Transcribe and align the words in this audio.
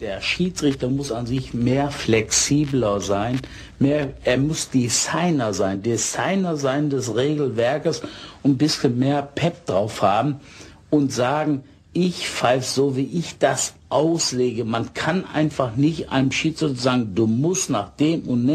Der 0.00 0.22
Schiedsrichter 0.22 0.88
muss 0.88 1.12
an 1.12 1.26
sich 1.26 1.52
mehr 1.52 1.90
flexibler 1.90 3.02
sein, 3.02 3.38
mehr, 3.78 4.14
er 4.24 4.38
muss 4.38 4.70
Designer 4.70 5.52
sein, 5.52 5.82
Designer 5.82 6.56
sein 6.56 6.88
des 6.88 7.14
Regelwerkes 7.14 8.00
und 8.42 8.52
ein 8.52 8.56
bisschen 8.56 8.98
mehr 8.98 9.20
Pep 9.20 9.66
drauf 9.66 10.00
haben 10.00 10.40
und 10.88 11.12
sagen, 11.12 11.64
ich 11.92 12.26
pfeife 12.26 12.64
so, 12.64 12.96
wie 12.96 13.04
ich 13.12 13.36
das 13.38 13.74
auslege. 13.90 14.64
Man 14.64 14.94
kann 14.94 15.26
einfach 15.26 15.76
nicht 15.76 16.08
einem 16.08 16.32
Schiedsrichter 16.32 16.80
sagen, 16.80 17.14
du 17.14 17.26
musst 17.26 17.68
nach 17.68 17.90
dem 17.96 18.22
und 18.22 18.46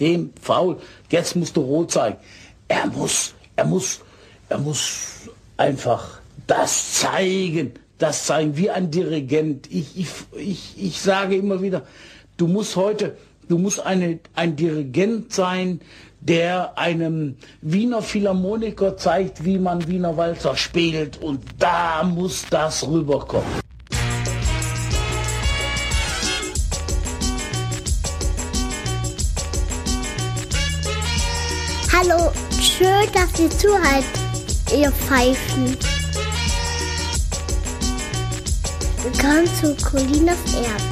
dem 0.00 0.30
faul, 0.40 0.78
jetzt 1.10 1.36
musst 1.36 1.58
du 1.58 1.60
rot 1.60 1.90
zeigen. 1.90 2.16
Er 2.68 2.86
muss, 2.86 3.34
er 3.54 3.66
muss, 3.66 4.00
er 4.48 4.58
muss 4.58 5.28
einfach 5.58 6.20
das 6.46 6.94
zeigen, 6.94 7.74
das 7.98 8.26
zeigen, 8.26 8.56
wie 8.56 8.70
ein 8.70 8.90
Dirigent. 8.90 9.70
Ich, 9.72 9.98
ich, 9.98 10.08
ich, 10.36 10.74
ich 10.76 11.00
sage 11.00 11.36
immer 11.36 11.62
wieder, 11.62 11.82
du 12.36 12.46
musst 12.46 12.76
heute, 12.76 13.16
du 13.48 13.58
musst 13.58 13.80
eine, 13.80 14.18
ein 14.34 14.56
Dirigent 14.56 15.32
sein, 15.32 15.80
der 16.20 16.76
einem 16.76 17.36
Wiener 17.62 18.02
Philharmoniker 18.02 18.96
zeigt, 18.96 19.44
wie 19.44 19.58
man 19.58 19.86
Wiener 19.86 20.16
Walzer 20.16 20.56
spielt. 20.56 21.22
Und 21.22 21.42
da 21.58 22.02
muss 22.02 22.44
das 22.50 22.86
rüberkommen. 22.86 23.46
Hallo, 31.92 32.30
schön, 32.60 33.08
dass 33.14 33.40
ihr 33.40 33.50
zuhört, 33.50 34.04
ihr 34.76 34.90
Pfeifen. 34.90 35.95
Willkommen 39.06 39.46
zu 39.46 39.72
Colinas 39.88 40.38
Erben. 40.56 40.90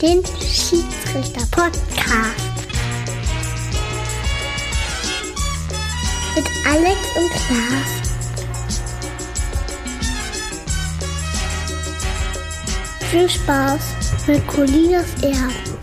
Den 0.00 0.24
Schiedsrichter-Podcast. 0.24 1.76
Mit 6.34 6.46
Alex 6.66 6.98
und 7.16 7.30
Klaas. 7.32 7.90
Viel 13.10 13.28
Spaß 13.28 13.82
mit 14.26 14.46
Colinas 14.46 15.04
Erben. 15.20 15.75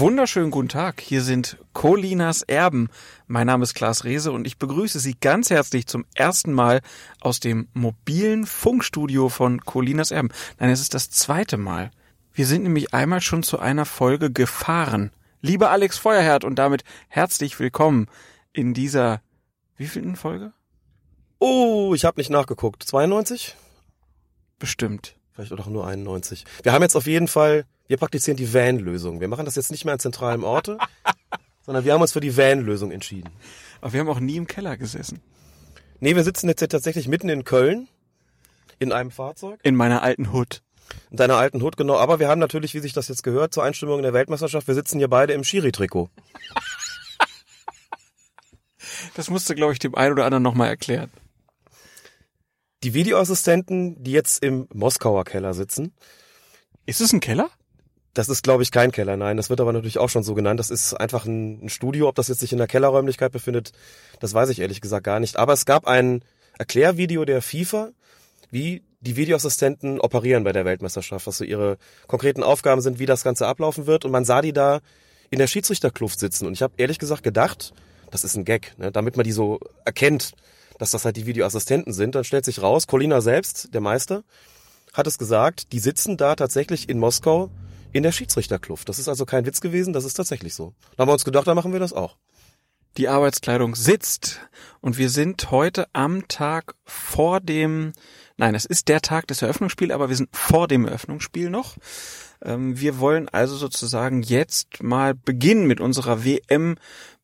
Wunderschönen 0.00 0.50
guten 0.50 0.70
Tag. 0.70 1.02
Hier 1.02 1.20
sind 1.20 1.58
Colinas 1.74 2.40
Erben. 2.40 2.88
Mein 3.26 3.46
Name 3.46 3.64
ist 3.64 3.74
Klaas 3.74 4.04
Rehse 4.04 4.32
und 4.32 4.46
ich 4.46 4.56
begrüße 4.56 4.98
Sie 4.98 5.14
ganz 5.20 5.50
herzlich 5.50 5.86
zum 5.86 6.06
ersten 6.14 6.54
Mal 6.54 6.80
aus 7.20 7.38
dem 7.38 7.68
mobilen 7.74 8.46
Funkstudio 8.46 9.28
von 9.28 9.60
Colinas 9.60 10.10
Erben. 10.10 10.30
Nein, 10.58 10.70
es 10.70 10.80
ist 10.80 10.94
das 10.94 11.10
zweite 11.10 11.58
Mal. 11.58 11.90
Wir 12.32 12.46
sind 12.46 12.62
nämlich 12.62 12.94
einmal 12.94 13.20
schon 13.20 13.42
zu 13.42 13.58
einer 13.58 13.84
Folge 13.84 14.32
gefahren. 14.32 15.10
Lieber 15.42 15.70
Alex 15.70 15.98
Feuerherd 15.98 16.44
und 16.44 16.58
damit 16.58 16.82
herzlich 17.08 17.60
willkommen 17.60 18.06
in 18.54 18.72
dieser 18.72 19.20
wievielten 19.76 20.16
Folge? 20.16 20.54
Oh, 21.38 21.92
ich 21.94 22.06
habe 22.06 22.18
nicht 22.18 22.30
nachgeguckt. 22.30 22.84
92? 22.84 23.54
Bestimmt. 24.58 25.19
Vielleicht 25.46 25.66
auch 25.66 25.70
nur 25.70 25.86
91. 25.86 26.44
Wir 26.62 26.72
haben 26.72 26.82
jetzt 26.82 26.96
auf 26.96 27.06
jeden 27.06 27.28
Fall 27.28 27.64
wir 27.90 27.96
praktizieren 27.96 28.36
die 28.36 28.54
Van-Lösung. 28.54 29.20
Wir 29.20 29.26
machen 29.26 29.46
das 29.46 29.56
jetzt 29.56 29.72
nicht 29.72 29.84
mehr 29.84 29.94
an 29.94 29.98
zentralen 29.98 30.44
Orte, 30.44 30.78
sondern 31.66 31.84
wir 31.84 31.92
haben 31.92 32.00
uns 32.00 32.12
für 32.12 32.20
die 32.20 32.36
Van-Lösung 32.36 32.92
entschieden. 32.92 33.30
Aber 33.80 33.92
wir 33.92 33.98
haben 33.98 34.08
auch 34.08 34.20
nie 34.20 34.36
im 34.36 34.46
Keller 34.46 34.76
gesessen. 34.76 35.18
Nee, 35.98 36.14
wir 36.14 36.22
sitzen 36.22 36.46
jetzt 36.46 36.60
tatsächlich 36.60 37.08
mitten 37.08 37.28
in 37.28 37.42
Köln 37.42 37.88
in 38.78 38.92
einem 38.92 39.10
Fahrzeug. 39.10 39.58
In 39.64 39.74
meiner 39.74 40.04
alten 40.04 40.32
Hut. 40.32 40.62
In 41.10 41.16
deiner 41.16 41.34
alten 41.34 41.62
Hut, 41.62 41.76
genau. 41.76 41.96
Aber 41.96 42.20
wir 42.20 42.28
haben 42.28 42.38
natürlich, 42.38 42.74
wie 42.74 42.78
sich 42.78 42.92
das 42.92 43.08
jetzt 43.08 43.24
gehört, 43.24 43.52
zur 43.52 43.64
Einstimmung 43.64 43.96
in 43.96 44.04
der 44.04 44.12
Weltmeisterschaft, 44.12 44.68
wir 44.68 44.76
sitzen 44.76 44.98
hier 44.98 45.08
beide 45.08 45.32
im 45.32 45.42
Schiri-Trikot. 45.42 46.08
Das 49.14 49.28
musste, 49.28 49.54
glaube 49.56 49.72
ich, 49.72 49.78
dem 49.80 49.96
einen 49.96 50.12
oder 50.12 50.24
anderen 50.24 50.42
nochmal 50.42 50.68
erklären. 50.68 51.10
Die 52.82 52.94
Videoassistenten, 52.94 54.02
die 54.02 54.12
jetzt 54.12 54.42
im 54.42 54.66
Moskauer 54.72 55.24
Keller 55.24 55.52
sitzen. 55.52 55.92
Ist 56.86 57.02
es 57.02 57.12
ein 57.12 57.20
Keller? 57.20 57.50
Das 58.14 58.28
ist, 58.28 58.42
glaube 58.42 58.62
ich, 58.62 58.70
kein 58.70 58.90
Keller, 58.90 59.16
nein. 59.16 59.36
Das 59.36 59.50
wird 59.50 59.60
aber 59.60 59.72
natürlich 59.72 59.98
auch 59.98 60.08
schon 60.08 60.22
so 60.22 60.34
genannt. 60.34 60.58
Das 60.58 60.70
ist 60.70 60.94
einfach 60.94 61.26
ein, 61.26 61.64
ein 61.64 61.68
Studio. 61.68 62.08
Ob 62.08 62.14
das 62.14 62.28
jetzt 62.28 62.40
sich 62.40 62.52
in 62.52 62.58
der 62.58 62.66
Kellerräumlichkeit 62.66 63.32
befindet, 63.32 63.72
das 64.18 64.32
weiß 64.32 64.48
ich 64.48 64.60
ehrlich 64.60 64.80
gesagt 64.80 65.04
gar 65.04 65.20
nicht. 65.20 65.36
Aber 65.36 65.52
es 65.52 65.66
gab 65.66 65.86
ein 65.86 66.24
Erklärvideo 66.58 67.24
der 67.24 67.42
FIFA, 67.42 67.90
wie 68.50 68.82
die 69.00 69.16
Videoassistenten 69.16 70.00
operieren 70.00 70.42
bei 70.42 70.52
der 70.52 70.64
Weltmeisterschaft, 70.64 71.26
was 71.26 71.38
so 71.38 71.44
ihre 71.44 71.76
konkreten 72.06 72.42
Aufgaben 72.42 72.80
sind, 72.80 72.98
wie 72.98 73.06
das 73.06 73.22
Ganze 73.22 73.46
ablaufen 73.46 73.86
wird. 73.86 74.06
Und 74.06 74.10
man 74.10 74.24
sah 74.24 74.40
die 74.40 74.54
da 74.54 74.80
in 75.28 75.38
der 75.38 75.46
Schiedsrichterkluft 75.46 76.18
sitzen. 76.18 76.46
Und 76.46 76.54
ich 76.54 76.62
habe 76.62 76.74
ehrlich 76.78 76.98
gesagt 76.98 77.22
gedacht, 77.22 77.72
das 78.10 78.24
ist 78.24 78.36
ein 78.36 78.44
Gag, 78.44 78.72
ne? 78.78 78.90
damit 78.90 79.16
man 79.16 79.24
die 79.24 79.32
so 79.32 79.60
erkennt, 79.84 80.32
dass 80.80 80.92
das 80.92 81.04
halt 81.04 81.16
die 81.16 81.26
Videoassistenten 81.26 81.92
sind. 81.92 82.14
Dann 82.14 82.24
stellt 82.24 82.46
sich 82.46 82.62
raus, 82.62 82.86
Colina 82.86 83.20
selbst, 83.20 83.74
der 83.74 83.82
Meister, 83.82 84.24
hat 84.94 85.06
es 85.06 85.18
gesagt, 85.18 85.72
die 85.72 85.78
sitzen 85.78 86.16
da 86.16 86.34
tatsächlich 86.34 86.88
in 86.88 86.98
Moskau 86.98 87.50
in 87.92 88.02
der 88.02 88.12
Schiedsrichterkluft. 88.12 88.88
Das 88.88 88.98
ist 88.98 89.06
also 89.06 89.26
kein 89.26 89.44
Witz 89.44 89.60
gewesen, 89.60 89.92
das 89.92 90.04
ist 90.04 90.14
tatsächlich 90.14 90.54
so. 90.54 90.72
Da 90.96 91.02
haben 91.02 91.08
wir 91.08 91.12
uns 91.12 91.26
gedacht, 91.26 91.46
da 91.46 91.54
machen 91.54 91.74
wir 91.74 91.80
das 91.80 91.92
auch. 91.92 92.16
Die 92.96 93.08
Arbeitskleidung 93.08 93.74
sitzt 93.76 94.40
und 94.80 94.96
wir 94.96 95.10
sind 95.10 95.50
heute 95.50 95.86
am 95.92 96.26
Tag 96.28 96.74
vor 96.84 97.40
dem, 97.40 97.92
nein, 98.38 98.54
es 98.54 98.64
ist 98.64 98.88
der 98.88 99.02
Tag 99.02 99.26
des 99.26 99.42
Eröffnungsspiels, 99.42 99.92
aber 99.92 100.08
wir 100.08 100.16
sind 100.16 100.30
vor 100.34 100.66
dem 100.66 100.86
Eröffnungsspiel 100.86 101.50
noch. 101.50 101.76
Ähm, 102.42 102.80
wir 102.80 102.98
wollen 102.98 103.28
also 103.28 103.54
sozusagen 103.54 104.22
jetzt 104.22 104.82
mal 104.82 105.14
beginnen 105.14 105.66
mit 105.66 105.78
unserer 105.78 106.24
WM 106.24 106.76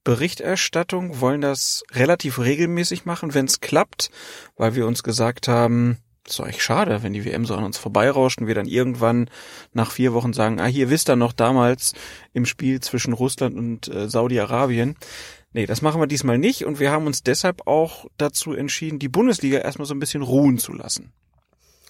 Berichterstattung, 0.07 1.21
wollen 1.21 1.41
das 1.41 1.83
relativ 1.91 2.39
regelmäßig 2.39 3.07
machen, 3.07 3.35
wenn 3.35 3.47
es 3.47 3.61
klappt, 3.61 4.11
weil 4.57 4.77
wir 4.77 4.87
uns 4.87 5.03
gesagt 5.03 5.49
haben, 5.49 5.99
ist 6.25 6.41
eigentlich 6.41 6.63
schade, 6.63 7.03
wenn 7.03 7.13
die 7.13 7.25
WM 7.25 7.45
so 7.45 7.57
an 7.57 7.65
uns 7.65 7.77
vorbeirauscht 7.77 8.41
und 8.41 8.47
wir 8.47 8.55
dann 8.55 8.69
irgendwann 8.69 9.29
nach 9.73 9.91
vier 9.91 10.15
Wochen 10.15 10.33
sagen, 10.33 10.61
ah, 10.61 10.67
hier 10.67 10.91
wisst 10.91 11.11
ihr 11.11 11.17
noch 11.17 11.33
damals 11.33 11.93
im 12.33 12.47
Spiel 12.47 12.81
zwischen 12.81 13.15
Russland 13.15 13.57
und 13.57 13.89
äh, 13.89 14.09
Saudi-Arabien. 14.09 14.95
Nee, 15.53 15.67
das 15.67 15.83
machen 15.83 16.01
wir 16.01 16.07
diesmal 16.07 16.39
nicht 16.39 16.65
und 16.65 16.79
wir 16.79 16.93
haben 16.93 17.07
uns 17.07 17.25
deshalb 17.25 17.67
auch 17.67 18.07
dazu 18.17 18.53
entschieden, 18.53 19.01
die 19.01 19.09
Bundesliga 19.09 19.59
erstmal 19.59 19.87
so 19.87 19.95
ein 19.95 20.01
bisschen 20.01 20.23
ruhen 20.23 20.59
zu 20.59 20.73
lassen. 20.73 21.13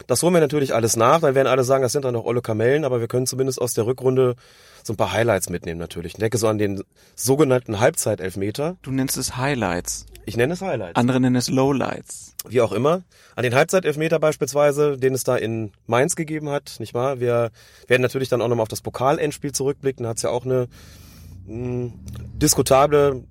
Das 0.06 0.22
holen 0.22 0.34
wir 0.34 0.40
natürlich 0.40 0.74
alles 0.74 0.96
nach, 0.96 1.20
dann 1.20 1.34
werden 1.34 1.48
alle 1.48 1.64
sagen, 1.64 1.82
das 1.82 1.92
sind 1.92 2.04
dann 2.04 2.14
noch 2.14 2.24
olle 2.24 2.42
Kamellen, 2.42 2.84
aber 2.84 3.00
wir 3.00 3.08
können 3.08 3.26
zumindest 3.26 3.60
aus 3.60 3.74
der 3.74 3.86
Rückrunde 3.86 4.36
so 4.82 4.92
ein 4.92 4.96
paar 4.96 5.12
Highlights 5.12 5.50
mitnehmen 5.50 5.80
natürlich. 5.80 6.12
Ich 6.12 6.18
denke 6.18 6.38
so 6.38 6.46
an 6.48 6.58
den 6.58 6.82
sogenannten 7.14 7.80
Halbzeitelfmeter. 7.80 8.76
Du 8.82 8.90
nennst 8.92 9.16
es 9.16 9.36
Highlights. 9.36 10.06
Ich 10.26 10.36
nenne 10.36 10.54
es 10.54 10.60
Highlights. 10.60 10.96
Andere 10.96 11.20
nennen 11.20 11.36
es 11.36 11.48
Lowlights. 11.48 12.34
Wie 12.48 12.60
auch 12.60 12.72
immer. 12.72 13.02
An 13.34 13.42
den 13.42 13.54
Halbzeitelfmeter 13.54 14.18
beispielsweise, 14.18 14.96
den 14.96 15.14
es 15.14 15.24
da 15.24 15.36
in 15.36 15.72
Mainz 15.86 16.14
gegeben 16.14 16.50
hat, 16.50 16.76
nicht 16.78 16.94
wahr? 16.94 17.20
Wir 17.20 17.50
werden 17.86 18.02
natürlich 18.02 18.28
dann 18.28 18.42
auch 18.42 18.48
nochmal 18.48 18.62
auf 18.62 18.68
das 18.68 18.82
Pokalendspiel 18.82 19.52
zurückblicken. 19.52 20.04
Da 20.04 20.10
hat 20.10 20.16
es 20.18 20.22
ja 20.22 20.30
auch 20.30 20.44
eine 20.44 20.68
mh, 21.46 21.54
hm, 21.54 21.92
diskutable 22.34 23.24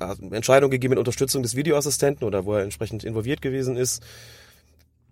äh, 0.00 0.34
Entscheidung 0.34 0.70
gegeben 0.70 0.90
mit 0.90 0.98
Unterstützung 0.98 1.42
des 1.42 1.56
Videoassistenten 1.56 2.26
oder 2.26 2.44
wo 2.44 2.54
er 2.54 2.62
entsprechend 2.62 3.02
involviert 3.02 3.42
gewesen 3.42 3.76
ist 3.76 4.02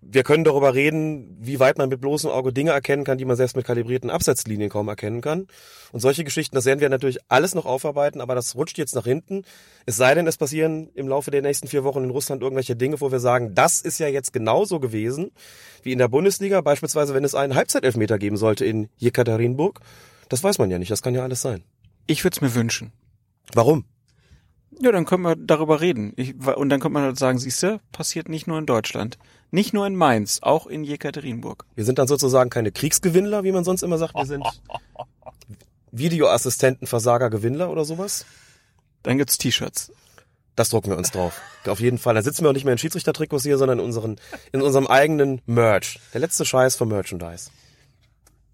wir 0.01 0.23
können 0.23 0.43
darüber 0.43 0.73
reden, 0.73 1.37
wie 1.39 1.59
weit 1.59 1.77
man 1.77 1.87
mit 1.87 2.01
bloßem 2.01 2.29
Auge 2.29 2.51
Dinge 2.51 2.71
erkennen 2.71 3.03
kann, 3.03 3.19
die 3.19 3.25
man 3.25 3.35
selbst 3.35 3.55
mit 3.55 3.65
kalibrierten 3.65 4.09
Absatzlinien 4.09 4.69
kaum 4.69 4.87
erkennen 4.87 5.21
kann. 5.21 5.45
Und 5.91 5.99
solche 5.99 6.23
Geschichten, 6.23 6.55
das 6.55 6.65
werden 6.65 6.79
wir 6.79 6.89
natürlich 6.89 7.19
alles 7.27 7.53
noch 7.53 7.65
aufarbeiten, 7.65 8.19
aber 8.19 8.33
das 8.33 8.55
rutscht 8.55 8.79
jetzt 8.79 8.95
nach 8.95 9.05
hinten. 9.05 9.43
Es 9.85 9.97
sei 9.97 10.15
denn, 10.15 10.25
es 10.25 10.37
passieren 10.37 10.89
im 10.95 11.07
Laufe 11.07 11.29
der 11.29 11.43
nächsten 11.43 11.67
vier 11.67 11.83
Wochen 11.83 12.03
in 12.03 12.09
Russland 12.09 12.41
irgendwelche 12.41 12.75
Dinge, 12.75 12.99
wo 12.99 13.11
wir 13.11 13.19
sagen, 13.19 13.53
das 13.53 13.81
ist 13.81 13.99
ja 13.99 14.07
jetzt 14.07 14.33
genauso 14.33 14.79
gewesen 14.79 15.31
wie 15.83 15.91
in 15.91 15.99
der 15.99 16.07
Bundesliga, 16.07 16.61
beispielsweise 16.61 17.13
wenn 17.13 17.23
es 17.23 17.35
einen 17.35 17.55
Halbzeitelfmeter 17.55 18.17
geben 18.17 18.37
sollte 18.37 18.65
in 18.65 18.89
Jekaterinburg. 18.97 19.79
Das 20.29 20.43
weiß 20.43 20.57
man 20.57 20.71
ja 20.71 20.79
nicht, 20.79 20.91
das 20.91 21.03
kann 21.03 21.13
ja 21.13 21.23
alles 21.23 21.41
sein. 21.41 21.63
Ich 22.07 22.23
würde 22.23 22.35
es 22.35 22.41
mir 22.41 22.55
wünschen. 22.55 22.91
Warum? 23.53 23.85
Ja, 24.79 24.91
dann 24.91 25.05
können 25.05 25.23
wir 25.23 25.35
darüber 25.35 25.81
reden. 25.81 26.13
Ich, 26.15 26.35
und 26.35 26.69
dann 26.69 26.79
könnte 26.79 26.93
man 26.93 27.03
halt 27.03 27.17
sagen, 27.17 27.37
siehste, 27.37 27.81
passiert 27.91 28.29
nicht 28.29 28.47
nur 28.47 28.57
in 28.57 28.65
Deutschland. 28.65 29.17
Nicht 29.51 29.73
nur 29.73 29.85
in 29.85 29.95
Mainz, 29.95 30.39
auch 30.41 30.65
in 30.65 30.83
Jekaterinburg. 30.83 31.65
Wir 31.75 31.83
sind 31.83 31.99
dann 31.99 32.07
sozusagen 32.07 32.49
keine 32.49 32.71
Kriegsgewinnler, 32.71 33.43
wie 33.43 33.51
man 33.51 33.65
sonst 33.65 33.83
immer 33.83 33.97
sagt. 33.97 34.15
Wir 34.15 34.25
sind 34.25 34.45
Videoassistenten, 35.91 36.87
Versager, 36.87 37.29
Gewinnler 37.29 37.69
oder 37.69 37.83
sowas. 37.83 38.25
Dann 39.03 39.17
gibt's 39.17 39.37
T-Shirts. 39.37 39.91
Das 40.55 40.69
drucken 40.69 40.89
wir 40.89 40.97
uns 40.97 41.11
drauf. 41.11 41.41
Auf 41.65 41.79
jeden 41.79 41.97
Fall. 41.97 42.15
Da 42.15 42.21
sitzen 42.21 42.43
wir 42.43 42.49
auch 42.49 42.53
nicht 42.53 42.65
mehr 42.65 42.73
in 42.73 42.77
Schiedsrichtertrikots 42.77 43.43
hier, 43.43 43.57
sondern 43.57 43.79
in, 43.79 43.85
unseren, 43.85 44.17
in 44.51 44.61
unserem 44.61 44.87
eigenen 44.87 45.41
Merch. 45.45 45.99
Der 46.13 46.21
letzte 46.21 46.45
Scheiß 46.45 46.75
vom 46.75 46.89
Merchandise. 46.89 47.49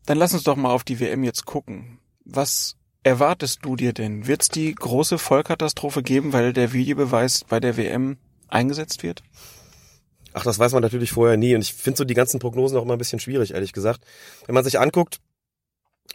Dann 0.05 0.17
lass 0.17 0.33
uns 0.33 0.43
doch 0.43 0.55
mal 0.55 0.71
auf 0.71 0.83
die 0.83 0.99
WM 0.99 1.23
jetzt 1.23 1.45
gucken. 1.45 1.99
Was 2.23 2.75
erwartest 3.07 3.59
du 3.63 3.75
dir 3.75 3.93
denn? 3.93 4.27
Wird 4.27 4.41
es 4.43 4.49
die 4.49 4.75
große 4.75 5.17
Vollkatastrophe 5.17 6.03
geben, 6.03 6.33
weil 6.33 6.53
der 6.53 6.73
Videobeweis 6.73 7.45
bei 7.47 7.59
der 7.59 7.77
WM 7.77 8.17
eingesetzt 8.49 9.01
wird? 9.01 9.23
Ach, 10.33 10.43
das 10.43 10.59
weiß 10.59 10.73
man 10.73 10.83
natürlich 10.83 11.11
vorher 11.11 11.37
nie. 11.37 11.55
Und 11.55 11.61
ich 11.61 11.73
finde 11.73 11.97
so 11.97 12.03
die 12.03 12.13
ganzen 12.13 12.39
Prognosen 12.39 12.77
auch 12.77 12.83
immer 12.83 12.93
ein 12.93 12.99
bisschen 12.99 13.19
schwierig, 13.19 13.53
ehrlich 13.53 13.73
gesagt. 13.73 14.01
Wenn 14.45 14.55
man 14.55 14.63
sich 14.63 14.79
anguckt, 14.79 15.19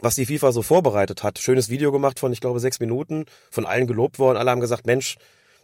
was 0.01 0.15
die 0.15 0.27
FIFA 0.27 0.53
so 0.53 0.63
vorbereitet 0.63 1.23
hat, 1.23 1.39
schönes 1.39 1.69
Video 1.69 1.93
gemacht 1.93 2.21
von, 2.21 2.33
ich 2.33 2.41
glaube, 2.41 2.61
sechs 2.61 2.79
Minuten, 2.79 3.27
von 3.51 3.67
allen 3.67 3.87
gelobt 3.87 4.19
worden. 4.19 4.37
Alle 4.37 4.51
haben 4.51 4.61
gesagt, 4.61 4.87
Mensch, 4.87 5.17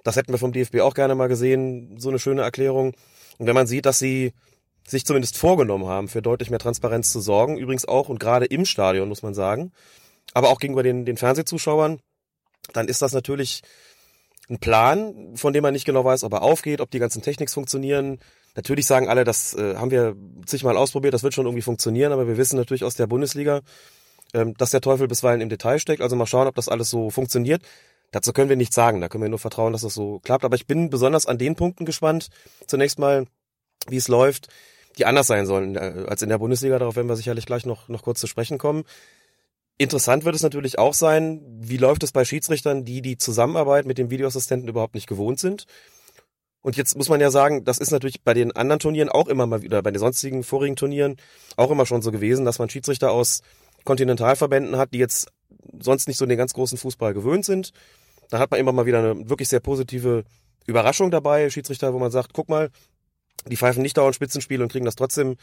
das 0.04 0.16
hätten 0.16 0.32
wir 0.32 0.38
vom 0.38 0.52
DFB 0.52 0.80
auch 0.80 0.94
gerne 0.94 1.14
mal 1.14 1.28
gesehen, 1.28 1.98
so 1.98 2.08
eine 2.08 2.18
schöne 2.18 2.42
Erklärung. 2.42 2.94
Und 3.38 3.46
wenn 3.46 3.54
man 3.54 3.66
sieht, 3.66 3.86
dass 3.86 3.98
sie 3.98 4.32
sich 4.86 5.04
zumindest 5.04 5.36
vorgenommen 5.36 5.86
haben, 5.86 6.08
für 6.08 6.22
deutlich 6.22 6.50
mehr 6.50 6.58
Transparenz 6.58 7.12
zu 7.12 7.20
sorgen, 7.20 7.58
übrigens 7.58 7.86
auch 7.86 8.08
und 8.08 8.18
gerade 8.18 8.46
im 8.46 8.64
Stadion, 8.64 9.08
muss 9.08 9.22
man 9.22 9.34
sagen, 9.34 9.72
aber 10.34 10.48
auch 10.50 10.60
gegenüber 10.60 10.82
den, 10.82 11.04
den 11.04 11.16
Fernsehzuschauern, 11.16 12.00
dann 12.72 12.88
ist 12.88 13.02
das 13.02 13.12
natürlich 13.12 13.62
ein 14.50 14.58
Plan, 14.58 15.36
von 15.36 15.52
dem 15.52 15.62
man 15.62 15.74
nicht 15.74 15.84
genau 15.84 16.04
weiß, 16.04 16.24
ob 16.24 16.32
er 16.32 16.42
aufgeht, 16.42 16.80
ob 16.80 16.90
die 16.90 16.98
ganzen 16.98 17.22
Techniks 17.22 17.54
funktionieren. 17.54 18.18
Natürlich 18.56 18.86
sagen 18.86 19.08
alle, 19.08 19.24
das 19.24 19.54
äh, 19.54 19.76
haben 19.76 19.90
wir 19.90 20.16
zigmal 20.46 20.76
ausprobiert, 20.76 21.14
das 21.14 21.22
wird 21.22 21.34
schon 21.34 21.46
irgendwie 21.46 21.62
funktionieren, 21.62 22.12
aber 22.12 22.26
wir 22.26 22.36
wissen 22.36 22.56
natürlich 22.56 22.84
aus 22.84 22.94
der 22.94 23.06
Bundesliga, 23.06 23.60
ähm, 24.34 24.54
dass 24.56 24.70
der 24.70 24.80
Teufel 24.80 25.06
bisweilen 25.06 25.40
im 25.40 25.48
Detail 25.48 25.78
steckt. 25.78 26.02
Also 26.02 26.16
mal 26.16 26.26
schauen, 26.26 26.46
ob 26.46 26.54
das 26.54 26.68
alles 26.68 26.90
so 26.90 27.10
funktioniert. 27.10 27.62
Dazu 28.10 28.32
können 28.32 28.48
wir 28.48 28.56
nichts 28.56 28.74
sagen, 28.74 29.00
da 29.00 29.08
können 29.08 29.22
wir 29.22 29.28
nur 29.28 29.38
vertrauen, 29.38 29.72
dass 29.72 29.82
das 29.82 29.94
so 29.94 30.18
klappt. 30.20 30.44
Aber 30.44 30.56
ich 30.56 30.66
bin 30.66 30.88
besonders 30.88 31.26
an 31.26 31.36
den 31.36 31.56
Punkten 31.56 31.84
gespannt. 31.84 32.28
Zunächst 32.66 32.98
mal, 32.98 33.26
wie 33.86 33.96
es 33.96 34.08
läuft, 34.08 34.48
die 34.96 35.04
anders 35.04 35.26
sein 35.26 35.46
sollen 35.46 35.76
äh, 35.76 36.06
als 36.08 36.22
in 36.22 36.30
der 36.30 36.38
Bundesliga. 36.38 36.78
Darauf 36.78 36.96
werden 36.96 37.08
wir 37.08 37.16
sicherlich 37.16 37.44
gleich 37.44 37.66
noch, 37.66 37.88
noch 37.88 38.02
kurz 38.02 38.20
zu 38.20 38.26
sprechen 38.26 38.56
kommen. 38.56 38.84
Interessant 39.80 40.24
wird 40.24 40.34
es 40.34 40.42
natürlich 40.42 40.78
auch 40.78 40.92
sein, 40.92 41.40
wie 41.60 41.76
läuft 41.76 42.02
es 42.02 42.10
bei 42.10 42.24
Schiedsrichtern, 42.24 42.84
die 42.84 43.00
die 43.00 43.16
Zusammenarbeit 43.16 43.86
mit 43.86 43.96
dem 43.96 44.10
Videoassistenten 44.10 44.68
überhaupt 44.68 44.94
nicht 44.94 45.06
gewohnt 45.06 45.38
sind. 45.38 45.66
Und 46.62 46.76
jetzt 46.76 46.96
muss 46.96 47.08
man 47.08 47.20
ja 47.20 47.30
sagen, 47.30 47.64
das 47.64 47.78
ist 47.78 47.92
natürlich 47.92 48.22
bei 48.24 48.34
den 48.34 48.50
anderen 48.52 48.80
Turnieren 48.80 49.08
auch 49.08 49.28
immer 49.28 49.46
mal 49.46 49.62
wieder, 49.62 49.80
bei 49.80 49.92
den 49.92 50.00
sonstigen 50.00 50.42
vorigen 50.42 50.74
Turnieren 50.74 51.16
auch 51.56 51.70
immer 51.70 51.86
schon 51.86 52.02
so 52.02 52.10
gewesen, 52.10 52.44
dass 52.44 52.58
man 52.58 52.68
Schiedsrichter 52.68 53.12
aus 53.12 53.42
Kontinentalverbänden 53.84 54.76
hat, 54.76 54.92
die 54.92 54.98
jetzt 54.98 55.28
sonst 55.80 56.08
nicht 56.08 56.18
so 56.18 56.26
den 56.26 56.36
ganz 56.36 56.54
großen 56.54 56.76
Fußball 56.76 57.14
gewöhnt 57.14 57.44
sind. 57.44 57.70
Da 58.30 58.40
hat 58.40 58.50
man 58.50 58.58
immer 58.58 58.72
mal 58.72 58.86
wieder 58.86 58.98
eine 58.98 59.30
wirklich 59.30 59.48
sehr 59.48 59.60
positive 59.60 60.24
Überraschung 60.66 61.12
dabei, 61.12 61.48
Schiedsrichter, 61.50 61.94
wo 61.94 62.00
man 62.00 62.10
sagt, 62.10 62.32
guck 62.34 62.48
mal, 62.48 62.70
die 63.46 63.56
pfeifen 63.56 63.82
nicht 63.82 63.96
dauernd 63.96 64.16
Spitzenspiele 64.16 64.62
und 64.62 64.72
kriegen 64.72 64.84
das 64.84 64.96
trotzdem 64.96 65.36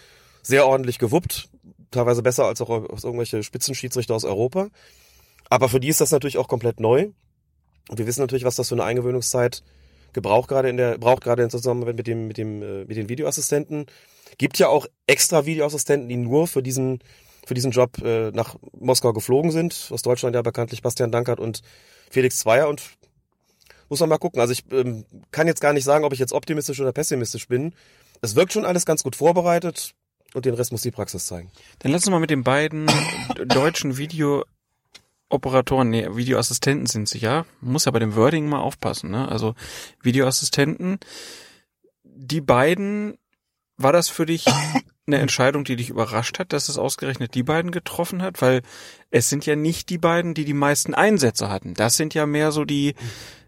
sehr 0.44 0.68
ordentlich 0.68 1.00
gewuppt, 1.00 1.50
teilweise 1.96 2.22
besser 2.22 2.46
als 2.46 2.62
auch 2.62 2.70
irgendwelche 2.70 3.44
Spitzenschiedsrichter 3.44 4.16
aus 4.16 4.24
Europa. 4.24 4.70
Aber 5.50 5.70
für 5.70 5.80
die 5.80 5.90
ist 5.90 6.02
das 6.02 6.12
natürlich 6.12 6.38
auch 6.38 6.48
komplett 6.48 6.80
neu. 6.80 7.10
Und 7.90 8.00
wir 8.00 8.08
wissen 8.08 8.22
natürlich, 8.22 8.46
was 8.46 8.56
das 8.56 8.70
für 8.70 8.76
eine 8.76 8.84
Eingewöhnungszeit 8.84 9.64
gebraucht 10.14 10.48
gerade 10.48 10.70
in 10.70 10.78
der 10.78 10.98
braucht 10.98 11.24
gerade 11.24 11.44
in 11.44 11.50
Zusammenarbeit 11.50 11.98
mit 11.98 12.08
dem 12.08 12.28
mit 12.28 12.38
dem 12.38 12.64
äh, 12.64 12.86
mit 12.86 12.98
den 12.98 13.10
Videoassistenten. 13.10 13.86
Gibt 14.38 14.58
ja 14.58 14.70
auch 14.70 14.88
extra 15.06 15.46
Videoassistenten, 15.46 16.10
die 16.10 16.16
nur 16.16 16.48
für 16.48 16.64
diesen 16.64 17.00
für 17.46 17.54
diesen 17.54 17.72
Job 17.72 18.02
äh, 18.02 18.32
nach 18.32 18.56
Moskau 18.80 19.14
geflogen 19.14 19.52
sind. 19.52 19.90
Aus 19.92 20.02
Deutschland 20.02 20.34
ja 20.34 20.42
bekanntlich 20.42 20.82
Bastian 20.82 21.12
Dankert 21.12 21.40
und 21.40 21.62
Felix 22.10 22.40
Zweier 22.40 22.70
und 22.70 22.82
muss 23.90 24.00
man 24.00 24.10
mal 24.10 24.18
gucken. 24.18 24.40
Also 24.42 24.54
ich 24.54 24.64
ähm, 24.72 25.06
kann 25.30 25.48
jetzt 25.48 25.62
gar 25.62 25.74
nicht 25.74 25.84
sagen, 25.84 26.06
ob 26.06 26.14
ich 26.14 26.20
jetzt 26.20 26.34
optimistisch 26.34 26.80
oder 26.80 26.92
pessimistisch 26.92 27.48
bin. 27.48 27.76
Es 28.22 28.36
wirkt 28.36 28.54
schon 28.54 28.66
alles 28.66 28.86
ganz 28.86 29.04
gut 29.04 29.16
vorbereitet 29.16 29.94
und 30.36 30.46
den 30.46 30.54
Rest 30.54 30.72
muss 30.72 30.82
die 30.82 30.92
Praxis 30.92 31.26
zeigen. 31.26 31.50
Dann 31.80 31.92
lass 31.92 32.04
uns 32.04 32.12
mal 32.12 32.20
mit 32.20 32.30
den 32.30 32.44
beiden 32.44 32.88
deutschen 33.48 33.98
Videooperatoren, 33.98 35.90
nee, 35.90 36.08
Videoassistenten 36.12 36.88
sind 36.88 37.08
sie, 37.08 37.20
ja. 37.20 37.46
Muss 37.62 37.86
ja 37.86 37.92
bei 37.92 38.00
dem 38.00 38.16
Wording 38.16 38.48
mal 38.48 38.60
aufpassen, 38.60 39.10
ne? 39.10 39.30
Also 39.30 39.56
Videoassistenten, 40.02 41.00
die 42.04 42.42
beiden, 42.42 43.18
war 43.78 43.94
das 43.94 44.10
für 44.10 44.26
dich 44.26 44.46
eine 45.08 45.18
Entscheidung, 45.18 45.64
die 45.64 45.76
dich 45.76 45.90
überrascht 45.90 46.40
hat, 46.40 46.52
dass 46.52 46.70
es 46.70 46.78
ausgerechnet 46.78 47.36
die 47.36 47.44
beiden 47.44 47.72
getroffen 47.72 48.22
hat? 48.22 48.42
Weil 48.42 48.62
es 49.12 49.30
sind 49.30 49.46
ja 49.46 49.56
nicht 49.56 49.90
die 49.90 49.98
beiden, 49.98 50.34
die 50.34 50.46
die 50.46 50.54
meisten 50.54 50.94
Einsätze 50.94 51.50
hatten. 51.50 51.74
Das 51.74 51.96
sind 51.96 52.14
ja 52.14 52.26
mehr 52.26 52.52
so 52.52 52.66
die, 52.66 52.96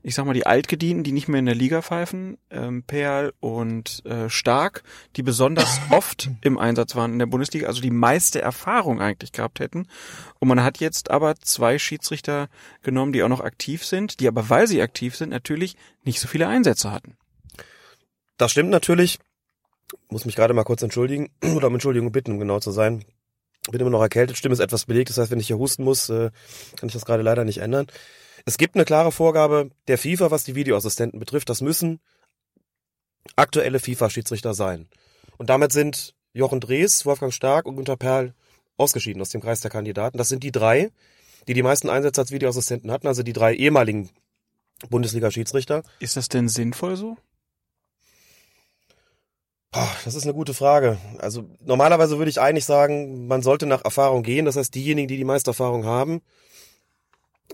ich 0.04 0.16
sag 0.16 0.26
mal, 0.26 0.34
die 0.34 0.46
Altgedienten, 0.46 1.04
die 1.04 1.12
nicht 1.12 1.28
mehr 1.28 1.40
in 1.40 1.46
der 1.46 1.56
Liga 1.56 1.82
pfeifen, 1.82 2.38
ähm, 2.52 2.84
Perl 2.84 3.34
und 3.40 4.06
äh, 4.06 4.30
Stark, 4.30 4.84
die 5.16 5.24
besonders 5.24 5.80
oft 5.90 6.30
im 6.42 6.58
Einsatz 6.58 6.96
waren 6.96 7.14
in 7.14 7.20
der 7.20 7.26
Bundesliga, 7.26 7.68
also 7.68 7.82
die 7.82 7.92
meiste 7.92 8.42
Erfahrung 8.42 9.02
eigentlich 9.02 9.32
gehabt 9.32 9.60
hätten. 9.60 9.88
Und 10.40 10.48
man 10.48 10.64
hat 10.64 10.80
jetzt 10.80 11.10
aber 11.10 11.36
zwei 11.38 11.80
Schiedsrichter 11.80 12.50
genommen, 12.84 13.14
die 13.14 13.24
auch 13.24 13.30
noch 13.30 13.42
aktiv 13.42 13.84
sind, 13.84 14.20
die 14.20 14.28
aber, 14.28 14.50
weil 14.50 14.68
sie 14.68 14.82
aktiv 14.82 15.16
sind, 15.16 15.30
natürlich 15.30 15.76
nicht 16.04 16.20
so 16.20 16.28
viele 16.28 16.48
Einsätze 16.48 16.92
hatten. 16.92 17.18
Das 18.38 18.52
stimmt 18.52 18.70
natürlich 18.70 19.18
muss 20.10 20.26
mich 20.26 20.36
gerade 20.36 20.54
mal 20.54 20.64
kurz 20.64 20.82
entschuldigen 20.82 21.30
oder 21.56 21.68
um 21.68 21.74
Entschuldigung 21.74 22.12
bitten, 22.12 22.32
um 22.32 22.40
genau 22.40 22.60
zu 22.60 22.72
sein. 22.72 23.06
Bin 23.70 23.82
immer 23.82 23.90
noch 23.90 24.02
erkältet, 24.02 24.38
Stimme 24.38 24.54
ist 24.54 24.60
etwas 24.60 24.86
belegt, 24.86 25.10
das 25.10 25.18
heißt, 25.18 25.30
wenn 25.32 25.40
ich 25.40 25.48
hier 25.48 25.58
husten 25.58 25.84
muss, 25.84 26.10
äh, 26.10 26.32
kann 26.78 26.88
ich 26.88 26.94
das 26.94 27.06
gerade 27.06 27.24
leider 27.24 27.44
nicht 27.44 27.58
ändern. 27.58 27.88
Es 28.46 28.58
gibt 28.58 28.76
eine 28.76 28.86
klare 28.86 29.12
Vorgabe 29.12 29.72
der 29.90 29.98
FIFA, 29.98 30.32
was 30.32 30.46
die 30.46 30.56
Videoassistenten 30.56 31.20
betrifft. 31.20 31.50
Das 31.50 31.60
müssen 31.60 32.00
aktuelle 33.36 33.80
FIFA-Schiedsrichter 33.80 34.54
sein. 34.54 34.88
Und 35.38 35.50
damit 35.50 35.74
sind 35.74 36.16
Jochen 36.34 36.62
Drees, 36.62 37.06
Wolfgang 37.06 37.34
Stark 37.34 37.66
und 37.66 37.76
Günter 37.76 37.98
Perl 37.98 38.34
ausgeschieden 38.78 39.22
aus 39.22 39.30
dem 39.30 39.42
Kreis 39.42 39.60
der 39.60 39.72
Kandidaten. 39.72 40.18
Das 40.18 40.30
sind 40.30 40.44
die 40.44 40.52
drei, 40.52 40.92
die 41.48 41.54
die 41.54 41.64
meisten 41.64 41.90
Einsätze 41.90 42.22
als 42.22 42.32
Videoassistenten 42.32 42.92
hatten, 42.92 43.08
also 43.08 43.24
die 43.24 43.34
drei 43.34 43.54
ehemaligen 43.54 44.10
Bundesliga-Schiedsrichter. 44.90 45.84
Ist 46.00 46.16
das 46.16 46.30
denn 46.30 46.48
sinnvoll 46.48 46.96
so? 46.96 47.18
Das 49.72 50.16
ist 50.16 50.24
eine 50.24 50.34
gute 50.34 50.54
Frage. 50.54 50.98
Also 51.20 51.50
normalerweise 51.60 52.18
würde 52.18 52.30
ich 52.30 52.40
eigentlich 52.40 52.66
sagen, 52.66 53.28
man 53.28 53.42
sollte 53.42 53.66
nach 53.66 53.84
Erfahrung 53.84 54.24
gehen. 54.24 54.46
Das 54.46 54.56
heißt, 54.56 54.74
diejenigen, 54.74 55.08
die 55.08 55.18
die 55.18 55.24
meiste 55.26 55.52
Erfahrung 55.52 55.86
haben 55.86 56.22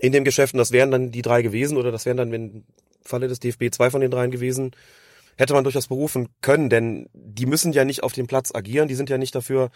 in 0.00 0.12
dem 0.12 0.24
Geschäft, 0.24 0.54
und 0.54 0.58
das 0.58 0.72
wären 0.72 0.90
dann 0.90 1.10
die 1.10 1.22
drei 1.22 1.42
gewesen 1.42 1.76
oder 1.76 1.90
das 1.90 2.06
wären 2.06 2.16
dann, 2.16 2.32
wenn 2.32 2.64
Falle 3.02 3.28
des 3.28 3.40
DFB 3.40 3.70
zwei 3.72 3.90
von 3.90 4.00
den 4.00 4.10
dreien 4.10 4.30
gewesen, 4.30 4.72
hätte 5.36 5.54
man 5.54 5.64
durchaus 5.64 5.88
berufen 5.88 6.28
können, 6.40 6.70
denn 6.70 7.08
die 7.12 7.46
müssen 7.46 7.72
ja 7.72 7.84
nicht 7.84 8.02
auf 8.02 8.12
dem 8.12 8.26
Platz 8.26 8.54
agieren. 8.54 8.88
Die 8.88 8.94
sind 8.94 9.10
ja 9.10 9.18
nicht 9.18 9.34
dafür 9.34 9.70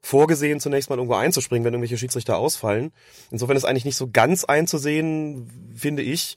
vorgesehen, 0.00 0.60
zunächst 0.60 0.90
mal 0.90 0.96
irgendwo 0.96 1.14
einzuspringen, 1.14 1.64
wenn 1.64 1.72
irgendwelche 1.72 1.96
Schiedsrichter 1.96 2.36
ausfallen. 2.36 2.92
Insofern 3.30 3.56
ist 3.56 3.64
eigentlich 3.64 3.84
nicht 3.84 3.96
so 3.96 4.10
ganz 4.10 4.44
einzusehen, 4.44 5.72
finde 5.74 6.02
ich, 6.02 6.34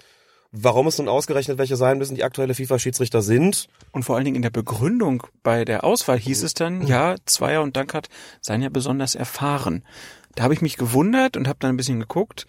warum 0.51 0.87
es 0.87 0.97
nun 0.97 1.07
ausgerechnet 1.07 1.57
welche 1.57 1.75
sein 1.75 1.97
müssen, 1.97 2.15
die 2.15 2.23
aktuelle 2.23 2.55
FIFA-Schiedsrichter 2.55 3.21
sind. 3.21 3.67
Und 3.91 4.03
vor 4.03 4.15
allen 4.15 4.25
Dingen 4.25 4.35
in 4.35 4.41
der 4.41 4.49
Begründung 4.49 5.23
bei 5.43 5.65
der 5.65 5.83
Auswahl 5.83 6.19
hieß 6.19 6.43
es 6.43 6.53
dann, 6.53 6.85
ja, 6.85 7.15
Zweier 7.25 7.61
und 7.61 7.75
Dankert 7.75 8.09
seien 8.41 8.61
ja 8.61 8.69
besonders 8.69 9.15
erfahren. 9.15 9.83
Da 10.35 10.43
habe 10.43 10.53
ich 10.53 10.61
mich 10.61 10.77
gewundert 10.77 11.35
und 11.37 11.47
habe 11.47 11.59
dann 11.59 11.71
ein 11.71 11.77
bisschen 11.77 11.99
geguckt. 11.99 12.45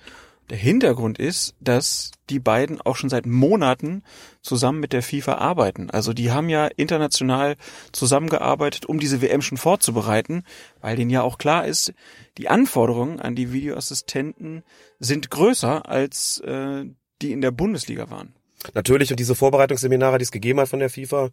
Der 0.50 0.58
Hintergrund 0.58 1.18
ist, 1.18 1.54
dass 1.60 2.10
die 2.30 2.38
beiden 2.38 2.80
auch 2.80 2.96
schon 2.96 3.10
seit 3.10 3.26
Monaten 3.26 4.02
zusammen 4.40 4.80
mit 4.80 4.94
der 4.94 5.02
FIFA 5.02 5.34
arbeiten. 5.34 5.90
Also 5.90 6.14
die 6.14 6.30
haben 6.30 6.48
ja 6.48 6.68
international 6.68 7.56
zusammengearbeitet, 7.92 8.86
um 8.86 8.98
diese 8.98 9.20
WM 9.20 9.42
schon 9.42 9.58
vorzubereiten, 9.58 10.44
weil 10.80 10.96
denen 10.96 11.10
ja 11.10 11.22
auch 11.22 11.36
klar 11.36 11.66
ist, 11.66 11.92
die 12.38 12.48
Anforderungen 12.48 13.20
an 13.20 13.34
die 13.34 13.52
Videoassistenten 13.52 14.62
sind 14.98 15.30
größer 15.30 15.86
als 15.86 16.40
äh, 16.40 16.86
die 17.22 17.32
in 17.32 17.40
der 17.40 17.50
Bundesliga 17.50 18.10
waren. 18.10 18.34
Natürlich, 18.74 19.10
und 19.10 19.20
diese 19.20 19.34
Vorbereitungsseminare, 19.34 20.18
die 20.18 20.24
es 20.24 20.32
gegeben 20.32 20.60
hat 20.60 20.68
von 20.68 20.80
der 20.80 20.90
FIFA, 20.90 21.30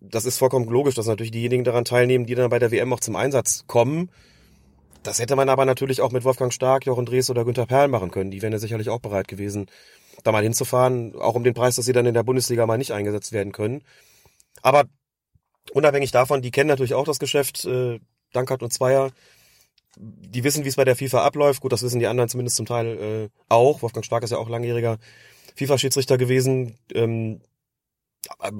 das 0.00 0.24
ist 0.24 0.38
vollkommen 0.38 0.68
logisch, 0.68 0.94
dass 0.94 1.06
natürlich 1.06 1.30
diejenigen 1.30 1.64
daran 1.64 1.84
teilnehmen, 1.84 2.26
die 2.26 2.34
dann 2.34 2.50
bei 2.50 2.58
der 2.58 2.70
WM 2.70 2.92
auch 2.92 3.00
zum 3.00 3.16
Einsatz 3.16 3.64
kommen. 3.66 4.10
Das 5.02 5.18
hätte 5.18 5.36
man 5.36 5.48
aber 5.48 5.64
natürlich 5.64 6.00
auch 6.00 6.12
mit 6.12 6.24
Wolfgang 6.24 6.52
Stark, 6.52 6.86
Jochen 6.86 7.06
Drees 7.06 7.28
oder 7.30 7.44
Günter 7.44 7.66
Perl 7.66 7.88
machen 7.88 8.10
können. 8.10 8.30
Die 8.30 8.40
wären 8.40 8.52
ja 8.52 8.58
sicherlich 8.58 8.88
auch 8.88 9.00
bereit 9.00 9.28
gewesen, 9.28 9.66
da 10.22 10.32
mal 10.32 10.42
hinzufahren, 10.42 11.14
auch 11.16 11.34
um 11.34 11.44
den 11.44 11.54
Preis, 11.54 11.76
dass 11.76 11.84
sie 11.84 11.92
dann 11.92 12.06
in 12.06 12.14
der 12.14 12.22
Bundesliga 12.22 12.66
mal 12.66 12.78
nicht 12.78 12.92
eingesetzt 12.92 13.32
werden 13.32 13.52
können. 13.52 13.82
Aber 14.62 14.84
unabhängig 15.72 16.12
davon, 16.12 16.42
die 16.42 16.50
kennen 16.50 16.68
natürlich 16.68 16.94
auch 16.94 17.04
das 17.04 17.18
Geschäft, 17.18 17.64
äh, 17.64 17.98
Dankert 18.32 18.62
und 18.62 18.72
Zweier, 18.72 19.10
die 19.96 20.44
wissen, 20.44 20.64
wie 20.64 20.68
es 20.68 20.76
bei 20.76 20.84
der 20.84 20.96
FIFA 20.96 21.24
abläuft. 21.24 21.60
Gut, 21.60 21.72
das 21.72 21.82
wissen 21.82 21.98
die 21.98 22.06
anderen 22.06 22.28
zumindest 22.28 22.56
zum 22.56 22.66
Teil 22.66 22.86
äh, 22.98 23.28
auch. 23.48 23.82
Wolfgang 23.82 24.04
Stark 24.04 24.24
ist 24.24 24.30
ja 24.30 24.38
auch 24.38 24.48
langjähriger 24.48 24.98
FIFA-Schiedsrichter 25.56 26.18
gewesen. 26.18 26.78
Ähm, 26.94 27.40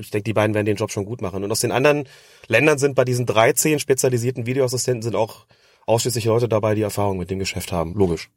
ich 0.01 0.11
denke, 0.11 0.25
die 0.25 0.33
beiden 0.33 0.55
werden 0.55 0.67
den 0.67 0.77
Job 0.77 0.91
schon 0.91 1.05
gut 1.05 1.23
machen. 1.23 1.45
Und 1.45 1.51
aus 1.51 1.61
den 1.61 1.73
anderen 1.73 2.09
Ländern 2.49 2.79
sind 2.79 2.95
bei 2.95 3.05
diesen 3.05 3.27
13 3.27 3.79
spezialisierten 3.79 4.47
Videoassistenten 4.47 5.03
sind 5.03 5.17
auch 5.17 5.47
ausschließlich 5.87 6.25
Leute 6.25 6.49
dabei, 6.49 6.75
die 6.75 6.83
Erfahrung 6.83 7.19
mit 7.19 7.31
dem 7.31 7.39
Geschäft 7.39 7.73
haben. 7.73 7.95
Logisch. 7.95 8.31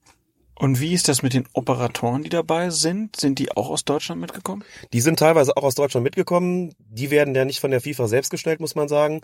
Und 0.58 0.80
wie 0.80 0.94
ist 0.94 1.10
das 1.10 1.22
mit 1.22 1.34
den 1.34 1.46
Operatoren, 1.52 2.24
die 2.24 2.30
dabei 2.30 2.70
sind? 2.70 3.18
Sind 3.18 3.40
die 3.40 3.52
auch 3.52 3.70
aus 3.70 3.84
Deutschland 3.84 4.22
mitgekommen? 4.22 4.64
Die 4.94 5.02
sind 5.02 5.20
teilweise 5.20 5.58
auch 5.58 5.64
aus 5.64 5.76
Deutschland 5.76 6.06
mitgekommen. 6.06 6.74
Die 6.80 7.12
werden 7.12 7.36
ja 7.36 7.44
nicht 7.44 7.60
von 7.60 7.72
der 7.72 7.82
FIFA 7.82 8.08
selbst 8.08 8.30
gestellt, 8.30 8.62
muss 8.62 8.76
man 8.76 8.88
sagen. 8.88 9.22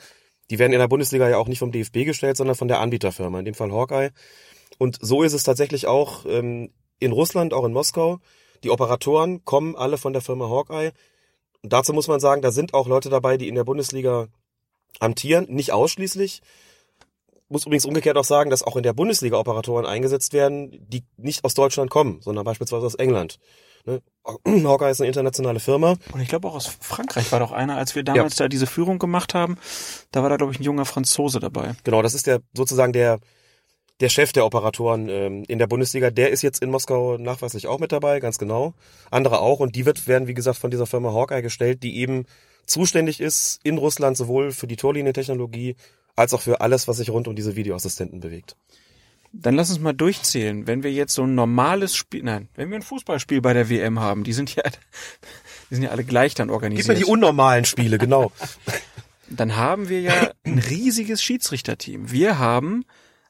Die 0.51 0.59
werden 0.59 0.73
in 0.73 0.79
der 0.79 0.89
Bundesliga 0.89 1.29
ja 1.29 1.37
auch 1.37 1.47
nicht 1.47 1.59
vom 1.59 1.71
DFB 1.71 2.05
gestellt, 2.05 2.37
sondern 2.37 2.57
von 2.57 2.67
der 2.67 2.81
Anbieterfirma, 2.81 3.39
in 3.39 3.45
dem 3.45 3.53
Fall 3.55 3.71
Hawkeye. 3.71 4.11
Und 4.77 4.97
so 5.01 5.23
ist 5.23 5.33
es 5.33 5.43
tatsächlich 5.43 5.87
auch 5.87 6.25
ähm, 6.25 6.71
in 6.99 7.13
Russland, 7.13 7.53
auch 7.53 7.63
in 7.65 7.71
Moskau. 7.71 8.19
Die 8.63 8.69
Operatoren 8.69 9.45
kommen 9.45 9.75
alle 9.75 9.97
von 9.97 10.13
der 10.13 10.21
Firma 10.21 10.49
Hawkeye. 10.49 10.91
Und 11.63 11.73
dazu 11.73 11.93
muss 11.93 12.07
man 12.07 12.19
sagen, 12.19 12.41
da 12.41 12.51
sind 12.51 12.73
auch 12.73 12.87
Leute 12.87 13.09
dabei, 13.09 13.37
die 13.37 13.47
in 13.47 13.55
der 13.55 13.63
Bundesliga 13.63 14.27
amtieren, 14.99 15.45
nicht 15.49 15.71
ausschließlich. 15.71 16.41
Muss 17.51 17.65
übrigens 17.65 17.85
umgekehrt 17.85 18.15
auch 18.17 18.23
sagen, 18.23 18.49
dass 18.49 18.63
auch 18.63 18.77
in 18.77 18.83
der 18.83 18.93
Bundesliga 18.93 19.37
Operatoren 19.37 19.85
eingesetzt 19.85 20.31
werden, 20.31 20.87
die 20.87 21.03
nicht 21.17 21.43
aus 21.43 21.53
Deutschland 21.53 21.89
kommen, 21.89 22.21
sondern 22.21 22.45
beispielsweise 22.45 22.85
aus 22.85 22.95
England. 22.95 23.39
Ne? 23.85 24.01
Hawkeye 24.65 24.89
ist 24.89 25.01
eine 25.01 25.09
internationale 25.09 25.59
Firma. 25.59 25.95
Und 26.13 26.21
ich 26.21 26.29
glaube 26.29 26.47
auch 26.47 26.55
aus 26.55 26.67
Frankreich 26.79 27.29
war 27.33 27.39
doch 27.39 27.51
einer, 27.51 27.75
als 27.75 27.93
wir 27.93 28.03
damals 28.03 28.37
ja. 28.37 28.45
da 28.45 28.49
diese 28.49 28.67
Führung 28.67 28.99
gemacht 28.99 29.33
haben, 29.33 29.57
da 30.11 30.21
war 30.23 30.29
da 30.29 30.37
glaube 30.37 30.53
ich 30.53 30.61
ein 30.61 30.63
junger 30.63 30.85
Franzose 30.85 31.41
dabei. 31.41 31.75
Genau, 31.83 32.01
das 32.01 32.13
ist 32.13 32.25
der 32.25 32.39
sozusagen 32.53 32.93
der 32.93 33.19
der 33.99 34.07
Chef 34.07 34.31
der 34.31 34.45
Operatoren 34.45 35.09
ähm, 35.09 35.43
in 35.47 35.59
der 35.59 35.67
Bundesliga, 35.67 36.09
der 36.09 36.31
ist 36.31 36.41
jetzt 36.41 36.63
in 36.63 36.71
Moskau 36.71 37.17
nachweislich 37.17 37.67
auch 37.67 37.79
mit 37.79 37.91
dabei, 37.91 38.21
ganz 38.21 38.39
genau. 38.39 38.73
Andere 39.11 39.41
auch 39.41 39.59
und 39.59 39.75
die 39.75 39.85
wird 39.85 40.07
werden 40.07 40.27
wie 40.29 40.33
gesagt 40.33 40.57
von 40.57 40.71
dieser 40.71 40.85
Firma 40.85 41.11
Hawkeye 41.13 41.41
gestellt, 41.41 41.83
die 41.83 41.97
eben 41.97 42.25
zuständig 42.65 43.19
ist 43.19 43.59
in 43.63 43.77
Russland 43.77 44.15
sowohl 44.15 44.51
für 44.51 44.67
die 44.67 44.77
Torlinientechnologie 44.77 45.75
als 46.15 46.33
auch 46.33 46.41
für 46.41 46.61
alles, 46.61 46.87
was 46.87 46.97
sich 46.97 47.09
rund 47.09 47.27
um 47.27 47.35
diese 47.35 47.55
Videoassistenten 47.55 48.19
bewegt. 48.19 48.55
Dann 49.33 49.55
lass 49.55 49.69
uns 49.69 49.79
mal 49.79 49.93
durchzählen. 49.93 50.67
Wenn 50.67 50.83
wir 50.83 50.91
jetzt 50.91 51.13
so 51.13 51.23
ein 51.23 51.35
normales 51.35 51.95
Spiel, 51.95 52.23
nein, 52.23 52.49
wenn 52.55 52.69
wir 52.69 52.75
ein 52.75 52.81
Fußballspiel 52.81 53.41
bei 53.41 53.53
der 53.53 53.69
WM 53.69 53.99
haben, 53.99 54.23
die 54.23 54.33
sind 54.33 54.53
ja, 54.53 54.63
die 55.69 55.75
sind 55.75 55.83
ja 55.83 55.91
alle 55.91 56.03
gleich 56.03 56.33
dann 56.33 56.49
organisiert. 56.49 56.87
Gib 56.87 56.97
mir 56.97 57.05
die 57.05 57.09
unnormalen 57.09 57.65
Spiele, 57.65 57.97
genau. 57.97 58.31
dann 59.29 59.55
haben 59.55 59.87
wir 59.87 60.01
ja 60.01 60.31
ein 60.43 60.59
riesiges 60.59 61.23
Schiedsrichterteam. 61.23 62.11
Wir 62.11 62.39
haben 62.39 62.83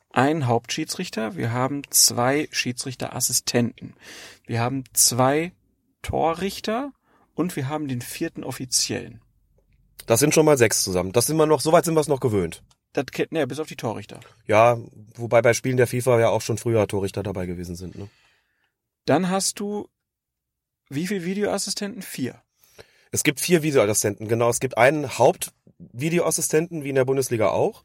einen 0.10 0.48
Hauptschiedsrichter, 0.48 1.36
wir 1.36 1.54
haben 1.54 1.84
zwei 1.90 2.48
Schiedsrichterassistenten, 2.52 3.94
wir 4.46 4.60
haben 4.60 4.84
zwei 4.94 5.54
Torrichter 6.02 6.92
und 7.36 7.56
wir 7.56 7.70
haben 7.70 7.88
den 7.88 8.02
vierten 8.02 8.44
Offiziellen. 8.44 9.22
Das 10.08 10.20
sind 10.20 10.34
schon 10.34 10.46
mal 10.46 10.58
sechs 10.58 10.84
zusammen. 10.84 11.12
Das 11.12 11.28
sind 11.28 11.38
wir 11.38 11.46
noch, 11.46 11.62
soweit 11.62 11.86
sind 11.86 11.94
wir 11.94 12.02
es 12.02 12.08
noch 12.08 12.20
gewöhnt. 12.20 12.64
Das 12.94 13.06
kennt, 13.08 13.32
ne, 13.32 13.48
bis 13.48 13.60
auf 13.60 13.68
die 13.68 13.76
Torrichter. 13.76 14.20
Ja, 14.48 14.78
wobei 15.16 15.42
bei 15.42 15.54
Spielen 15.54 15.78
der 15.78 15.88
FIFA 15.88 16.20
ja 16.20 16.30
auch 16.30 16.42
schon 16.42 16.58
früher 16.58 16.88
Torrichter 16.88 17.24
dabei 17.24 17.46
gewesen 17.46 17.76
sind. 17.76 17.98
Ne? 17.98 18.10
Dann 19.06 19.30
hast 19.30 19.60
du 19.60 19.88
wie 20.90 21.08
viele 21.08 21.24
Videoassistenten? 21.24 22.02
Vier. 22.02 22.42
Es 23.12 23.24
gibt 23.24 23.40
vier 23.40 23.64
Videoassistenten, 23.64 24.28
genau. 24.28 24.50
Es 24.50 24.60
gibt 24.60 24.78
einen 24.78 25.18
Hauptvideoassistenten, 25.18 26.84
wie 26.84 26.90
in 26.90 26.96
der 26.96 27.06
Bundesliga 27.06 27.50
auch. 27.50 27.84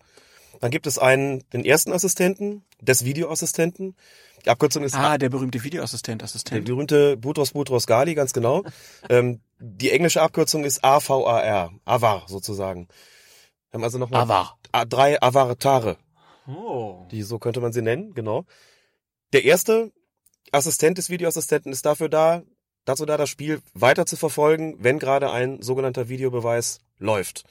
Dann 0.61 0.71
gibt 0.71 0.87
es 0.87 0.99
einen, 0.99 1.49
den 1.51 1.65
ersten 1.65 1.93
Assistenten, 1.93 2.65
des 2.81 3.05
Videoassistenten. 3.05 3.95
Die 4.45 4.51
Abkürzung 4.51 4.83
ist... 4.83 4.95
Ah, 4.95 5.19
der 5.19 5.29
berühmte 5.29 5.63
Videoassistent, 5.63 6.23
Assistent. 6.23 6.67
Der 6.67 6.73
berühmte 6.73 7.17
Butros 7.17 7.53
Butros 7.53 7.87
Gali, 7.87 8.15
ganz 8.15 8.33
genau. 8.33 8.65
ähm, 9.09 9.41
die 9.59 9.91
englische 9.91 10.23
Abkürzung 10.23 10.65
ist 10.65 10.85
AVAR, 10.85 11.73
AVAR 11.85 12.25
sozusagen. 12.27 12.89
Wir 13.77 13.81
haben 13.81 13.85
also 13.85 13.99
nochmal 13.99 14.23
Avar. 14.23 14.59
drei 14.89 15.21
Avatare. 15.21 15.99
Oh. 16.47 17.07
Die, 17.11 17.21
so 17.23 17.39
könnte 17.39 17.61
man 17.61 17.75
sie 17.75 17.83
nennen, 17.83 18.15
genau. 18.15 18.47
Der 19.35 19.45
erste 19.45 19.93
Assistent 20.51 20.97
des 20.97 21.11
Videoassistenten 21.11 21.73
ist 21.73 21.85
dafür 21.85 22.09
da, 22.09 22.43
dazu 22.87 23.05
da, 23.05 23.19
das 23.19 23.29
Spiel 23.29 23.61
weiter 23.75 24.07
zu 24.07 24.17
verfolgen, 24.17 24.77
wenn 24.79 24.99
gerade 24.99 25.31
ein 25.31 25.61
sogenannter 25.61 26.09
Videobeweis 26.09 26.79
läuft. 26.99 27.45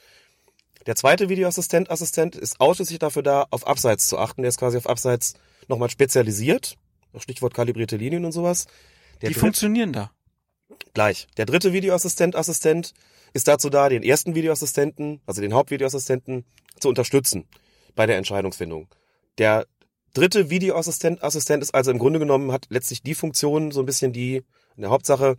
Der 0.86 0.96
zweite 0.96 1.28
Videoassistent 1.28 1.92
Assistent 1.92 2.34
ist 2.34 2.60
ausschließlich 2.60 2.98
dafür 2.98 3.22
da, 3.22 3.46
auf 3.50 3.64
Abseits 3.64 4.08
zu 4.08 4.18
achten. 4.18 4.42
Der 4.42 4.48
ist 4.48 4.58
quasi 4.58 4.78
auf 4.78 4.88
Abseits 4.88 5.34
nochmal 5.68 5.90
spezialisiert. 5.90 6.76
Stichwort 7.18 7.54
kalibrierte 7.54 7.96
Linien 7.96 8.24
und 8.24 8.32
sowas. 8.32 8.66
Der 9.22 9.28
Die 9.28 9.34
funktionieren 9.34 9.92
da. 9.92 10.10
Gleich. 10.92 11.28
Der 11.36 11.46
dritte 11.46 11.72
Videoassistent 11.72 12.34
Assistent 12.34 12.94
ist 13.36 13.48
dazu 13.48 13.70
da, 13.70 13.88
den 13.88 14.02
ersten 14.02 14.34
Videoassistenten, 14.34 15.20
also 15.26 15.40
den 15.40 15.54
Hauptvideoassistenten, 15.54 16.44
zu 16.80 16.88
unterstützen 16.88 17.46
bei 17.94 18.06
der 18.06 18.16
Entscheidungsfindung. 18.16 18.88
Der 19.38 19.66
dritte 20.14 20.50
Videoassistent 20.50 21.22
Assistent 21.22 21.62
ist 21.62 21.74
also 21.74 21.90
im 21.90 21.98
Grunde 21.98 22.18
genommen, 22.18 22.52
hat 22.52 22.66
letztlich 22.70 23.02
die 23.02 23.14
Funktion, 23.14 23.70
so 23.70 23.80
ein 23.80 23.86
bisschen 23.86 24.12
die, 24.12 24.36
in 24.76 24.82
der 24.82 24.90
Hauptsache, 24.90 25.36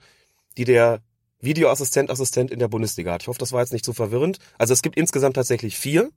die 0.58 0.66
der 0.66 1.02
Videoassistent, 1.40 2.10
Assistent 2.10 2.52
in 2.52 2.60
der 2.60 2.68
Bundesliga 2.68 3.14
hat. 3.14 3.24
Ich 3.24 3.28
hoffe, 3.28 3.40
das 3.40 3.52
war 3.52 3.62
jetzt 3.62 3.74
nicht 3.74 3.86
so 3.86 3.94
verwirrend. 3.94 4.40
Also 4.58 4.74
es 4.74 4.82
gibt 4.82 4.98
insgesamt 4.98 5.36
tatsächlich 5.36 5.78
vier. 5.78 6.10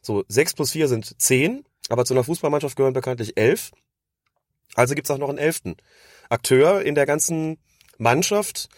So, 0.00 0.24
sechs 0.28 0.54
plus 0.54 0.72
vier 0.72 0.88
sind 0.88 1.20
zehn, 1.20 1.64
aber 1.88 2.04
zu 2.04 2.14
einer 2.14 2.24
Fußballmannschaft 2.24 2.76
gehören 2.76 2.94
bekanntlich 2.94 3.36
elf. 3.36 3.72
Also 4.74 4.94
gibt's 4.94 5.10
auch 5.10 5.18
noch 5.18 5.28
einen 5.28 5.38
elften 5.38 5.76
Akteur 6.28 6.82
in 6.82 6.94
der 6.94 7.06
ganzen 7.06 7.58
Mannschaft. 7.98 8.68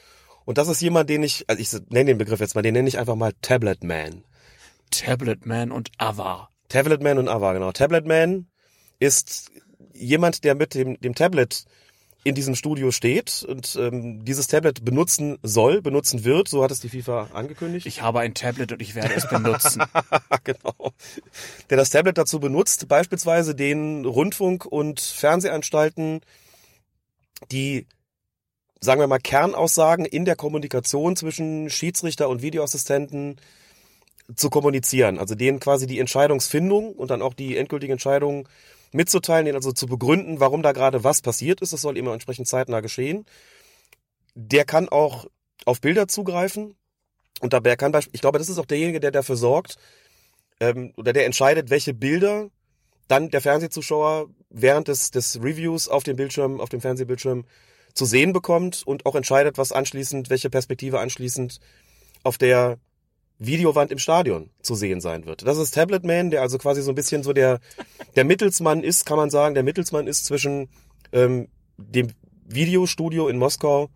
Und 0.49 0.57
das 0.57 0.69
ist 0.69 0.81
jemand, 0.81 1.11
den 1.11 1.23
ich, 1.23 1.45
also 1.47 1.61
ich 1.61 1.71
nenne 1.91 2.07
den 2.07 2.17
Begriff 2.17 2.41
jetzt 2.41 2.55
mal, 2.55 2.63
den 2.63 2.73
nenne 2.73 2.89
ich 2.89 2.99
einfach 2.99 3.17
mal 3.17 3.35
Tablet 3.43 3.85
Man. 3.85 4.25
Tablet 4.91 5.45
Man 5.45 5.71
und 5.71 5.91
Ava. 5.99 6.49
Tablet 6.71 7.03
Man 7.03 7.19
und 7.19 7.29
Ava, 7.29 7.53
genau. 7.53 7.71
Tablet 7.71 8.07
Man 8.07 8.47
ist 8.99 9.51
jemand, 9.93 10.45
der 10.45 10.55
mit 10.55 10.73
dem, 10.73 10.99
dem 11.03 11.15
Tablet 11.15 11.67
in 12.25 12.35
diesem 12.35 12.55
Studio 12.55 12.93
steht 12.93 13.45
und 13.47 13.77
ähm, 13.79 14.25
dieses 14.25 14.47
Tablet 14.47 14.87
benutzen 14.87 15.37
soll, 15.43 15.83
benutzen 15.83 16.25
wird, 16.25 16.49
so 16.49 16.65
hat 16.65 16.71
es 16.71 16.81
die 16.81 16.89
FIFA 16.89 17.29
angekündigt. 17.35 17.85
Ich 17.85 18.01
habe 18.01 18.21
ein 18.21 18.33
Tablet 18.33 18.73
und 18.73 18.81
ich 18.81 18.95
werde 18.95 19.13
es 19.15 19.29
benutzen. 19.29 19.83
genau. 20.45 20.95
Der 21.69 21.77
das 21.77 21.91
Tablet 21.91 22.17
dazu 22.17 22.41
benutzt, 22.41 22.89
beispielsweise 22.89 23.55
den 23.55 24.07
Rundfunk- 24.07 24.65
und 24.65 24.99
Fernsehanstalten, 24.99 26.23
die 27.53 27.87
sagen 28.81 29.01
wir 29.01 29.07
mal 29.07 29.19
Kernaussagen 29.19 30.05
in 30.05 30.25
der 30.25 30.37
Kommunikation 30.37 31.17
zwischen 31.17 31.71
Schiedsrichter 31.71 32.29
und 32.29 32.43
Videoassistenten 32.43 33.37
zu 34.35 34.51
kommunizieren, 34.51 35.19
also 35.19 35.35
denen 35.35 35.59
quasi 35.59 35.87
die 35.87 35.99
Entscheidungsfindung 35.99 36.93
und 36.93 37.11
dann 37.11 37.23
auch 37.23 37.35
die 37.35 37.57
endgültige 37.57 37.93
Entscheidung 37.93 38.49
mitzuteilen, 38.93 39.47
den 39.47 39.55
also 39.55 39.73
zu 39.73 39.87
begründen, 39.87 40.41
warum 40.41 40.63
da 40.63 40.73
gerade 40.73 41.05
was 41.05 41.23
passiert 41.23 41.61
ist. 41.61 41.73
Das 41.73 41.81
soll 41.81 41.97
immer 41.97 42.13
entsprechend 42.13 42.47
zeitnah 42.47 42.81
geschehen. 42.81 43.25
Der 44.35 44.65
kann 44.65 44.89
auch 44.89 45.27
auf 45.65 45.81
Bilder 45.81 46.09
zugreifen 46.09 46.75
und 47.41 47.53
dabei 47.53 47.77
kann, 47.77 47.93
ich 48.13 48.21
glaube, 48.21 48.39
das 48.39 48.49
ist 48.49 48.59
auch 48.59 48.67
derjenige, 48.67 49.01
der 49.01 49.11
dafür 49.11 49.37
sorgt 49.37 49.77
ähm, 50.61 50.93
oder 50.97 51.13
der 51.13 51.27
entscheidet, 51.27 51.71
welche 51.71 51.95
Bilder 51.95 52.51
dann 53.09 53.31
der 53.31 53.41
Fernsehzuschauer 53.41 54.29
während 54.51 54.89
des, 54.89 55.11
des 55.11 55.41
Reviews 55.43 55.89
auf 55.89 56.03
dem 56.03 56.17
Bildschirm, 56.17 56.61
auf 56.61 56.69
dem 56.69 56.81
Fernsehbildschirm 56.81 57.45
zu 57.99 58.07
sehen 58.07 58.33
bekommt 58.33 58.83
und 58.87 59.05
auch 59.07 59.17
entscheidet, 59.17 59.59
was 59.59 59.73
anschließend, 59.73 60.31
welche 60.31 60.49
Perspektive 60.49 61.01
anschließend 61.01 61.59
auf 62.23 62.39
der 62.39 62.79
Videowand 63.41 63.91
im 63.91 63.99
Stadion 63.99 64.51
zu 64.63 64.75
sehen 64.77 65.01
sein 65.01 65.27
wird. 65.27 65.47
Das 65.47 65.59
ist 65.59 65.75
Tablet 65.75 66.05
Man, 66.05 66.31
der 66.31 66.43
also 66.43 66.59
quasi 66.59 66.81
so 66.81 66.93
ein 66.93 66.95
bisschen 66.95 67.23
so 67.23 67.33
der, 67.33 67.61
der 68.17 68.25
Mittelsmann 68.25 68.83
ist, 68.83 69.05
kann 69.05 69.17
man 69.17 69.31
sagen, 69.31 69.55
der 69.55 69.65
Mittelsmann 69.65 70.07
ist 70.07 70.25
zwischen 70.25 70.69
ähm, 71.13 71.49
dem 71.77 72.09
Videostudio 72.47 73.29
in 73.29 73.37
Moskau 73.37 73.91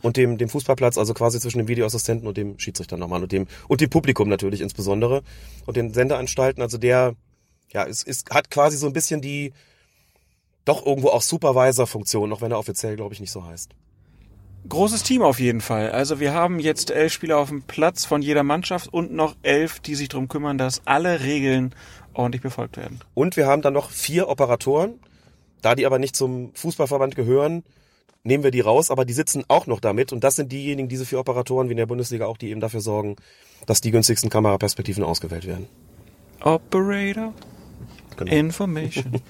und 0.00 0.16
dem, 0.16 0.38
dem 0.38 0.48
Fußballplatz, 0.48 0.96
also 0.96 1.12
quasi 1.12 1.40
zwischen 1.40 1.58
dem 1.58 1.68
Videoassistenten 1.68 2.26
und 2.28 2.36
dem 2.36 2.58
Schiedsrichter 2.58 2.96
nochmal 2.96 3.22
und 3.22 3.32
dem, 3.32 3.46
und 3.66 3.80
dem 3.80 3.90
Publikum 3.90 4.28
natürlich 4.28 4.60
insbesondere 4.60 5.22
und 5.66 5.76
den 5.76 5.92
Sendeanstalten. 5.92 6.62
Also 6.62 6.78
der, 6.78 7.14
ja, 7.72 7.84
es, 7.84 8.04
es 8.04 8.24
hat 8.30 8.50
quasi 8.50 8.76
so 8.76 8.86
ein 8.86 8.92
bisschen 8.92 9.20
die, 9.20 9.52
doch 10.64 10.86
irgendwo 10.86 11.08
auch 11.08 11.22
Supervisor-Funktion, 11.22 12.32
auch 12.32 12.40
wenn 12.40 12.52
er 12.52 12.58
offiziell, 12.58 12.96
glaube 12.96 13.14
ich, 13.14 13.20
nicht 13.20 13.32
so 13.32 13.44
heißt. 13.44 13.70
Großes 14.68 15.02
Team 15.02 15.22
auf 15.22 15.40
jeden 15.40 15.60
Fall. 15.60 15.90
Also 15.90 16.20
wir 16.20 16.32
haben 16.34 16.60
jetzt 16.60 16.92
elf 16.92 17.12
Spieler 17.12 17.38
auf 17.38 17.48
dem 17.48 17.62
Platz 17.62 18.04
von 18.04 18.22
jeder 18.22 18.44
Mannschaft 18.44 18.92
und 18.92 19.12
noch 19.12 19.34
elf, 19.42 19.80
die 19.80 19.96
sich 19.96 20.08
darum 20.08 20.28
kümmern, 20.28 20.56
dass 20.56 20.82
alle 20.84 21.20
Regeln 21.20 21.74
ordentlich 22.14 22.42
befolgt 22.42 22.76
werden. 22.76 23.00
Und 23.14 23.36
wir 23.36 23.46
haben 23.46 23.62
dann 23.62 23.72
noch 23.72 23.90
vier 23.90 24.28
Operatoren. 24.28 25.00
Da 25.62 25.74
die 25.74 25.86
aber 25.86 25.98
nicht 25.98 26.16
zum 26.16 26.52
Fußballverband 26.54 27.14
gehören, 27.16 27.64
nehmen 28.24 28.44
wir 28.44 28.50
die 28.50 28.60
raus, 28.60 28.90
aber 28.90 29.04
die 29.04 29.12
sitzen 29.12 29.44
auch 29.48 29.66
noch 29.66 29.80
damit. 29.80 30.12
Und 30.12 30.24
das 30.24 30.36
sind 30.36 30.52
diejenigen, 30.52 30.88
diese 30.88 31.06
vier 31.06 31.20
Operatoren, 31.20 31.68
wie 31.68 31.72
in 31.72 31.78
der 31.78 31.86
Bundesliga 31.86 32.26
auch, 32.26 32.36
die 32.36 32.50
eben 32.50 32.60
dafür 32.60 32.80
sorgen, 32.80 33.16
dass 33.66 33.80
die 33.80 33.90
günstigsten 33.90 34.30
Kameraperspektiven 34.30 35.04
ausgewählt 35.04 35.46
werden. 35.46 35.68
Operator. 36.40 37.32
Genau. 38.16 38.32
Information. 38.32 39.20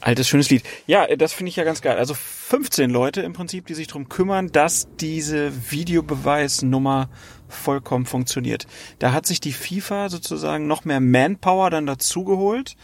Altes, 0.00 0.28
schönes 0.28 0.50
Lied. 0.50 0.62
Ja, 0.86 1.06
das 1.16 1.32
finde 1.32 1.50
ich 1.50 1.56
ja 1.56 1.64
ganz 1.64 1.80
geil. 1.82 1.96
Also 1.96 2.14
15 2.14 2.90
Leute 2.90 3.22
im 3.22 3.32
Prinzip, 3.32 3.66
die 3.66 3.74
sich 3.74 3.86
darum 3.86 4.08
kümmern, 4.08 4.52
dass 4.52 4.88
diese 4.98 5.70
Videobeweisnummer 5.70 7.08
vollkommen 7.48 8.06
funktioniert. 8.06 8.66
Da 8.98 9.12
hat 9.12 9.26
sich 9.26 9.40
die 9.40 9.52
FIFA 9.52 10.08
sozusagen 10.08 10.66
noch 10.66 10.84
mehr 10.84 11.00
Manpower 11.00 11.70
dann 11.70 11.86
dazugeholt, 11.86 12.76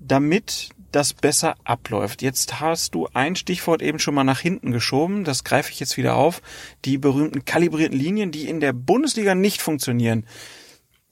damit 0.00 0.70
das 0.92 1.12
besser 1.12 1.56
abläuft. 1.64 2.22
Jetzt 2.22 2.60
hast 2.60 2.94
du 2.94 3.08
ein 3.12 3.36
Stichwort 3.36 3.82
eben 3.82 3.98
schon 3.98 4.14
mal 4.14 4.24
nach 4.24 4.40
hinten 4.40 4.72
geschoben, 4.72 5.24
das 5.24 5.44
greife 5.44 5.70
ich 5.70 5.80
jetzt 5.80 5.96
wieder 5.96 6.16
auf, 6.16 6.40
die 6.84 6.98
berühmten 6.98 7.44
kalibrierten 7.44 7.98
Linien, 7.98 8.30
die 8.30 8.48
in 8.48 8.60
der 8.60 8.72
Bundesliga 8.72 9.34
nicht 9.34 9.60
funktionieren. 9.60 10.26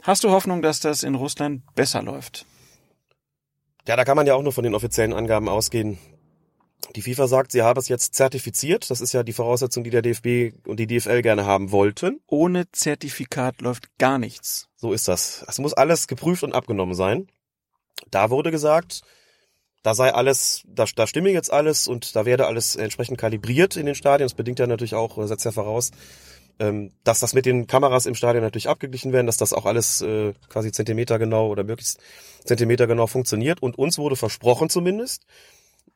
Hast 0.02 0.24
du 0.24 0.30
Hoffnung, 0.30 0.62
dass 0.62 0.80
das 0.80 1.02
in 1.02 1.14
Russland 1.14 1.62
besser 1.74 2.02
läuft? 2.02 2.46
Ja, 3.86 3.96
da 3.96 4.04
kann 4.04 4.16
man 4.16 4.26
ja 4.26 4.34
auch 4.34 4.42
nur 4.42 4.52
von 4.52 4.64
den 4.64 4.74
offiziellen 4.74 5.12
Angaben 5.12 5.48
ausgehen. 5.48 5.98
Die 6.94 7.02
FIFA 7.02 7.28
sagt, 7.28 7.52
sie 7.52 7.62
habe 7.62 7.80
es 7.80 7.88
jetzt 7.88 8.14
zertifiziert. 8.14 8.90
Das 8.90 9.00
ist 9.00 9.12
ja 9.12 9.22
die 9.22 9.32
Voraussetzung, 9.32 9.84
die 9.84 9.90
der 9.90 10.02
DFB 10.02 10.66
und 10.66 10.78
die 10.78 10.86
DFL 10.86 11.22
gerne 11.22 11.44
haben 11.44 11.72
wollten. 11.72 12.20
Ohne 12.26 12.70
Zertifikat 12.72 13.60
läuft 13.60 13.96
gar 13.98 14.18
nichts. 14.18 14.68
So 14.76 14.92
ist 14.92 15.08
das. 15.08 15.44
Es 15.48 15.58
muss 15.58 15.72
alles 15.72 16.08
geprüft 16.08 16.42
und 16.42 16.54
abgenommen 16.54 16.94
sein. 16.94 17.28
Da 18.10 18.30
wurde 18.30 18.50
gesagt, 18.50 19.02
da 19.82 19.94
sei 19.94 20.12
alles, 20.12 20.64
da, 20.66 20.84
da 20.94 21.06
stimme 21.06 21.30
jetzt 21.30 21.52
alles 21.52 21.86
und 21.86 22.16
da 22.16 22.24
werde 22.24 22.46
alles 22.46 22.76
entsprechend 22.76 23.18
kalibriert 23.18 23.76
in 23.76 23.86
den 23.86 23.94
Stadien. 23.94 24.26
Das 24.26 24.34
bedingt 24.34 24.58
ja 24.58 24.66
natürlich 24.66 24.94
auch, 24.94 25.16
setzt 25.26 25.44
ja 25.44 25.52
voraus, 25.52 25.92
ähm, 26.58 26.92
dass 27.04 27.20
das 27.20 27.34
mit 27.34 27.46
den 27.46 27.66
Kameras 27.66 28.06
im 28.06 28.14
Stadion 28.14 28.42
natürlich 28.42 28.68
abgeglichen 28.68 29.12
werden, 29.12 29.26
dass 29.26 29.36
das 29.36 29.52
auch 29.52 29.66
alles 29.66 30.00
äh, 30.00 30.32
quasi 30.48 30.72
zentimetergenau 30.72 31.48
oder 31.48 31.64
möglichst 31.64 32.00
zentimetergenau 32.44 33.06
funktioniert. 33.06 33.62
Und 33.62 33.78
uns 33.78 33.98
wurde 33.98 34.16
versprochen 34.16 34.70
zumindest, 34.70 35.26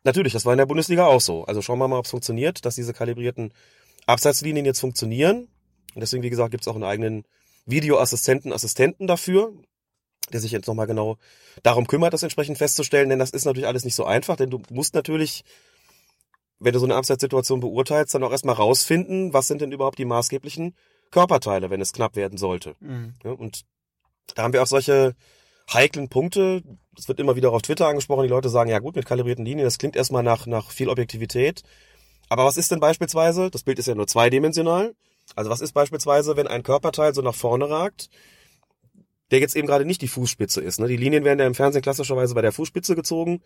natürlich, 0.05 0.33
das 0.33 0.45
war 0.45 0.53
in 0.53 0.59
der 0.59 0.67
Bundesliga 0.67 1.07
auch 1.07 1.21
so. 1.21 1.45
Also 1.45 1.63
schauen 1.63 1.79
wir 1.79 1.89
mal, 1.89 1.99
ob 1.99 2.05
es 2.05 2.11
funktioniert, 2.11 2.65
dass 2.65 2.75
diese 2.75 2.93
kalibrierten 2.93 3.53
Abseitslinien 4.07 4.67
jetzt 4.67 4.81
funktionieren. 4.81 5.49
Und 5.95 6.01
deswegen, 6.01 6.23
wie 6.23 6.31
gesagt, 6.31 6.51
gibt 6.51 6.63
es 6.63 6.69
auch 6.69 6.75
einen 6.75 6.85
eigenen 6.85 7.25
Videoassistenten, 7.67 8.53
Assistenten 8.53 9.07
dafür, 9.07 9.53
der 10.33 10.41
sich 10.41 10.53
jetzt 10.53 10.67
nochmal 10.67 10.87
genau 10.87 11.17
darum 11.63 11.87
kümmert, 11.87 12.13
das 12.13 12.23
entsprechend 12.23 12.59
festzustellen. 12.59 13.09
Denn 13.09 13.19
das 13.19 13.31
ist 13.31 13.45
natürlich 13.45 13.67
alles 13.67 13.85
nicht 13.85 13.95
so 13.95 14.05
einfach, 14.05 14.37
denn 14.37 14.51
du 14.51 14.61
musst 14.71 14.95
natürlich, 14.95 15.45
wenn 16.61 16.73
du 16.73 16.79
so 16.79 16.87
eine 16.87 16.95
Abseitssituation 16.95 17.61
beurteilst, 17.61 18.15
dann 18.15 18.23
auch 18.23 18.31
erstmal 18.31 18.55
rausfinden, 18.55 19.33
was 19.33 19.49
sind 19.49 19.63
denn 19.63 19.73
überhaupt 19.73 19.99
die 19.99 20.05
maßgeblichen 20.05 20.77
Körperteile, 21.11 21.71
wenn 21.71 21.81
es 21.81 21.93
knapp 21.93 22.17
werden 22.17 22.39
sollte. 22.39 22.77
Mhm. 22.81 23.15
Ja, 23.25 23.33
und 23.33 23.63
da 24.35 24.43
haben 24.43 24.53
wir 24.53 24.63
auch 24.63 24.67
solche 24.67 25.15
heiklen 25.73 26.09
Punkte. 26.09 26.63
Es 26.97 27.09
wird 27.09 27.19
immer 27.19 27.35
wieder 27.35 27.51
auf 27.53 27.63
Twitter 27.63 27.89
angesprochen. 27.89 28.25
Die 28.25 28.29
Leute 28.29 28.49
sagen, 28.49 28.71
ja 28.71 28.79
gut, 28.79 28.95
mit 28.95 29.07
kalibrierten 29.07 29.45
Linien, 29.45 29.65
das 29.65 29.79
klingt 29.79 29.97
erstmal 29.97 30.23
nach, 30.23 30.47
nach 30.47 30.71
viel 30.71 30.89
Objektivität. 30.89 31.63
Aber 32.29 32.45
was 32.45 32.57
ist 32.57 32.71
denn 32.71 32.81
beispielsweise? 32.81 33.51
Das 33.51 33.65
Bild 33.65 33.79
ist 33.79 33.87
ja 33.87 33.95
nur 33.95 34.07
zweidimensional. 34.07 34.95
Also 35.35 35.51
was 35.51 35.61
ist 35.61 35.73
beispielsweise, 35.73 36.37
wenn 36.37 36.47
ein 36.47 36.63
Körperteil 36.63 37.15
so 37.15 37.23
nach 37.23 37.35
vorne 37.35 37.71
ragt, 37.71 38.11
der 39.31 39.39
jetzt 39.39 39.57
eben 39.57 39.67
gerade 39.67 39.85
nicht 39.85 40.03
die 40.03 40.09
Fußspitze 40.09 40.61
ist. 40.61 40.81
Ne? 40.81 40.89
Die 40.89 40.97
Linien 40.97 41.25
werden 41.25 41.39
ja 41.39 41.47
im 41.47 41.55
Fernsehen 41.55 41.83
klassischerweise 41.83 42.35
bei 42.35 42.43
der 42.43 42.53
Fußspitze 42.53 42.95
gezogen, 42.95 43.43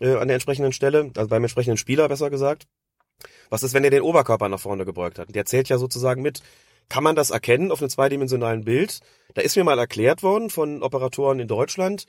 äh, 0.00 0.14
an 0.14 0.28
der 0.28 0.34
entsprechenden 0.34 0.72
Stelle, 0.72 1.10
also 1.16 1.28
beim 1.28 1.44
entsprechenden 1.44 1.76
Spieler 1.76 2.08
besser 2.08 2.30
gesagt. 2.30 2.66
Was 3.50 3.62
ist, 3.62 3.74
wenn 3.74 3.82
der 3.82 3.90
den 3.90 4.02
Oberkörper 4.02 4.48
nach 4.48 4.60
vorne 4.60 4.84
gebeugt 4.84 5.18
hat? 5.18 5.34
Der 5.34 5.44
zählt 5.44 5.68
ja 5.68 5.78
sozusagen 5.78 6.22
mit. 6.22 6.42
Kann 6.88 7.04
man 7.04 7.16
das 7.16 7.30
erkennen 7.30 7.70
auf 7.70 7.80
einem 7.80 7.90
zweidimensionalen 7.90 8.64
Bild? 8.64 9.00
Da 9.34 9.42
ist 9.42 9.56
mir 9.56 9.64
mal 9.64 9.78
erklärt 9.78 10.22
worden 10.22 10.50
von 10.50 10.82
Operatoren 10.82 11.40
in 11.40 11.48
Deutschland, 11.48 12.06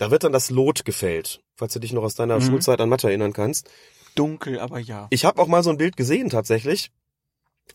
da 0.00 0.10
wird 0.10 0.24
dann 0.24 0.32
das 0.32 0.48
Lot 0.48 0.86
gefällt, 0.86 1.42
falls 1.56 1.74
du 1.74 1.78
dich 1.78 1.92
noch 1.92 2.02
aus 2.02 2.14
deiner 2.14 2.36
mhm. 2.36 2.42
Schulzeit 2.42 2.80
an 2.80 2.88
Mathe 2.88 3.08
erinnern 3.08 3.34
kannst. 3.34 3.68
Dunkel, 4.14 4.58
aber 4.58 4.78
ja. 4.78 5.08
Ich 5.10 5.26
habe 5.26 5.42
auch 5.42 5.46
mal 5.46 5.62
so 5.62 5.68
ein 5.68 5.76
Bild 5.76 5.98
gesehen 5.98 6.30
tatsächlich, 6.30 6.90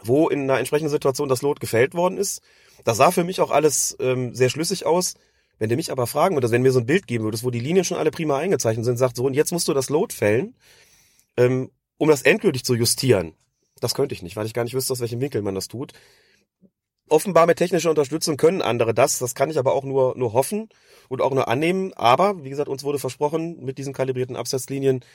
wo 0.02 0.28
in 0.28 0.42
einer 0.42 0.58
entsprechenden 0.58 0.90
Situation 0.90 1.30
das 1.30 1.44
Lot 1.44 1.60
gefällt 1.60 1.94
worden 1.94 2.18
ist. 2.18 2.42
Das 2.84 2.98
sah 2.98 3.12
für 3.12 3.24
mich 3.24 3.42
auch 3.42 3.52
alles 3.52 3.96
ähm, 4.00 4.34
sehr 4.34 4.50
schlüssig 4.50 4.88
aus. 4.88 5.14
Wenn 5.58 5.70
du 5.70 5.76
mich 5.76 5.92
aber 5.92 6.08
fragen 6.08 6.36
würdest, 6.36 6.52
wenn 6.52 6.62
mir 6.62 6.72
so 6.72 6.80
ein 6.80 6.86
Bild 6.86 7.08
geben 7.08 7.24
würdest, 7.24 7.44
wo 7.44 7.50
die 7.50 7.60
Linien 7.60 7.86
schon 7.86 7.98
alle 7.98 8.12
prima 8.12 8.38
eingezeichnet 8.38 8.86
sind, 8.86 8.98
sagt 8.98 9.16
so, 9.16 9.26
und 9.26 9.34
jetzt 9.34 9.52
musst 9.52 9.68
du 9.68 9.74
das 9.74 9.90
Lot 9.90 10.14
fällen, 10.14 10.56
ähm, 11.38 11.72
um 11.98 12.10
das 12.10 12.24
endgültig 12.24 12.64
zu 12.64 12.76
justieren. 12.76 13.34
Das 13.80 13.94
könnte 13.94 14.14
ich 14.14 14.22
nicht, 14.22 14.36
weil 14.36 14.46
ich 14.46 14.54
gar 14.54 14.64
nicht 14.64 14.74
wüsste, 14.74 14.94
aus 14.94 15.00
welchem 15.00 15.22
Winkel 15.22 15.42
man 15.42 15.56
das 15.56 15.68
tut. 15.68 15.94
Offenbar 17.08 17.46
mit 17.46 17.58
technischer 17.58 17.90
Unterstützung 17.90 18.36
können 18.36 18.62
andere 18.62 18.94
das. 18.94 19.20
Das 19.20 19.36
kann 19.36 19.50
ich 19.50 19.60
aber 19.60 19.74
auch 19.74 19.84
nur, 19.84 20.18
nur 20.18 20.34
hoffen 20.34 20.70
und 21.08 21.22
auch 21.22 21.34
nur 21.34 21.48
annehmen. 21.48 21.94
Aber, 21.94 22.44
wie 22.44 22.50
gesagt, 22.50 22.68
uns 22.68 22.84
wurde 22.84 23.00
versprochen, 23.00 23.64
mit 23.64 23.78
diesen 23.78 23.94
kalibrierten 23.94 24.36
Absatzlinien, 24.36 25.06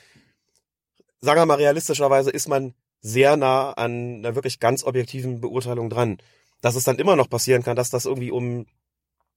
sagen 1.19 1.41
wir 1.41 1.45
mal 1.45 1.55
realistischerweise, 1.55 2.31
ist 2.31 2.47
man 2.47 2.73
sehr 3.01 3.35
nah 3.35 3.71
an 3.71 4.19
einer 4.19 4.35
wirklich 4.35 4.59
ganz 4.59 4.83
objektiven 4.83 5.41
Beurteilung 5.41 5.89
dran. 5.89 6.19
Dass 6.61 6.75
es 6.75 6.83
dann 6.83 6.97
immer 6.97 7.15
noch 7.15 7.29
passieren 7.29 7.63
kann, 7.63 7.75
dass 7.75 7.89
das 7.89 8.05
irgendwie 8.05 8.31
um 8.31 8.67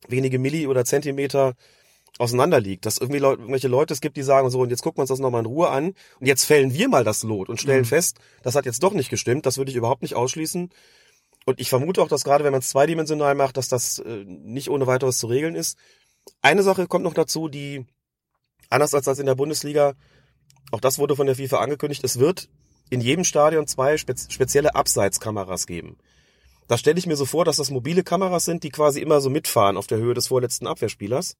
wenige 0.09 0.39
Milli 0.39 0.67
oder 0.67 0.85
Zentimeter 0.85 1.55
auseinander 2.19 2.61
liegt. 2.61 2.87
Dass 2.87 2.99
irgendwie 2.99 3.21
Leute, 3.21 3.41
irgendwelche 3.41 3.69
Leute 3.69 3.95
es 3.95 4.01
gibt, 4.01 4.17
die 4.17 4.23
sagen 4.23 4.51
so, 4.51 4.61
und 4.61 4.71
jetzt 4.71 4.83
gucken 4.83 4.99
wir 4.99 5.03
uns 5.03 5.09
das 5.09 5.19
nochmal 5.19 5.41
in 5.41 5.47
Ruhe 5.47 5.69
an 5.69 5.95
und 6.21 6.27
jetzt 6.27 6.45
fällen 6.45 6.73
wir 6.73 6.89
mal 6.89 7.05
das 7.05 7.23
Lot 7.23 7.49
und 7.49 7.61
stellen 7.61 7.81
mhm. 7.81 7.87
fest, 7.87 8.19
das 8.43 8.55
hat 8.55 8.67
jetzt 8.67 8.83
doch 8.83 8.93
nicht 8.93 9.11
gestimmt. 9.11 9.47
Das 9.47 9.59
würde 9.59 9.71
ich 9.71 9.77
überhaupt 9.77 10.03
nicht 10.03 10.15
ausschließen. 10.15 10.71
Und 11.47 11.61
ich 11.61 11.69
vermute 11.69 12.03
auch, 12.03 12.09
dass 12.09 12.25
gerade 12.25 12.45
wenn 12.45 12.53
man 12.53 12.61
es 12.61 12.71
zweidimensional 12.71 13.35
macht, 13.35 13.57
dass 13.57 13.69
das 13.69 13.99
äh, 13.99 14.25
nicht 14.27 14.71
ohne 14.71 14.87
weiteres 14.87 15.19
zu 15.19 15.27
regeln 15.27 15.55
ist. 15.55 15.77
Eine 16.41 16.63
Sache 16.63 16.87
kommt 16.87 17.05
noch 17.05 17.15
dazu, 17.15 17.49
die 17.49 17.85
anders 18.71 18.95
als 18.95 19.05
das 19.05 19.19
in 19.19 19.27
der 19.27 19.35
Bundesliga, 19.35 19.95
auch 20.71 20.81
das 20.81 20.99
wurde 20.99 21.17
von 21.17 21.27
der 21.27 21.37
FIFA 21.37 21.59
angekündigt, 21.59 22.03
es 22.03 22.19
wird 22.19 22.49
in 22.89 23.01
jedem 23.01 23.25
Stadion 23.25 23.67
zwei 23.67 23.97
spezielle 23.99 24.75
Abseitskameras 24.75 25.67
geben. 25.67 25.99
Da 26.67 26.79
stelle 26.79 26.99
ich 26.99 27.07
mir 27.07 27.17
so 27.17 27.27
vor, 27.27 27.45
dass 27.45 27.57
das 27.57 27.71
mobile 27.71 28.03
Kameras 28.03 28.45
sind, 28.45 28.63
die 28.65 28.71
quasi 28.71 29.01
immer 29.01 29.21
so 29.21 29.31
mitfahren 29.31 29.77
auf 29.77 29.87
der 29.87 29.99
Höhe 29.99 30.15
des 30.15 30.29
vorletzten 30.29 30.67
Abwehrspielers. 30.67 31.37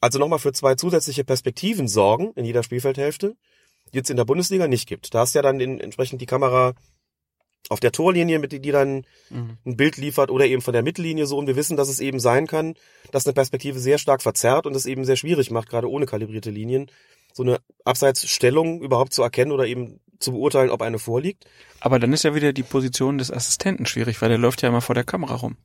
Also 0.00 0.18
nochmal 0.18 0.38
für 0.38 0.52
zwei 0.52 0.74
zusätzliche 0.74 1.24
Perspektiven 1.24 1.88
sorgen 1.88 2.32
in 2.34 2.44
jeder 2.44 2.62
Spielfeldhälfte, 2.62 3.36
die 3.92 4.00
es 4.00 4.10
in 4.10 4.16
der 4.16 4.24
Bundesliga 4.24 4.68
nicht 4.68 4.88
gibt. 4.88 5.14
Da 5.14 5.20
hast 5.20 5.34
ja 5.34 5.42
dann 5.42 5.60
entsprechend 5.60 6.20
die 6.20 6.26
Kamera 6.26 6.74
auf 7.68 7.80
der 7.80 7.92
Torlinie, 7.92 8.38
mit 8.38 8.52
die, 8.52 8.60
die 8.60 8.72
dann 8.72 9.06
mhm. 9.30 9.58
ein 9.64 9.76
Bild 9.76 9.96
liefert 9.96 10.30
oder 10.30 10.46
eben 10.46 10.62
von 10.62 10.72
der 10.72 10.82
Mittellinie 10.82 11.26
so. 11.26 11.38
Und 11.38 11.46
wir 11.46 11.56
wissen, 11.56 11.76
dass 11.76 11.88
es 11.88 12.00
eben 12.00 12.20
sein 12.20 12.46
kann, 12.46 12.74
dass 13.10 13.26
eine 13.26 13.32
Perspektive 13.32 13.78
sehr 13.78 13.98
stark 13.98 14.22
verzerrt 14.22 14.66
und 14.66 14.76
es 14.76 14.86
eben 14.86 15.04
sehr 15.04 15.16
schwierig 15.16 15.50
macht, 15.50 15.68
gerade 15.68 15.90
ohne 15.90 16.06
kalibrierte 16.06 16.50
Linien, 16.50 16.90
so 17.32 17.42
eine 17.42 17.58
Abseitsstellung 17.84 18.80
überhaupt 18.82 19.12
zu 19.12 19.22
erkennen 19.22 19.52
oder 19.52 19.66
eben 19.66 20.00
zu 20.20 20.32
beurteilen, 20.32 20.70
ob 20.70 20.82
eine 20.82 20.98
vorliegt. 20.98 21.44
Aber 21.80 21.98
dann 21.98 22.12
ist 22.12 22.22
ja 22.22 22.34
wieder 22.34 22.52
die 22.52 22.62
Position 22.62 23.18
des 23.18 23.30
Assistenten 23.30 23.86
schwierig, 23.86 24.20
weil 24.22 24.28
der 24.28 24.38
läuft 24.38 24.62
ja 24.62 24.68
immer 24.68 24.80
vor 24.80 24.94
der 24.94 25.04
Kamera 25.04 25.34
rum. 25.34 25.56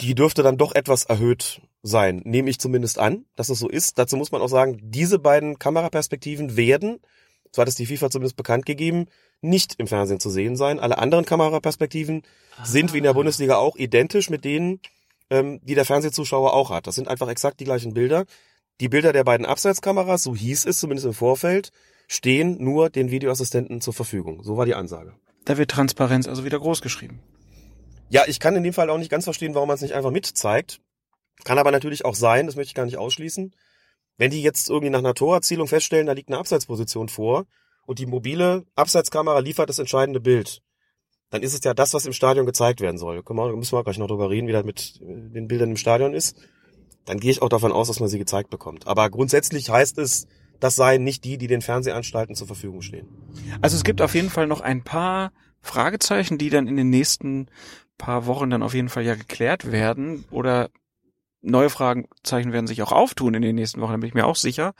Die 0.00 0.14
dürfte 0.14 0.42
dann 0.42 0.58
doch 0.58 0.74
etwas 0.74 1.04
erhöht 1.04 1.62
sein, 1.82 2.20
nehme 2.24 2.50
ich 2.50 2.58
zumindest 2.58 2.98
an, 2.98 3.24
dass 3.34 3.48
es 3.48 3.58
so 3.58 3.68
ist. 3.68 3.98
Dazu 3.98 4.16
muss 4.16 4.30
man 4.30 4.42
auch 4.42 4.48
sagen, 4.48 4.78
diese 4.82 5.18
beiden 5.18 5.58
Kameraperspektiven 5.58 6.56
werden, 6.56 7.00
so 7.50 7.62
hat 7.62 7.68
es 7.68 7.76
die 7.76 7.86
FIFA 7.86 8.10
zumindest 8.10 8.36
bekannt 8.36 8.66
gegeben, 8.66 9.06
nicht 9.40 9.74
im 9.78 9.86
Fernsehen 9.86 10.20
zu 10.20 10.30
sehen 10.30 10.56
sein. 10.56 10.80
Alle 10.80 10.98
anderen 10.98 11.24
Kameraperspektiven 11.24 12.22
ah. 12.56 12.64
sind 12.64 12.92
wie 12.92 12.98
in 12.98 13.04
der 13.04 13.14
Bundesliga 13.14 13.56
auch 13.56 13.76
identisch 13.76 14.30
mit 14.30 14.44
denen, 14.44 14.80
ähm, 15.30 15.60
die 15.62 15.74
der 15.74 15.84
Fernsehzuschauer 15.84 16.52
auch 16.52 16.70
hat. 16.70 16.86
Das 16.86 16.94
sind 16.94 17.08
einfach 17.08 17.28
exakt 17.28 17.60
die 17.60 17.64
gleichen 17.64 17.94
Bilder. 17.94 18.24
Die 18.80 18.88
Bilder 18.88 19.12
der 19.12 19.24
beiden 19.24 19.46
Abseitskameras, 19.46 20.22
so 20.22 20.34
hieß 20.34 20.66
es 20.66 20.78
zumindest 20.78 21.06
im 21.06 21.14
Vorfeld, 21.14 21.70
stehen 22.08 22.62
nur 22.62 22.90
den 22.90 23.10
Videoassistenten 23.10 23.80
zur 23.80 23.94
Verfügung. 23.94 24.42
So 24.42 24.56
war 24.56 24.66
die 24.66 24.74
Ansage. 24.74 25.14
Da 25.44 25.56
wird 25.56 25.70
Transparenz 25.70 26.28
also 26.28 26.44
wieder 26.44 26.58
groß 26.58 26.82
geschrieben. 26.82 27.20
Ja, 28.08 28.24
ich 28.26 28.38
kann 28.38 28.54
in 28.54 28.62
dem 28.62 28.72
Fall 28.72 28.90
auch 28.90 28.98
nicht 28.98 29.10
ganz 29.10 29.24
verstehen, 29.24 29.54
warum 29.54 29.68
man 29.68 29.76
es 29.76 29.82
nicht 29.82 29.94
einfach 29.94 30.10
mitzeigt. 30.10 30.80
Kann 31.44 31.58
aber 31.58 31.70
natürlich 31.70 32.04
auch 32.04 32.14
sein, 32.14 32.46
das 32.46 32.56
möchte 32.56 32.70
ich 32.70 32.74
gar 32.74 32.84
nicht 32.84 32.98
ausschließen. 32.98 33.54
Wenn 34.18 34.30
die 34.30 34.42
jetzt 34.42 34.70
irgendwie 34.70 34.90
nach 34.90 35.00
einer 35.00 35.14
Torerzielung 35.14 35.68
feststellen, 35.68 36.06
da 36.06 36.12
liegt 36.12 36.28
eine 36.28 36.38
Abseitsposition 36.38 37.08
vor 37.08 37.46
und 37.86 37.98
die 37.98 38.06
mobile 38.06 38.66
Abseitskamera 38.74 39.38
liefert 39.38 39.68
das 39.68 39.78
entscheidende 39.78 40.20
Bild, 40.20 40.62
dann 41.30 41.42
ist 41.42 41.54
es 41.54 41.64
ja 41.64 41.74
das, 41.74 41.94
was 41.94 42.06
im 42.06 42.12
Stadion 42.12 42.46
gezeigt 42.46 42.80
werden 42.80 42.98
soll. 42.98 43.22
Können 43.22 43.38
wir, 43.38 43.56
müssen 43.56 43.76
wir 43.76 43.84
gleich 43.84 43.98
noch 43.98 44.06
drüber 44.06 44.30
reden, 44.30 44.46
wie 44.46 44.52
das 44.52 44.64
mit 44.64 45.00
äh, 45.00 45.30
den 45.32 45.48
Bildern 45.48 45.70
im 45.70 45.76
Stadion 45.76 46.14
ist. 46.14 46.36
Dann 47.04 47.20
gehe 47.20 47.30
ich 47.30 47.42
auch 47.42 47.48
davon 47.48 47.72
aus, 47.72 47.88
dass 47.88 48.00
man 48.00 48.08
sie 48.08 48.18
gezeigt 48.18 48.50
bekommt. 48.50 48.86
Aber 48.86 49.10
grundsätzlich 49.10 49.70
heißt 49.70 49.98
es, 49.98 50.26
das 50.60 50.76
seien 50.76 51.04
nicht 51.04 51.24
die, 51.24 51.38
die 51.38 51.46
den 51.46 51.62
Fernsehanstalten 51.62 52.34
zur 52.34 52.46
Verfügung 52.46 52.82
stehen. 52.82 53.08
Also 53.60 53.76
es 53.76 53.84
gibt 53.84 54.00
auf 54.00 54.14
jeden 54.14 54.30
Fall 54.30 54.46
noch 54.46 54.60
ein 54.60 54.82
paar 54.82 55.32
Fragezeichen, 55.60 56.38
die 56.38 56.50
dann 56.50 56.66
in 56.66 56.76
den 56.76 56.90
nächsten 56.90 57.48
paar 57.98 58.26
Wochen 58.26 58.50
dann 58.50 58.62
auf 58.62 58.74
jeden 58.74 58.88
Fall 58.88 59.04
ja 59.04 59.14
geklärt 59.14 59.70
werden 59.70 60.24
oder 60.30 60.70
neue 61.42 61.70
Fragezeichen 61.70 62.52
werden 62.52 62.66
sich 62.66 62.82
auch 62.82 62.92
auftun 62.92 63.34
in 63.34 63.42
den 63.42 63.54
nächsten 63.54 63.80
Wochen, 63.80 63.92
da 63.92 63.96
bin 63.98 64.08
ich 64.08 64.14
mir 64.14 64.26
auch 64.26 64.36
sicher. 64.36 64.74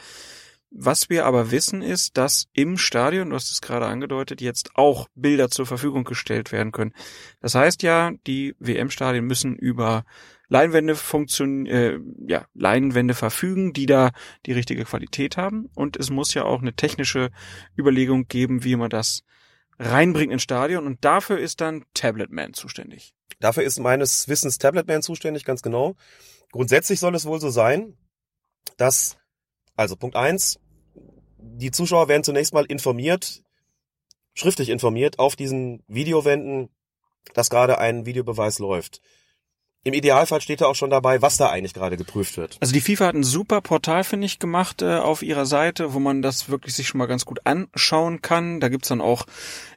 Was 0.78 1.08
wir 1.08 1.24
aber 1.24 1.50
wissen 1.52 1.80
ist, 1.80 2.18
dass 2.18 2.48
im 2.52 2.76
Stadion, 2.76 3.30
du 3.30 3.36
hast 3.36 3.50
es 3.50 3.62
gerade 3.62 3.86
angedeutet, 3.86 4.42
jetzt 4.42 4.72
auch 4.74 5.08
Bilder 5.14 5.48
zur 5.48 5.64
Verfügung 5.64 6.04
gestellt 6.04 6.52
werden 6.52 6.70
können. 6.70 6.92
Das 7.40 7.54
heißt 7.54 7.82
ja, 7.82 8.12
die 8.26 8.54
WM-Stadien 8.58 9.24
müssen 9.24 9.56
über 9.56 10.04
Leinwände 10.48 10.94
funktionieren, 10.94 11.66
äh, 11.66 11.98
ja, 12.30 12.44
Leinwände 12.52 13.14
verfügen, 13.14 13.72
die 13.72 13.86
da 13.86 14.10
die 14.44 14.52
richtige 14.52 14.84
Qualität 14.84 15.38
haben. 15.38 15.70
Und 15.74 15.96
es 15.96 16.10
muss 16.10 16.34
ja 16.34 16.44
auch 16.44 16.60
eine 16.60 16.74
technische 16.74 17.30
Überlegung 17.78 18.28
geben, 18.28 18.62
wie 18.62 18.76
man 18.76 18.90
das 18.90 19.22
reinbringt 19.78 20.32
ins 20.32 20.42
Stadion. 20.42 20.86
Und 20.86 21.04
dafür 21.06 21.38
ist 21.38 21.62
dann 21.62 21.86
Tabletman 21.94 22.52
zuständig. 22.52 23.14
Dafür 23.40 23.62
ist 23.62 23.78
meines 23.80 24.28
Wissens 24.28 24.58
Tabletman 24.58 25.00
zuständig, 25.00 25.44
ganz 25.44 25.62
genau. 25.62 25.96
Grundsätzlich 26.52 27.00
soll 27.00 27.14
es 27.14 27.24
wohl 27.24 27.40
so 27.40 27.48
sein, 27.48 27.96
dass 28.76 29.16
Also 29.74 29.96
Punkt 29.96 30.16
eins: 30.16 30.58
die 31.54 31.70
Zuschauer 31.70 32.08
werden 32.08 32.24
zunächst 32.24 32.52
mal 32.52 32.64
informiert, 32.66 33.42
schriftlich 34.34 34.68
informiert 34.68 35.18
auf 35.18 35.36
diesen 35.36 35.82
Videowänden, 35.88 36.68
dass 37.34 37.50
gerade 37.50 37.78
ein 37.78 38.06
Videobeweis 38.06 38.58
läuft. 38.58 39.00
Im 39.86 39.94
Idealfall 39.94 40.40
steht 40.40 40.62
da 40.62 40.66
auch 40.66 40.74
schon 40.74 40.90
dabei, 40.90 41.22
was 41.22 41.36
da 41.36 41.48
eigentlich 41.48 41.72
gerade 41.72 41.96
geprüft 41.96 42.36
wird. 42.36 42.56
Also 42.60 42.72
die 42.72 42.80
FIFA 42.80 43.06
hat 43.06 43.14
ein 43.14 43.22
super 43.22 43.60
Portal, 43.60 44.02
finde 44.02 44.26
ich, 44.26 44.40
gemacht 44.40 44.82
äh, 44.82 44.96
auf 44.96 45.22
ihrer 45.22 45.46
Seite, 45.46 45.94
wo 45.94 46.00
man 46.00 46.22
das 46.22 46.48
wirklich 46.48 46.74
sich 46.74 46.88
schon 46.88 46.98
mal 46.98 47.06
ganz 47.06 47.24
gut 47.24 47.38
anschauen 47.44 48.20
kann. 48.20 48.58
Da 48.58 48.68
gibt's 48.68 48.88
dann 48.88 49.00
auch 49.00 49.26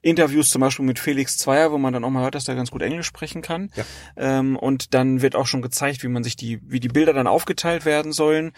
Interviews 0.01 0.49
zum 0.49 0.61
Beispiel 0.61 0.83
mit 0.83 0.97
Felix 0.97 1.37
Zweier, 1.37 1.71
wo 1.71 1.77
man 1.77 1.93
dann 1.93 2.03
auch 2.03 2.09
mal 2.09 2.23
hört, 2.23 2.33
dass 2.33 2.47
er 2.47 2.55
ganz 2.55 2.71
gut 2.71 2.81
Englisch 2.81 3.05
sprechen 3.05 3.43
kann. 3.43 3.69
Ja. 3.75 3.85
Ähm, 4.17 4.57
und 4.57 4.95
dann 4.95 5.21
wird 5.21 5.35
auch 5.35 5.45
schon 5.45 5.61
gezeigt, 5.61 6.01
wie 6.01 6.07
man 6.07 6.23
sich 6.23 6.35
die, 6.35 6.59
wie 6.63 6.79
die 6.79 6.87
Bilder 6.87 7.13
dann 7.13 7.27
aufgeteilt 7.27 7.85
werden 7.85 8.11
sollen. 8.11 8.53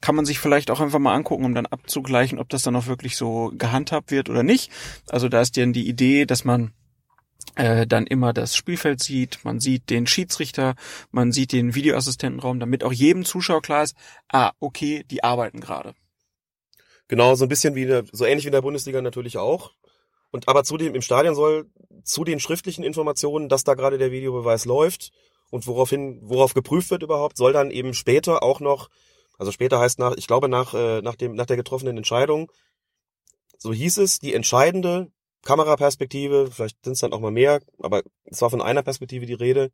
Kann 0.00 0.14
man 0.14 0.26
sich 0.26 0.38
vielleicht 0.38 0.70
auch 0.70 0.80
einfach 0.80 0.98
mal 0.98 1.14
angucken, 1.14 1.44
um 1.44 1.54
dann 1.54 1.66
abzugleichen, 1.66 2.38
ob 2.38 2.48
das 2.48 2.62
dann 2.62 2.76
auch 2.76 2.86
wirklich 2.86 3.16
so 3.16 3.52
gehandhabt 3.56 4.10
wird 4.10 4.28
oder 4.28 4.42
nicht. 4.42 4.70
Also 5.08 5.28
da 5.28 5.40
ist 5.40 5.56
dann 5.56 5.72
die 5.72 5.88
Idee, 5.88 6.26
dass 6.26 6.44
man 6.44 6.72
äh, 7.54 7.86
dann 7.86 8.06
immer 8.06 8.32
das 8.32 8.54
Spielfeld 8.54 9.02
sieht, 9.02 9.44
man 9.44 9.60
sieht 9.60 9.88
den 9.88 10.06
Schiedsrichter, 10.06 10.74
man 11.10 11.32
sieht 11.32 11.52
den 11.52 11.74
Videoassistentenraum, 11.74 12.60
damit 12.60 12.84
auch 12.84 12.92
jedem 12.92 13.24
Zuschauer 13.24 13.62
klar 13.62 13.84
ist, 13.84 13.96
ah, 14.28 14.52
okay, 14.60 15.04
die 15.10 15.24
arbeiten 15.24 15.60
gerade. 15.60 15.94
Genau, 17.08 17.34
so 17.34 17.44
ein 17.44 17.48
bisschen 17.48 17.74
wie 17.74 17.84
eine, 17.84 18.04
so 18.12 18.24
ähnlich 18.24 18.44
wie 18.44 18.48
in 18.48 18.52
der 18.52 18.62
Bundesliga 18.62 19.00
natürlich 19.00 19.38
auch. 19.38 19.72
Und 20.30 20.48
aber 20.48 20.64
zudem 20.64 20.94
im 20.94 21.02
Stadion 21.02 21.34
soll 21.34 21.70
zu 22.02 22.24
den 22.24 22.40
schriftlichen 22.40 22.84
Informationen, 22.84 23.48
dass 23.48 23.64
da 23.64 23.74
gerade 23.74 23.96
der 23.96 24.10
Videobeweis 24.10 24.64
läuft 24.64 25.12
und 25.50 25.66
woraufhin, 25.66 26.18
worauf 26.22 26.52
geprüft 26.52 26.90
wird 26.90 27.02
überhaupt, 27.02 27.36
soll 27.36 27.52
dann 27.52 27.70
eben 27.70 27.94
später 27.94 28.42
auch 28.42 28.60
noch, 28.60 28.90
also 29.38 29.52
später 29.52 29.78
heißt 29.78 29.98
nach, 29.98 30.14
ich 30.16 30.26
glaube 30.26 30.48
nach, 30.48 30.74
äh, 30.74 31.02
nach 31.02 31.16
dem, 31.16 31.34
nach 31.34 31.46
der 31.46 31.56
getroffenen 31.56 31.96
Entscheidung, 31.96 32.50
so 33.58 33.72
hieß 33.72 33.98
es, 33.98 34.18
die 34.18 34.34
entscheidende 34.34 35.10
Kameraperspektive, 35.42 36.50
vielleicht 36.50 36.82
sind 36.84 36.94
es 36.94 37.00
dann 37.00 37.12
auch 37.12 37.20
mal 37.20 37.30
mehr, 37.30 37.60
aber 37.78 38.02
es 38.24 38.42
war 38.42 38.50
von 38.50 38.60
einer 38.60 38.82
Perspektive 38.82 39.26
die 39.26 39.34
Rede. 39.34 39.70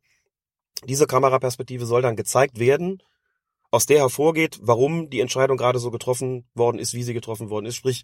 Diese 0.85 1.07
Kameraperspektive 1.07 1.85
soll 1.85 2.01
dann 2.01 2.15
gezeigt 2.15 2.59
werden, 2.59 3.01
aus 3.71 3.87
der 3.87 3.99
hervorgeht, 3.99 4.59
warum 4.61 5.09
die 5.09 5.19
Entscheidung 5.19 5.57
gerade 5.57 5.79
so 5.79 5.89
getroffen 5.89 6.47
worden 6.53 6.77
ist, 6.77 6.93
wie 6.93 7.03
sie 7.03 7.13
getroffen 7.13 7.49
worden 7.49 7.65
ist. 7.65 7.75
Sprich, 7.75 8.03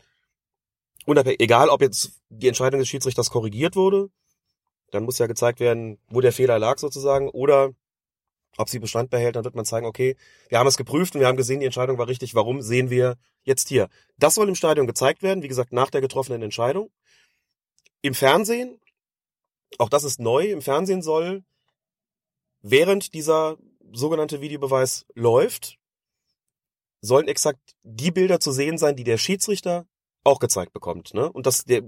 unabhängig, 1.06 1.40
egal 1.42 1.70
ob 1.70 1.82
jetzt 1.82 2.20
die 2.30 2.48
Entscheidung 2.48 2.80
des 2.80 2.90
Schiedsrichters 2.90 3.30
korrigiert 3.30 3.76
wurde, 3.76 4.10
dann 4.90 5.04
muss 5.04 5.20
ja 5.20 5.28
gezeigt 5.28 5.60
werden, 5.60 6.00
wo 6.10 6.22
der 6.22 6.34
Fehler 6.34 6.58
lag 6.58 6.80
sozusagen, 6.80 7.30
oder 7.30 7.72
ob 8.60 8.68
sie 8.68 8.80
Bestand 8.80 9.10
behält, 9.10 9.38
dann 9.38 9.46
wird 9.46 9.56
man 9.56 9.64
zeigen, 9.64 9.86
okay, 9.86 10.18
wir 10.50 10.60
haben 10.60 10.68
es 10.68 10.76
geprüft 10.76 11.16
und 11.16 11.22
wir 11.22 11.28
haben 11.28 11.38
gesehen, 11.38 11.62
die 11.62 11.66
Entscheidung 11.66 11.98
war 11.98 12.10
richtig, 12.10 12.36
warum 12.36 12.62
sehen 12.62 12.90
wir 12.90 13.16
jetzt 13.44 13.70
hier? 13.70 13.88
Das 14.18 14.36
soll 14.36 14.50
im 14.50 14.56
Stadion 14.56 14.86
gezeigt 14.86 15.24
werden, 15.24 15.42
wie 15.42 15.48
gesagt, 15.48 15.72
nach 15.72 15.90
der 15.90 16.02
getroffenen 16.02 16.42
Entscheidung. 16.42 16.92
Im 18.02 18.14
Fernsehen, 18.14 18.80
auch 19.78 19.88
das 19.88 20.04
ist 20.04 20.20
neu, 20.20 20.52
im 20.52 20.62
Fernsehen 20.62 21.02
soll 21.02 21.44
während 22.62 23.14
dieser 23.14 23.58
sogenannte 23.94 24.42
Videobeweis 24.42 25.06
läuft, 25.16 25.78
sollen 27.00 27.30
exakt 27.30 27.76
die 27.84 28.12
Bilder 28.12 28.42
zu 28.42 28.52
sehen 28.52 28.78
sein, 28.78 28.98
die 28.98 29.06
der 29.06 29.18
Schiedsrichter 29.18 29.86
auch 30.26 30.40
gezeigt 30.40 30.74
bekommt. 30.74 31.14
Ne? 31.14 31.32
Und 31.32 31.46
das 31.46 31.64
der 31.64 31.82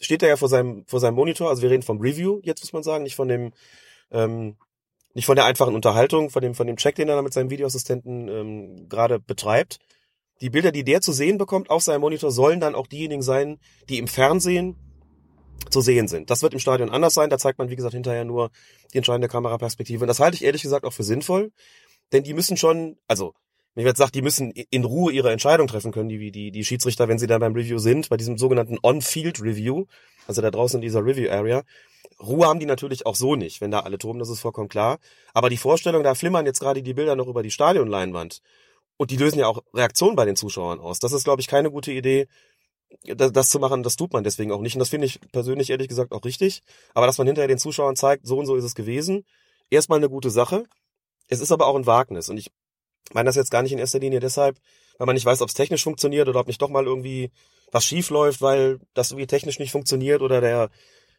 steht 0.00 0.22
da 0.22 0.26
ja 0.26 0.36
vor 0.36 0.48
seinem 0.48 0.84
vor 0.88 0.98
seinem 0.98 1.14
Monitor. 1.14 1.48
Also 1.48 1.62
wir 1.62 1.70
reden 1.70 1.84
vom 1.84 2.00
Review 2.00 2.40
jetzt 2.42 2.62
muss 2.62 2.72
man 2.72 2.82
sagen, 2.82 3.04
nicht 3.04 3.14
von 3.14 3.28
dem 3.28 3.52
ähm, 4.10 4.56
nicht 5.18 5.26
von 5.26 5.34
der 5.34 5.46
einfachen 5.46 5.74
Unterhaltung, 5.74 6.30
von 6.30 6.42
dem 6.42 6.54
von 6.54 6.68
dem 6.68 6.76
Check, 6.76 6.94
den 6.94 7.08
er 7.08 7.20
mit 7.22 7.32
seinem 7.32 7.50
Videoassistenten 7.50 8.28
ähm, 8.28 8.88
gerade 8.88 9.18
betreibt. 9.18 9.80
Die 10.40 10.48
Bilder, 10.48 10.70
die 10.70 10.84
der 10.84 11.00
zu 11.00 11.10
sehen 11.10 11.38
bekommt 11.38 11.70
auf 11.70 11.82
seinem 11.82 12.02
Monitor, 12.02 12.30
sollen 12.30 12.60
dann 12.60 12.76
auch 12.76 12.86
diejenigen 12.86 13.22
sein, 13.22 13.58
die 13.88 13.98
im 13.98 14.06
Fernsehen 14.06 14.76
zu 15.70 15.80
sehen 15.80 16.06
sind. 16.06 16.30
Das 16.30 16.42
wird 16.42 16.52
im 16.52 16.60
Stadion 16.60 16.88
anders 16.88 17.14
sein. 17.14 17.30
Da 17.30 17.38
zeigt 17.38 17.58
man, 17.58 17.68
wie 17.68 17.74
gesagt, 17.74 17.94
hinterher 17.94 18.24
nur 18.24 18.52
die 18.92 18.98
entscheidende 18.98 19.26
Kameraperspektive. 19.26 20.04
Und 20.04 20.06
das 20.06 20.20
halte 20.20 20.36
ich 20.36 20.44
ehrlich 20.44 20.62
gesagt 20.62 20.84
auch 20.84 20.92
für 20.92 21.02
sinnvoll, 21.02 21.50
denn 22.12 22.22
die 22.22 22.32
müssen 22.32 22.56
schon, 22.56 22.96
also 23.08 23.34
wenn 23.74 23.82
ich 23.82 23.88
jetzt 23.88 23.98
sage, 23.98 24.12
die 24.12 24.22
müssen 24.22 24.52
in 24.52 24.84
Ruhe 24.84 25.12
ihre 25.12 25.32
Entscheidung 25.32 25.66
treffen 25.66 25.90
können, 25.90 26.08
die, 26.08 26.30
die, 26.30 26.52
die 26.52 26.64
Schiedsrichter, 26.64 27.08
wenn 27.08 27.18
sie 27.18 27.26
dann 27.26 27.40
beim 27.40 27.54
Review 27.54 27.78
sind, 27.78 28.08
bei 28.08 28.16
diesem 28.16 28.38
sogenannten 28.38 28.78
On-Field-Review, 28.84 29.86
also 30.28 30.42
da 30.42 30.52
draußen 30.52 30.78
in 30.78 30.82
dieser 30.82 31.04
Review-Area. 31.04 31.64
Ruhe 32.20 32.46
haben 32.46 32.60
die 32.60 32.66
natürlich 32.66 33.06
auch 33.06 33.14
so 33.14 33.36
nicht, 33.36 33.60
wenn 33.60 33.70
da 33.70 33.80
alle 33.80 33.98
toben, 33.98 34.18
das 34.18 34.28
ist 34.28 34.40
vollkommen 34.40 34.68
klar. 34.68 34.98
Aber 35.34 35.50
die 35.50 35.56
Vorstellung, 35.56 36.02
da 36.02 36.14
flimmern 36.14 36.46
jetzt 36.46 36.60
gerade 36.60 36.82
die 36.82 36.94
Bilder 36.94 37.16
noch 37.16 37.28
über 37.28 37.42
die 37.42 37.50
Stadionleinwand 37.50 38.40
und 38.96 39.10
die 39.10 39.16
lösen 39.16 39.38
ja 39.38 39.46
auch 39.46 39.62
Reaktionen 39.72 40.16
bei 40.16 40.24
den 40.24 40.36
Zuschauern 40.36 40.80
aus. 40.80 40.98
Das 40.98 41.12
ist, 41.12 41.24
glaube 41.24 41.40
ich, 41.40 41.46
keine 41.46 41.70
gute 41.70 41.92
Idee, 41.92 42.26
das, 43.04 43.32
das 43.32 43.50
zu 43.50 43.58
machen, 43.58 43.82
das 43.82 43.96
tut 43.96 44.12
man 44.12 44.24
deswegen 44.24 44.52
auch 44.52 44.60
nicht. 44.60 44.74
Und 44.74 44.80
das 44.80 44.88
finde 44.88 45.06
ich 45.06 45.20
persönlich 45.32 45.70
ehrlich 45.70 45.88
gesagt 45.88 46.12
auch 46.12 46.24
richtig. 46.24 46.62
Aber 46.94 47.06
dass 47.06 47.18
man 47.18 47.26
hinterher 47.26 47.48
den 47.48 47.58
Zuschauern 47.58 47.96
zeigt, 47.96 48.26
so 48.26 48.38
und 48.38 48.46
so 48.46 48.56
ist 48.56 48.64
es 48.64 48.74
gewesen, 48.74 49.24
erstmal 49.70 49.98
eine 49.98 50.08
gute 50.08 50.30
Sache. 50.30 50.64
Es 51.28 51.40
ist 51.40 51.52
aber 51.52 51.66
auch 51.66 51.76
ein 51.76 51.86
Wagnis. 51.86 52.28
Und 52.28 52.38
ich 52.38 52.50
meine 53.12 53.26
das 53.26 53.36
jetzt 53.36 53.50
gar 53.50 53.62
nicht 53.62 53.72
in 53.72 53.78
erster 53.78 53.98
Linie 53.98 54.20
deshalb, 54.20 54.58
weil 54.98 55.06
man 55.06 55.14
nicht 55.14 55.26
weiß, 55.26 55.42
ob 55.42 55.48
es 55.48 55.54
technisch 55.54 55.84
funktioniert 55.84 56.28
oder 56.28 56.40
ob 56.40 56.46
nicht 56.46 56.60
doch 56.60 56.70
mal 56.70 56.84
irgendwie 56.84 57.30
was 57.70 57.84
schief 57.84 58.10
läuft, 58.10 58.40
weil 58.40 58.80
das 58.94 59.10
irgendwie 59.10 59.26
technisch 59.26 59.58
nicht 59.58 59.72
funktioniert 59.72 60.22
oder 60.22 60.40
der 60.40 60.70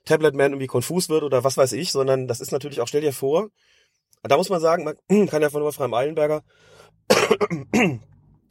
Tablet-Man 0.06 0.54
irgendwie 0.54 0.68
konfus 0.68 1.10
wird 1.10 1.24
oder 1.24 1.44
was 1.44 1.58
weiß 1.58 1.74
ich, 1.74 1.92
sondern 1.92 2.28
das 2.28 2.40
ist 2.40 2.52
natürlich 2.52 2.82
auch, 2.82 2.88
stell 2.88 3.02
dir 3.02 3.14
vor, 3.14 3.50
da 4.24 4.38
muss 4.38 4.50
man 4.50 4.62
sagen, 4.62 4.84
man 4.84 5.28
kann 5.28 5.42
ja 5.42 5.50
von 5.50 5.64
Wolfram 5.64 5.94
Eilenberger 5.94 6.44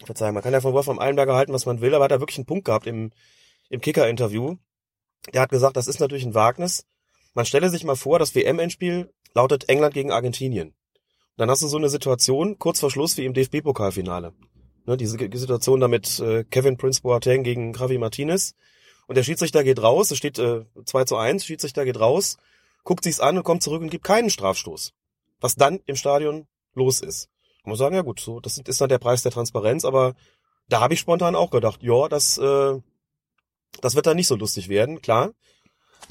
Verzeihung, 0.04 0.34
man 0.34 0.42
kann 0.42 0.52
ja 0.52 0.60
von 0.60 0.72
Wolfram 0.72 0.98
Eilenberger 0.98 1.34
halten, 1.34 1.52
was 1.52 1.66
man 1.66 1.80
will, 1.80 1.94
aber 1.94 2.04
hat 2.04 2.12
er 2.12 2.20
wirklich 2.20 2.38
einen 2.38 2.46
Punkt 2.46 2.64
gehabt 2.64 2.86
im, 2.86 3.12
im 3.68 3.80
Kicker-Interview. 3.80 4.56
Der 5.32 5.42
hat 5.42 5.50
gesagt, 5.50 5.76
das 5.76 5.88
ist 5.88 6.00
natürlich 6.00 6.24
ein 6.24 6.34
Wagnis. 6.34 6.86
Man 7.34 7.44
stelle 7.44 7.70
sich 7.70 7.84
mal 7.84 7.96
vor, 7.96 8.18
das 8.18 8.34
WM-Endspiel 8.34 9.12
lautet 9.34 9.68
England 9.68 9.94
gegen 9.94 10.12
Argentinien. 10.12 10.68
Und 10.68 10.74
dann 11.36 11.50
hast 11.50 11.62
du 11.62 11.68
so 11.68 11.76
eine 11.76 11.88
Situation, 11.88 12.58
kurz 12.58 12.80
vor 12.80 12.90
Schluss, 12.90 13.16
wie 13.16 13.24
im 13.24 13.34
DFB-Pokalfinale. 13.34 14.32
Ne, 14.86 14.96
diese 14.96 15.18
Situation 15.18 15.80
da 15.80 15.88
mit 15.88 16.18
äh, 16.20 16.44
Kevin 16.44 16.76
Prince 16.76 17.02
Boateng 17.02 17.42
gegen 17.42 17.74
Javi 17.74 17.98
Martinez. 17.98 18.54
Und 19.08 19.16
der 19.16 19.24
Schiedsrichter 19.24 19.64
geht 19.64 19.82
raus, 19.82 20.10
es 20.10 20.18
steht 20.18 20.38
äh, 20.38 20.64
2 20.84 21.04
zu 21.04 21.16
1, 21.16 21.44
Schiedsrichter 21.44 21.86
geht 21.86 21.98
raus, 21.98 22.36
guckt 22.84 23.04
sich's 23.04 23.20
an 23.20 23.38
und 23.38 23.42
kommt 23.42 23.62
zurück 23.62 23.80
und 23.80 23.90
gibt 23.90 24.04
keinen 24.04 24.28
Strafstoß. 24.28 24.92
Was 25.40 25.56
dann 25.56 25.80
im 25.86 25.96
Stadion 25.96 26.46
los 26.74 27.00
ist. 27.00 27.30
Man 27.64 27.70
muss 27.70 27.78
sagen, 27.78 27.94
ja 27.94 28.02
gut, 28.02 28.20
so, 28.20 28.38
das 28.38 28.58
ist 28.58 28.80
dann 28.80 28.90
der 28.90 28.98
Preis 28.98 29.22
der 29.22 29.32
Transparenz, 29.32 29.86
aber 29.86 30.14
da 30.68 30.80
habe 30.80 30.92
ich 30.92 31.00
spontan 31.00 31.34
auch 31.34 31.50
gedacht, 31.50 31.82
ja, 31.82 32.08
das, 32.08 32.36
äh, 32.36 32.80
das 33.80 33.94
wird 33.94 34.06
dann 34.06 34.16
nicht 34.16 34.26
so 34.26 34.36
lustig 34.36 34.68
werden, 34.68 35.00
klar. 35.00 35.32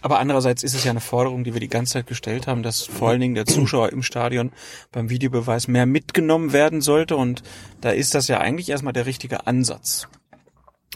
Aber 0.02 0.18
andererseits 0.20 0.64
ist 0.64 0.74
es 0.74 0.84
ja 0.84 0.92
eine 0.92 1.00
Forderung, 1.00 1.44
die 1.44 1.54
wir 1.54 1.60
die 1.60 1.70
ganze 1.70 1.94
Zeit 1.94 2.08
gestellt 2.08 2.48
haben, 2.48 2.64
dass 2.64 2.82
vor 2.84 3.10
allen 3.10 3.22
Dingen 3.22 3.36
der 3.36 3.46
Zuschauer 3.46 3.92
im 3.92 4.04
Stadion 4.04 4.52
beim 4.92 5.10
Videobeweis 5.10 5.68
mehr 5.68 5.86
mitgenommen 5.86 6.52
werden 6.54 6.82
sollte. 6.82 7.16
Und 7.16 7.44
da 7.82 7.92
ist 7.92 8.16
das 8.16 8.28
ja 8.28 8.40
eigentlich 8.40 8.70
erstmal 8.70 8.94
der 8.94 9.06
richtige 9.06 9.48
Ansatz. 9.48 10.08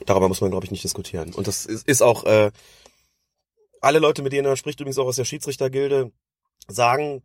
Darüber 0.05 0.27
muss 0.27 0.41
man, 0.41 0.51
glaube 0.51 0.65
ich, 0.65 0.71
nicht 0.71 0.83
diskutieren. 0.83 1.33
Und 1.33 1.47
das 1.47 1.65
ist, 1.65 1.87
ist 1.87 2.01
auch, 2.01 2.23
äh, 2.23 2.51
alle 3.81 3.99
Leute, 3.99 4.21
mit 4.21 4.31
denen 4.31 4.45
er 4.45 4.55
spricht, 4.55 4.79
übrigens 4.79 4.99
auch 4.99 5.07
aus 5.07 5.15
der 5.15 5.25
Schiedsrichtergilde, 5.25 6.11
sagen, 6.67 7.23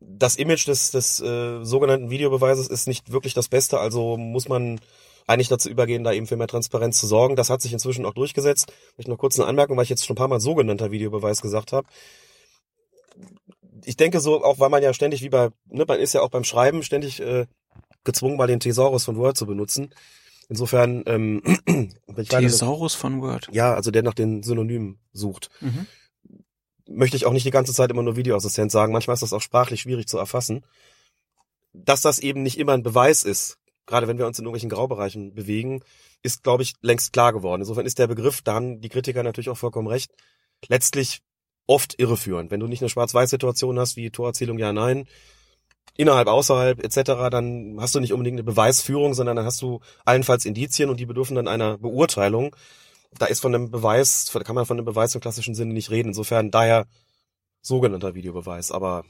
das 0.00 0.36
Image 0.36 0.66
des, 0.66 0.90
des 0.90 1.20
äh, 1.20 1.64
sogenannten 1.64 2.10
Videobeweises 2.10 2.68
ist 2.68 2.88
nicht 2.88 3.12
wirklich 3.12 3.34
das 3.34 3.48
Beste, 3.48 3.78
also 3.78 4.16
muss 4.16 4.48
man 4.48 4.80
eigentlich 5.26 5.48
dazu 5.48 5.68
übergehen, 5.68 6.02
da 6.02 6.12
eben 6.12 6.26
für 6.26 6.36
mehr 6.36 6.48
Transparenz 6.48 6.98
zu 6.98 7.06
sorgen. 7.06 7.36
Das 7.36 7.48
hat 7.48 7.62
sich 7.62 7.72
inzwischen 7.72 8.04
auch 8.04 8.14
durchgesetzt. 8.14 8.72
Ich 8.96 9.06
noch 9.06 9.18
kurz 9.18 9.38
eine 9.38 9.48
Anmerkung, 9.48 9.76
weil 9.76 9.84
ich 9.84 9.90
jetzt 9.90 10.04
schon 10.04 10.14
ein 10.14 10.18
paar 10.18 10.28
Mal 10.28 10.40
sogenannter 10.40 10.90
Videobeweis 10.90 11.40
gesagt 11.40 11.72
habe. 11.72 11.86
Ich 13.84 13.96
denke 13.96 14.18
so, 14.18 14.44
auch 14.44 14.58
weil 14.58 14.68
man 14.68 14.82
ja 14.82 14.92
ständig, 14.92 15.22
wie 15.22 15.28
bei, 15.28 15.50
ne, 15.66 15.84
man 15.86 16.00
ist 16.00 16.12
ja 16.12 16.22
auch 16.22 16.30
beim 16.30 16.44
Schreiben 16.44 16.82
ständig 16.82 17.20
äh, 17.20 17.46
gezwungen, 18.02 18.36
mal 18.36 18.48
den 18.48 18.60
Thesaurus 18.60 19.04
von 19.04 19.16
Word 19.16 19.36
zu 19.36 19.46
benutzen. 19.46 19.94
Insofern, 20.52 21.02
ähm, 21.06 21.42
Thesaurus 22.28 22.94
von 22.94 23.22
Word. 23.22 23.48
Ja, 23.52 23.72
also 23.72 23.90
der 23.90 24.02
nach 24.02 24.12
den 24.12 24.42
Synonymen 24.42 24.98
sucht. 25.12 25.48
Mhm 25.60 25.86
möchte 26.88 27.16
ich 27.16 27.26
auch 27.26 27.32
nicht 27.32 27.46
die 27.46 27.50
ganze 27.50 27.72
Zeit 27.72 27.90
immer 27.90 28.02
nur 28.02 28.16
Videoassistent 28.16 28.70
sagen. 28.70 28.92
Manchmal 28.92 29.14
ist 29.14 29.22
das 29.22 29.32
auch 29.32 29.40
sprachlich 29.40 29.80
schwierig 29.80 30.06
zu 30.08 30.18
erfassen. 30.18 30.64
Dass 31.72 32.02
das 32.02 32.18
eben 32.18 32.42
nicht 32.42 32.58
immer 32.58 32.72
ein 32.72 32.82
Beweis 32.82 33.22
ist, 33.22 33.58
gerade 33.86 34.08
wenn 34.08 34.18
wir 34.18 34.26
uns 34.26 34.38
in 34.38 34.44
irgendwelchen 34.44 34.70
Graubereichen 34.70 35.34
bewegen, 35.34 35.82
ist, 36.22 36.42
glaube 36.42 36.62
ich, 36.62 36.74
längst 36.82 37.12
klar 37.12 37.32
geworden. 37.32 37.62
Insofern 37.62 37.86
ist 37.86 37.98
der 37.98 38.06
Begriff, 38.06 38.42
da 38.42 38.54
haben 38.54 38.80
die 38.80 38.88
Kritiker 38.88 39.22
natürlich 39.22 39.48
auch 39.48 39.56
vollkommen 39.56 39.88
recht, 39.88 40.12
letztlich 40.68 41.22
oft 41.66 41.98
irreführend. 41.98 42.50
Wenn 42.50 42.60
du 42.60 42.66
nicht 42.66 42.82
eine 42.82 42.90
Schwarz-Weiß-Situation 42.90 43.78
hast, 43.78 43.96
wie 43.96 44.10
Torerzielung 44.10 44.58
ja, 44.58 44.72
nein, 44.72 45.06
innerhalb, 45.96 46.28
außerhalb 46.28 46.82
etc., 46.82 47.30
dann 47.30 47.76
hast 47.80 47.94
du 47.94 48.00
nicht 48.00 48.12
unbedingt 48.12 48.36
eine 48.36 48.44
Beweisführung, 48.44 49.14
sondern 49.14 49.36
dann 49.36 49.46
hast 49.46 49.62
du 49.62 49.80
allenfalls 50.04 50.44
Indizien 50.44 50.90
und 50.90 50.98
die 51.00 51.06
bedürfen 51.06 51.36
dann 51.36 51.48
einer 51.48 51.78
Beurteilung 51.78 52.54
da 53.18 53.26
ist 53.26 53.40
von 53.40 53.54
einem 53.54 53.70
Beweis, 53.70 54.30
da 54.32 54.40
kann 54.40 54.54
man 54.54 54.66
von 54.66 54.78
einem 54.78 54.86
Beweis 54.86 55.14
im 55.14 55.20
klassischen 55.20 55.54
Sinne 55.54 55.74
nicht 55.74 55.90
reden. 55.90 56.08
Insofern 56.08 56.50
daher 56.50 56.86
sogenannter 57.60 58.14
Videobeweis. 58.14 58.72
Aber 58.72 59.04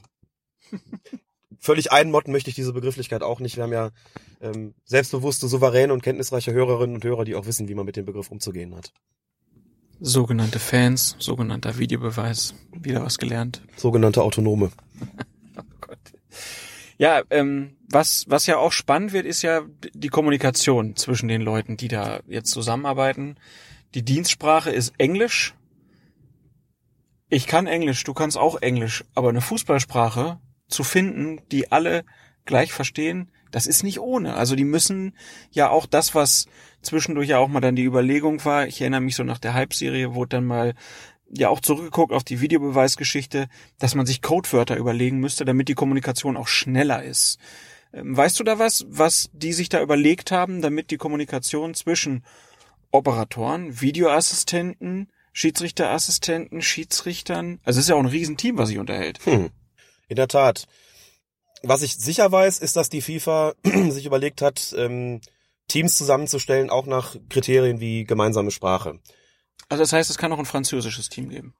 völlig 1.59 1.91
einmotten 1.91 2.31
möchte 2.31 2.49
ich 2.49 2.55
diese 2.55 2.73
Begrifflichkeit 2.73 3.23
auch 3.23 3.39
nicht. 3.39 3.55
Wir 3.55 3.63
haben 3.63 3.73
ja 3.73 3.91
ähm, 4.41 4.73
selbstbewusste, 4.85 5.47
souveräne 5.47 5.93
und 5.93 6.03
kenntnisreiche 6.03 6.53
Hörerinnen 6.53 6.95
und 6.95 7.03
Hörer, 7.03 7.25
die 7.25 7.35
auch 7.35 7.45
wissen, 7.45 7.67
wie 7.67 7.75
man 7.75 7.85
mit 7.85 7.95
dem 7.95 8.05
Begriff 8.05 8.29
umzugehen 8.29 8.75
hat. 8.75 8.91
Sogenannte 9.99 10.59
Fans, 10.59 11.15
sogenannter 11.19 11.77
Videobeweis, 11.77 12.55
wieder 12.73 13.03
was 13.03 13.17
gelernt. 13.17 13.61
Sogenannte 13.77 14.21
Autonome. 14.21 14.71
Ja, 16.97 17.21
ähm, 17.29 17.75
was, 17.89 18.25
was 18.27 18.45
ja 18.45 18.57
auch 18.57 18.71
spannend 18.71 19.13
wird, 19.13 19.25
ist 19.25 19.41
ja 19.41 19.61
die 19.93 20.09
Kommunikation 20.09 20.95
zwischen 20.95 21.27
den 21.27 21.41
Leuten, 21.41 21.77
die 21.77 21.87
da 21.87 22.21
jetzt 22.27 22.51
zusammenarbeiten. 22.51 23.37
Die 23.93 24.03
Dienstsprache 24.03 24.71
ist 24.71 24.93
Englisch. 24.97 25.53
Ich 27.29 27.47
kann 27.47 27.67
Englisch, 27.67 28.03
du 28.03 28.13
kannst 28.13 28.37
auch 28.37 28.61
Englisch, 28.61 29.03
aber 29.15 29.29
eine 29.29 29.41
Fußballsprache 29.41 30.39
zu 30.67 30.83
finden, 30.83 31.41
die 31.51 31.71
alle 31.71 32.05
gleich 32.45 32.73
verstehen, 32.73 33.31
das 33.53 33.67
ist 33.67 33.83
nicht 33.83 33.99
ohne. 33.99 34.35
Also 34.35 34.55
die 34.55 34.65
müssen 34.65 35.15
ja 35.51 35.69
auch 35.69 35.85
das, 35.85 36.15
was 36.15 36.47
zwischendurch 36.81 37.29
ja 37.29 37.37
auch 37.37 37.47
mal 37.47 37.61
dann 37.61 37.75
die 37.75 37.83
Überlegung 37.83 38.43
war, 38.45 38.67
ich 38.67 38.81
erinnere 38.81 39.01
mich 39.01 39.15
so 39.15 39.23
nach 39.23 39.37
der 39.37 39.53
Hype-Serie, 39.53 40.15
wurde 40.15 40.37
dann 40.37 40.45
mal 40.45 40.73
ja 41.35 41.49
auch 41.49 41.59
zurückgeguckt 41.59 42.13
auf 42.13 42.23
die 42.23 42.41
Videobeweisgeschichte, 42.41 43.47
dass 43.79 43.95
man 43.95 44.05
sich 44.05 44.21
Codewörter 44.21 44.77
überlegen 44.77 45.19
müsste, 45.19 45.45
damit 45.45 45.67
die 45.67 45.73
Kommunikation 45.73 46.37
auch 46.37 46.47
schneller 46.47 47.03
ist. 47.03 47.39
Ähm, 47.93 48.15
weißt 48.15 48.39
du 48.39 48.43
da 48.43 48.59
was, 48.59 48.85
was 48.89 49.29
die 49.33 49.53
sich 49.53 49.69
da 49.69 49.81
überlegt 49.81 50.31
haben, 50.31 50.61
damit 50.61 50.91
die 50.91 50.97
Kommunikation 50.97 51.73
zwischen 51.73 52.23
Operatoren, 52.91 53.81
Videoassistenten, 53.81 55.09
Schiedsrichterassistenten, 55.33 56.61
Schiedsrichtern, 56.61 57.59
also 57.63 57.79
es 57.79 57.85
ist 57.85 57.89
ja 57.89 57.95
auch 57.95 57.99
ein 57.99 58.05
Riesenteam, 58.05 58.57
was 58.57 58.69
sich 58.69 58.77
unterhält. 58.77 59.19
Hm. 59.25 59.49
In 60.07 60.15
der 60.15 60.27
Tat. 60.27 60.67
Was 61.63 61.81
ich 61.81 61.95
sicher 61.95 62.31
weiß, 62.31 62.59
ist, 62.59 62.75
dass 62.75 62.89
die 62.89 63.01
FIFA 63.01 63.53
sich 63.89 64.05
überlegt 64.05 64.41
hat, 64.41 64.75
ähm, 64.77 65.21
Teams 65.67 65.95
zusammenzustellen, 65.95 66.69
auch 66.69 66.85
nach 66.85 67.15
Kriterien 67.29 67.79
wie 67.79 68.03
gemeinsame 68.03 68.51
Sprache. 68.51 68.99
Also 69.69 69.83
das 69.83 69.93
heißt, 69.93 70.09
es 70.09 70.17
kann 70.17 70.31
auch 70.31 70.39
ein 70.39 70.45
französisches 70.45 71.09
Team 71.09 71.29
geben. 71.29 71.53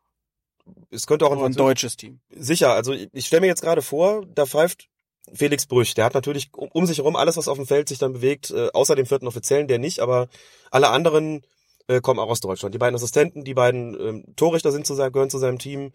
Es 0.89 1.07
könnte 1.07 1.25
auch 1.25 1.31
ein, 1.31 1.43
ein 1.43 1.53
deutsches 1.53 1.97
Team. 1.97 2.19
Sicher, 2.29 2.73
also 2.73 2.93
ich 2.93 3.25
stelle 3.25 3.41
mir 3.41 3.47
jetzt 3.47 3.61
gerade 3.61 3.81
vor, 3.81 4.25
da 4.25 4.45
pfeift 4.45 4.89
Felix 5.33 5.65
Brüch, 5.65 5.93
der 5.93 6.05
hat 6.05 6.13
natürlich 6.13 6.53
um 6.53 6.85
sich 6.85 6.97
herum 6.97 7.15
alles, 7.15 7.37
was 7.37 7.47
auf 7.47 7.57
dem 7.57 7.67
Feld 7.67 7.89
sich 7.89 7.97
dann 7.97 8.13
bewegt, 8.13 8.51
äh, 8.51 8.69
außer 8.73 8.95
dem 8.95 9.05
vierten 9.05 9.27
Offiziellen, 9.27 9.67
der 9.67 9.79
nicht, 9.79 9.99
aber 9.99 10.27
alle 10.69 10.89
anderen 10.89 11.41
äh, 11.87 12.01
kommen 12.01 12.19
auch 12.19 12.29
aus 12.29 12.41
Deutschland. 12.41 12.73
Die 12.75 12.79
beiden 12.79 12.95
Assistenten, 12.95 13.43
die 13.43 13.53
beiden 13.53 13.99
ähm, 13.99 14.35
Torrichter 14.35 14.71
sind 14.71 14.85
zu 14.85 14.95
seinem, 14.95 15.11
gehören 15.11 15.29
zu 15.29 15.39
seinem 15.39 15.59
Team 15.59 15.91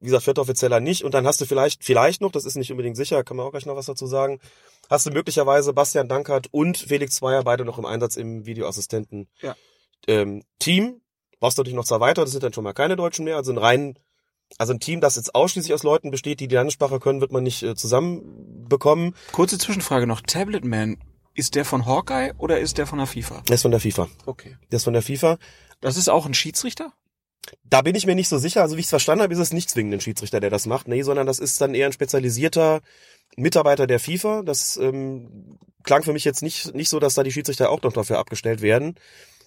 wie 0.00 0.06
gesagt, 0.06 0.24
vierter 0.24 0.42
Offizieller 0.42 0.80
nicht. 0.80 1.04
Und 1.04 1.14
dann 1.14 1.26
hast 1.26 1.40
du 1.40 1.44
vielleicht, 1.46 1.84
vielleicht 1.84 2.20
noch, 2.20 2.30
das 2.30 2.44
ist 2.44 2.56
nicht 2.56 2.70
unbedingt 2.70 2.96
sicher, 2.96 3.24
kann 3.24 3.36
man 3.36 3.46
auch 3.46 3.50
gleich 3.50 3.66
noch 3.66 3.76
was 3.76 3.86
dazu 3.86 4.06
sagen, 4.06 4.40
hast 4.88 5.06
du 5.06 5.10
möglicherweise 5.10 5.72
Bastian 5.72 6.08
Dankert 6.08 6.48
und 6.50 6.78
Felix 6.78 7.16
Zweier 7.16 7.42
beide 7.42 7.64
noch 7.64 7.78
im 7.78 7.86
Einsatz 7.86 8.16
im 8.16 8.46
Videoassistenten 8.46 9.28
ja. 9.40 9.56
ähm, 10.06 10.44
Team. 10.58 11.00
Brauchst 11.40 11.58
du 11.58 11.60
natürlich 11.60 11.76
noch 11.76 11.84
zwei 11.84 12.00
weitere, 12.00 12.24
das 12.24 12.32
sind 12.32 12.42
dann 12.42 12.52
schon 12.52 12.64
mal 12.64 12.72
keine 12.72 12.96
Deutschen 12.96 13.24
mehr, 13.24 13.36
also 13.36 13.52
ein 13.52 13.58
rein, 13.58 13.98
also 14.56 14.72
ein 14.72 14.80
Team, 14.80 15.00
das 15.00 15.16
jetzt 15.16 15.34
ausschließlich 15.34 15.74
aus 15.74 15.82
Leuten 15.82 16.10
besteht, 16.10 16.40
die 16.40 16.48
die 16.48 16.54
Landessprache 16.54 17.00
können, 17.00 17.20
wird 17.20 17.32
man 17.32 17.42
nicht 17.42 17.62
äh, 17.62 17.74
zusammenbekommen. 17.74 19.14
Kurze 19.32 19.58
Zwischenfrage 19.58 20.06
noch, 20.06 20.20
Tablet 20.20 20.64
Man, 20.64 20.98
ist 21.34 21.54
der 21.54 21.64
von 21.64 21.86
Hawkeye 21.86 22.32
oder 22.38 22.58
ist 22.58 22.78
der 22.78 22.86
von 22.86 22.98
der 22.98 23.06
FIFA? 23.06 23.42
Der 23.48 23.54
ist 23.54 23.62
von 23.62 23.70
der 23.70 23.80
FIFA. 23.80 24.08
Okay. 24.26 24.56
Der 24.72 24.78
ist 24.78 24.84
von 24.84 24.92
der 24.92 25.02
FIFA. 25.02 25.38
Das 25.80 25.96
ist 25.96 26.08
auch 26.08 26.26
ein 26.26 26.34
Schiedsrichter? 26.34 26.92
Da 27.64 27.82
bin 27.82 27.94
ich 27.94 28.06
mir 28.06 28.14
nicht 28.14 28.28
so 28.28 28.38
sicher. 28.38 28.62
Also 28.62 28.76
wie 28.76 28.80
ich 28.80 28.86
es 28.86 28.90
verstanden 28.90 29.22
habe, 29.22 29.32
ist 29.32 29.38
es 29.38 29.52
nicht 29.52 29.70
zwingend 29.70 29.94
ein 29.94 30.00
Schiedsrichter, 30.00 30.40
der 30.40 30.50
das 30.50 30.66
macht. 30.66 30.88
Nee, 30.88 31.02
sondern 31.02 31.26
das 31.26 31.38
ist 31.38 31.60
dann 31.60 31.74
eher 31.74 31.86
ein 31.86 31.92
spezialisierter 31.92 32.80
Mitarbeiter 33.36 33.86
der 33.86 34.00
FIFA. 34.00 34.42
Das 34.42 34.76
ähm, 34.78 35.58
klang 35.84 36.02
für 36.02 36.12
mich 36.12 36.24
jetzt 36.24 36.42
nicht, 36.42 36.74
nicht 36.74 36.88
so, 36.88 36.98
dass 36.98 37.14
da 37.14 37.22
die 37.22 37.32
Schiedsrichter 37.32 37.70
auch 37.70 37.82
noch 37.82 37.92
dafür 37.92 38.18
abgestellt 38.18 38.60
werden, 38.60 38.96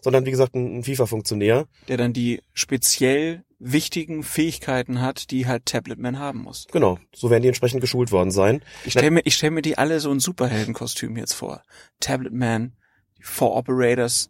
sondern 0.02 0.26
wie 0.26 0.32
gesagt 0.32 0.56
ein, 0.56 0.80
ein 0.80 0.84
FIFA-Funktionär. 0.84 1.66
Der 1.88 1.98
dann 1.98 2.14
die 2.14 2.42
speziell 2.54 3.44
wichtigen 3.60 4.24
Fähigkeiten 4.24 5.02
hat, 5.02 5.32
die 5.32 5.46
halt 5.48 5.66
Tabletman 5.66 6.20
haben 6.20 6.40
muss. 6.40 6.68
Genau, 6.72 6.98
so 7.14 7.30
werden 7.30 7.44
die 7.44 7.48
entsprechend 7.48 7.82
geschult 7.82 8.12
worden 8.12 8.32
sein. 8.32 8.64
Ich 8.86 8.94
stelle 8.94 9.12
mir, 9.12 9.22
ich 9.24 9.36
stell 9.36 9.52
mir 9.52 9.62
die 9.62 9.78
alle 9.78 10.00
so 10.00 10.12
ein 10.12 10.20
Superheldenkostüm 10.20 11.16
jetzt 11.16 11.34
vor. 11.34 11.62
Tabletman, 12.00 12.74
die 13.18 13.24
Four 13.24 13.56
Operators, 13.56 14.30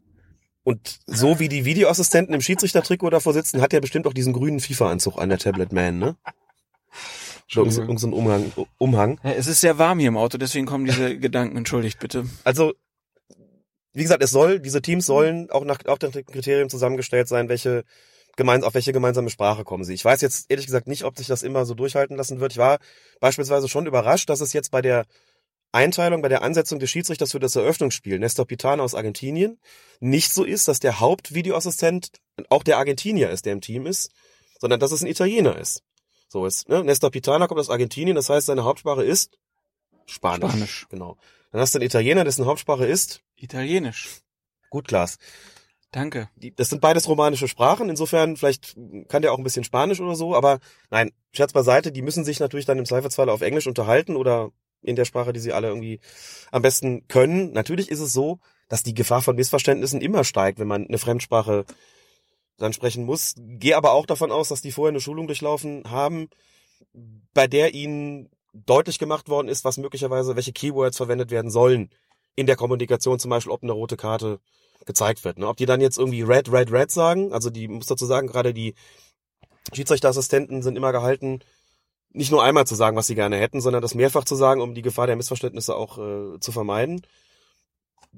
und 0.63 0.99
so 1.07 1.39
wie 1.39 1.49
die 1.49 1.65
Videoassistenten 1.65 2.35
im 2.35 2.41
Schiedsrichtertrikot 2.41 3.09
davor 3.09 3.33
sitzen, 3.33 3.61
hat 3.61 3.73
er 3.73 3.81
bestimmt 3.81 4.05
auch 4.05 4.13
diesen 4.13 4.33
grünen 4.33 4.59
FIFA-Anzug 4.59 5.17
an, 5.17 5.29
der 5.29 5.39
Tablet 5.39 5.71
Man, 5.71 5.97
ne? 5.97 6.17
Irgend 7.53 7.73
so, 7.73 7.97
so 7.97 8.07
ein 8.07 8.13
Umhang, 8.13 8.51
Umhang. 8.77 9.19
Ja, 9.23 9.31
es 9.31 9.47
ist 9.47 9.61
sehr 9.61 9.77
warm 9.77 9.99
hier 9.99 10.07
im 10.07 10.17
Auto, 10.17 10.37
deswegen 10.37 10.65
kommen 10.65 10.85
diese 10.85 11.17
Gedanken, 11.17 11.57
entschuldigt 11.57 11.99
bitte. 11.99 12.25
Also, 12.43 12.73
wie 13.93 14.03
gesagt, 14.03 14.23
es 14.23 14.31
soll, 14.31 14.59
diese 14.59 14.81
Teams 14.81 15.05
sollen 15.05 15.49
auch 15.49 15.65
nach 15.65 15.85
auch 15.87 15.97
den 15.97 16.11
Kriterien 16.11 16.69
zusammengestellt 16.69 17.27
sein, 17.27 17.49
welche 17.49 17.83
gemein, 18.37 18.63
auf 18.63 18.73
welche 18.73 18.93
gemeinsame 18.93 19.29
Sprache 19.29 19.63
kommen 19.63 19.83
sie. 19.83 19.93
Ich 19.93 20.05
weiß 20.05 20.21
jetzt 20.21 20.49
ehrlich 20.49 20.65
gesagt 20.65 20.87
nicht, 20.87 21.03
ob 21.03 21.17
sich 21.17 21.27
das 21.27 21.43
immer 21.43 21.65
so 21.65 21.73
durchhalten 21.73 22.15
lassen 22.15 22.39
wird. 22.39 22.53
Ich 22.53 22.57
war 22.57 22.79
beispielsweise 23.19 23.67
schon 23.67 23.85
überrascht, 23.85 24.29
dass 24.29 24.41
es 24.41 24.53
jetzt 24.53 24.71
bei 24.71 24.81
der 24.81 25.05
Einteilung 25.73 26.21
bei 26.21 26.27
der 26.27 26.41
Ansetzung 26.41 26.79
des 26.79 26.89
Schiedsrichters 26.89 27.31
für 27.31 27.39
das 27.39 27.55
Eröffnungsspiel, 27.55 28.19
Nestor 28.19 28.45
Pitana 28.45 28.83
aus 28.83 28.93
Argentinien, 28.93 29.57
nicht 29.99 30.33
so 30.33 30.43
ist, 30.43 30.67
dass 30.67 30.79
der 30.79 30.99
Hauptvideoassistent 30.99 32.11
auch 32.49 32.63
der 32.63 32.77
Argentinier 32.77 33.29
ist, 33.29 33.45
der 33.45 33.53
im 33.53 33.61
Team 33.61 33.85
ist, 33.85 34.11
sondern 34.59 34.79
dass 34.79 34.91
es 34.91 35.01
ein 35.01 35.07
Italiener 35.07 35.57
ist. 35.57 35.83
So 36.27 36.45
ist, 36.45 36.67
ne? 36.67 36.83
Nestor 36.83 37.09
Pitana 37.09 37.47
kommt 37.47 37.59
aus 37.59 37.69
Argentinien, 37.69 38.15
das 38.15 38.29
heißt, 38.29 38.47
seine 38.47 38.63
Hauptsprache 38.63 39.03
ist 39.03 39.37
Spanisch. 40.05 40.51
Spanisch. 40.51 40.87
Genau. 40.89 41.17
Dann 41.51 41.61
hast 41.61 41.73
du 41.73 41.79
einen 41.79 41.85
Italiener, 41.85 42.23
dessen 42.23 42.45
Hauptsprache 42.45 42.85
ist 42.85 43.21
Italienisch. 43.41 44.21
Gut, 44.69 44.87
Klaas. 44.87 45.17
Danke. 45.91 46.29
Das 46.55 46.69
sind 46.69 46.79
beides 46.79 47.09
romanische 47.09 47.49
Sprachen, 47.49 47.89
insofern 47.89 48.37
vielleicht 48.37 48.77
kann 49.09 49.21
der 49.21 49.33
auch 49.33 49.37
ein 49.37 49.43
bisschen 49.43 49.65
Spanisch 49.65 49.99
oder 49.99 50.15
so, 50.15 50.33
aber 50.33 50.59
nein, 50.89 51.11
Scherz 51.33 51.51
beiseite, 51.51 51.91
die 51.91 52.01
müssen 52.01 52.23
sich 52.23 52.39
natürlich 52.39 52.65
dann 52.65 52.77
im 52.77 52.85
Zweifelsfall 52.85 53.29
auf 53.29 53.41
Englisch 53.41 53.67
unterhalten 53.67 54.15
oder 54.15 54.51
in 54.81 54.95
der 54.95 55.03
Sprache, 55.03 55.33
die 55.33 55.41
sie 55.41 55.51
alle 55.51 55.67
irgendwie 55.67 55.99
am 56.51 56.61
besten 56.61 57.07
können. 57.09 57.51
Natürlich 57.51 57.91
ist 57.91 57.99
es 57.99 58.13
so, 58.13 58.39
dass 58.69 58.83
die 58.83 58.93
Gefahr 58.93 59.21
von 59.21 59.35
Missverständnissen 59.35 59.99
immer 59.99 60.23
steigt, 60.23 60.59
wenn 60.59 60.67
man 60.67 60.87
eine 60.87 60.97
Fremdsprache 60.97 61.65
dann 62.57 62.71
sprechen 62.71 63.05
muss. 63.05 63.35
Gehe 63.37 63.75
aber 63.75 63.91
auch 63.91 64.05
davon 64.05 64.31
aus, 64.31 64.47
dass 64.47 64.61
die 64.61 64.71
vorher 64.71 64.91
eine 64.91 65.01
Schulung 65.01 65.27
durchlaufen 65.27 65.83
haben, 65.91 66.29
bei 67.33 67.47
der 67.47 67.73
ihnen 67.73 68.29
deutlich 68.53 68.97
gemacht 68.97 69.27
worden 69.27 69.49
ist, 69.49 69.65
was 69.65 69.77
möglicherweise, 69.77 70.37
welche 70.37 70.53
Keywords 70.53 70.97
verwendet 70.97 71.31
werden 71.31 71.51
sollen 71.51 71.89
in 72.35 72.45
der 72.45 72.55
Kommunikation, 72.55 73.19
zum 73.19 73.29
Beispiel, 73.29 73.51
ob 73.51 73.63
eine 73.63 73.71
rote 73.71 73.97
Karte 73.97 74.39
gezeigt 74.85 75.23
wird. 75.23 75.37
Ne? 75.37 75.47
Ob 75.47 75.57
die 75.57 75.65
dann 75.65 75.81
jetzt 75.81 75.97
irgendwie 75.97 76.21
red, 76.21 76.51
red, 76.51 76.71
red 76.71 76.91
sagen, 76.91 77.33
also 77.33 77.49
die, 77.49 77.67
muss 77.67 77.85
dazu 77.85 78.05
sagen, 78.05 78.27
gerade 78.27 78.53
die 78.53 78.73
Schiedsrichterassistenten 79.73 80.63
sind 80.63 80.75
immer 80.75 80.91
gehalten, 80.91 81.39
nicht 82.13 82.31
nur 82.31 82.43
einmal 82.43 82.67
zu 82.67 82.75
sagen, 82.75 82.97
was 82.97 83.07
sie 83.07 83.15
gerne 83.15 83.37
hätten, 83.37 83.61
sondern 83.61 83.81
das 83.81 83.95
mehrfach 83.95 84.25
zu 84.25 84.35
sagen, 84.35 84.61
um 84.61 84.73
die 84.73 84.81
Gefahr 84.81 85.07
der 85.07 85.15
Missverständnisse 85.15 85.75
auch 85.75 85.97
äh, 85.97 86.39
zu 86.39 86.51
vermeiden. 86.51 87.01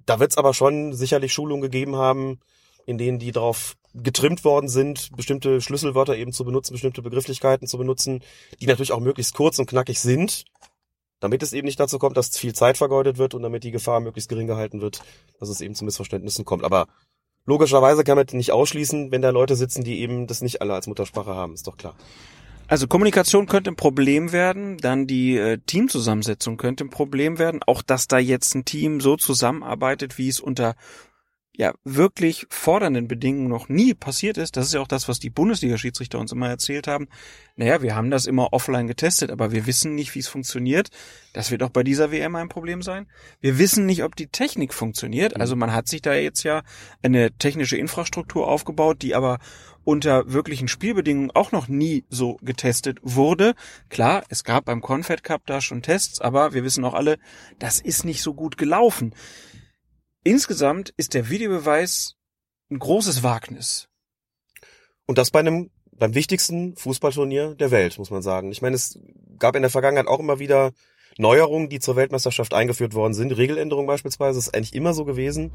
Da 0.05 0.19
wird 0.19 0.31
es 0.31 0.37
aber 0.37 0.53
schon 0.53 0.93
sicherlich 0.93 1.33
Schulungen 1.33 1.61
gegeben 1.61 1.95
haben, 1.95 2.39
in 2.85 2.97
denen 2.97 3.19
die 3.19 3.31
darauf 3.31 3.75
getrimmt 3.93 4.43
worden 4.43 4.69
sind, 4.69 5.15
bestimmte 5.15 5.61
Schlüsselwörter 5.61 6.15
eben 6.17 6.33
zu 6.33 6.43
benutzen, 6.43 6.73
bestimmte 6.73 7.03
Begrifflichkeiten 7.03 7.67
zu 7.67 7.77
benutzen, 7.77 8.23
die 8.59 8.65
natürlich 8.65 8.91
auch 8.91 8.99
möglichst 8.99 9.35
kurz 9.35 9.59
und 9.59 9.67
knackig 9.67 9.99
sind, 9.99 10.45
damit 11.23 11.41
es 11.41 11.53
eben 11.53 11.65
nicht 11.65 11.79
dazu 11.79 11.99
kommt, 11.99 12.17
dass 12.17 12.37
viel 12.37 12.53
Zeit 12.53 12.77
vergeudet 12.77 13.17
wird 13.17 13.33
und 13.33 13.43
damit 13.43 13.63
die 13.63 13.71
Gefahr 13.71 14.01
möglichst 14.01 14.27
gering 14.27 14.45
gehalten 14.45 14.81
wird, 14.81 15.01
dass 15.39 15.47
es 15.47 15.61
eben 15.61 15.73
zu 15.73 15.85
Missverständnissen 15.85 16.43
kommt. 16.43 16.65
Aber 16.65 16.87
logischerweise 17.45 18.03
kann 18.03 18.17
man 18.17 18.25
nicht 18.33 18.51
ausschließen, 18.51 19.09
wenn 19.09 19.21
da 19.21 19.29
Leute 19.29 19.55
sitzen, 19.55 19.85
die 19.85 20.01
eben 20.01 20.27
das 20.27 20.41
nicht 20.41 20.61
alle 20.61 20.73
als 20.73 20.85
Muttersprache 20.85 21.33
haben, 21.33 21.53
ist 21.53 21.65
doch 21.65 21.77
klar. 21.77 21.95
Also 22.67 22.87
Kommunikation 22.87 23.45
könnte 23.45 23.71
ein 23.71 23.77
Problem 23.77 24.33
werden, 24.33 24.77
dann 24.77 25.07
die 25.07 25.37
äh, 25.37 25.59
Teamzusammensetzung 25.65 26.57
könnte 26.57 26.83
ein 26.83 26.89
Problem 26.89 27.39
werden, 27.39 27.61
auch 27.65 27.81
dass 27.81 28.09
da 28.09 28.17
jetzt 28.19 28.53
ein 28.53 28.65
Team 28.65 28.99
so 28.99 29.15
zusammenarbeitet, 29.15 30.17
wie 30.17 30.27
es 30.27 30.41
unter 30.41 30.75
ja 31.55 31.73
wirklich 31.83 32.47
fordernden 32.49 33.07
Bedingungen 33.07 33.47
noch 33.47 33.69
nie 33.69 33.93
passiert 33.93 34.37
ist. 34.37 34.57
Das 34.57 34.67
ist 34.67 34.73
ja 34.73 34.81
auch 34.81 34.87
das, 34.87 35.07
was 35.07 35.19
die 35.19 35.29
Bundesliga-Schiedsrichter 35.29 36.19
uns 36.19 36.31
immer 36.31 36.49
erzählt 36.49 36.87
haben. 36.87 37.07
Naja, 37.55 37.83
wir 37.83 37.95
haben 37.95 38.09
das 38.09 38.25
immer 38.25 38.53
offline 38.53 38.87
getestet, 38.87 39.29
aber 39.29 39.51
wir 39.51 39.67
wissen 39.67 39.93
nicht, 39.93 40.15
wie 40.15 40.19
es 40.19 40.27
funktioniert. 40.27 40.89
Das 41.31 41.51
wird 41.51 41.61
auch 41.61 41.69
bei 41.69 41.83
dieser 41.83 42.11
WM 42.11 42.35
ein 42.35 42.49
Problem 42.49 42.81
sein. 42.81 43.07
Wir 43.39 43.59
wissen 43.59 43.85
nicht, 43.85 44.03
ob 44.03 44.15
die 44.15 44.27
Technik 44.27 44.73
funktioniert. 44.73 45.39
Also 45.39 45.55
man 45.55 45.73
hat 45.73 45.87
sich 45.87 46.01
da 46.01 46.15
jetzt 46.15 46.43
ja 46.43 46.63
eine 47.03 47.31
technische 47.31 47.77
Infrastruktur 47.77 48.47
aufgebaut, 48.47 49.03
die 49.03 49.13
aber 49.13 49.37
unter 49.83 50.31
wirklichen 50.31 50.67
Spielbedingungen 50.67 51.31
auch 51.31 51.51
noch 51.51 51.67
nie 51.67 52.05
so 52.09 52.37
getestet 52.41 52.99
wurde. 53.03 53.53
Klar, 53.89 54.23
es 54.29 54.43
gab 54.43 54.65
beim 54.65 54.81
Confed 54.81 55.23
Cup 55.23 55.43
da 55.45 55.61
schon 55.61 55.81
Tests, 55.81 56.21
aber 56.21 56.53
wir 56.53 56.63
wissen 56.63 56.85
auch 56.85 56.93
alle, 56.93 57.17
das 57.59 57.79
ist 57.79 58.05
nicht 58.05 58.21
so 58.21 58.33
gut 58.33 58.57
gelaufen. 58.57 59.13
Insgesamt 60.23 60.93
ist 60.95 61.13
der 61.13 61.29
Videobeweis 61.29 62.15
ein 62.71 62.79
großes 62.79 63.23
Wagnis. 63.23 63.89
Und 65.05 65.17
das 65.17 65.31
bei 65.31 65.39
einem 65.39 65.69
beim 65.91 66.15
wichtigsten 66.15 66.75
Fußballturnier 66.75 67.55
der 67.55 67.71
Welt, 67.71 67.97
muss 67.97 68.09
man 68.09 68.21
sagen. 68.21 68.51
Ich 68.51 68.61
meine, 68.61 68.75
es 68.75 68.97
gab 69.37 69.55
in 69.55 69.61
der 69.61 69.71
Vergangenheit 69.71 70.07
auch 70.07 70.19
immer 70.19 70.39
wieder 70.39 70.71
Neuerungen, 71.17 71.69
die 71.69 71.79
zur 71.79 71.95
Weltmeisterschaft 71.95 72.53
eingeführt 72.53 72.93
worden 72.93 73.13
sind. 73.13 73.35
Regeländerungen 73.37 73.87
beispielsweise 73.87 74.39
ist 74.39 74.55
eigentlich 74.55 74.73
immer 74.73 74.93
so 74.93 75.05
gewesen, 75.05 75.51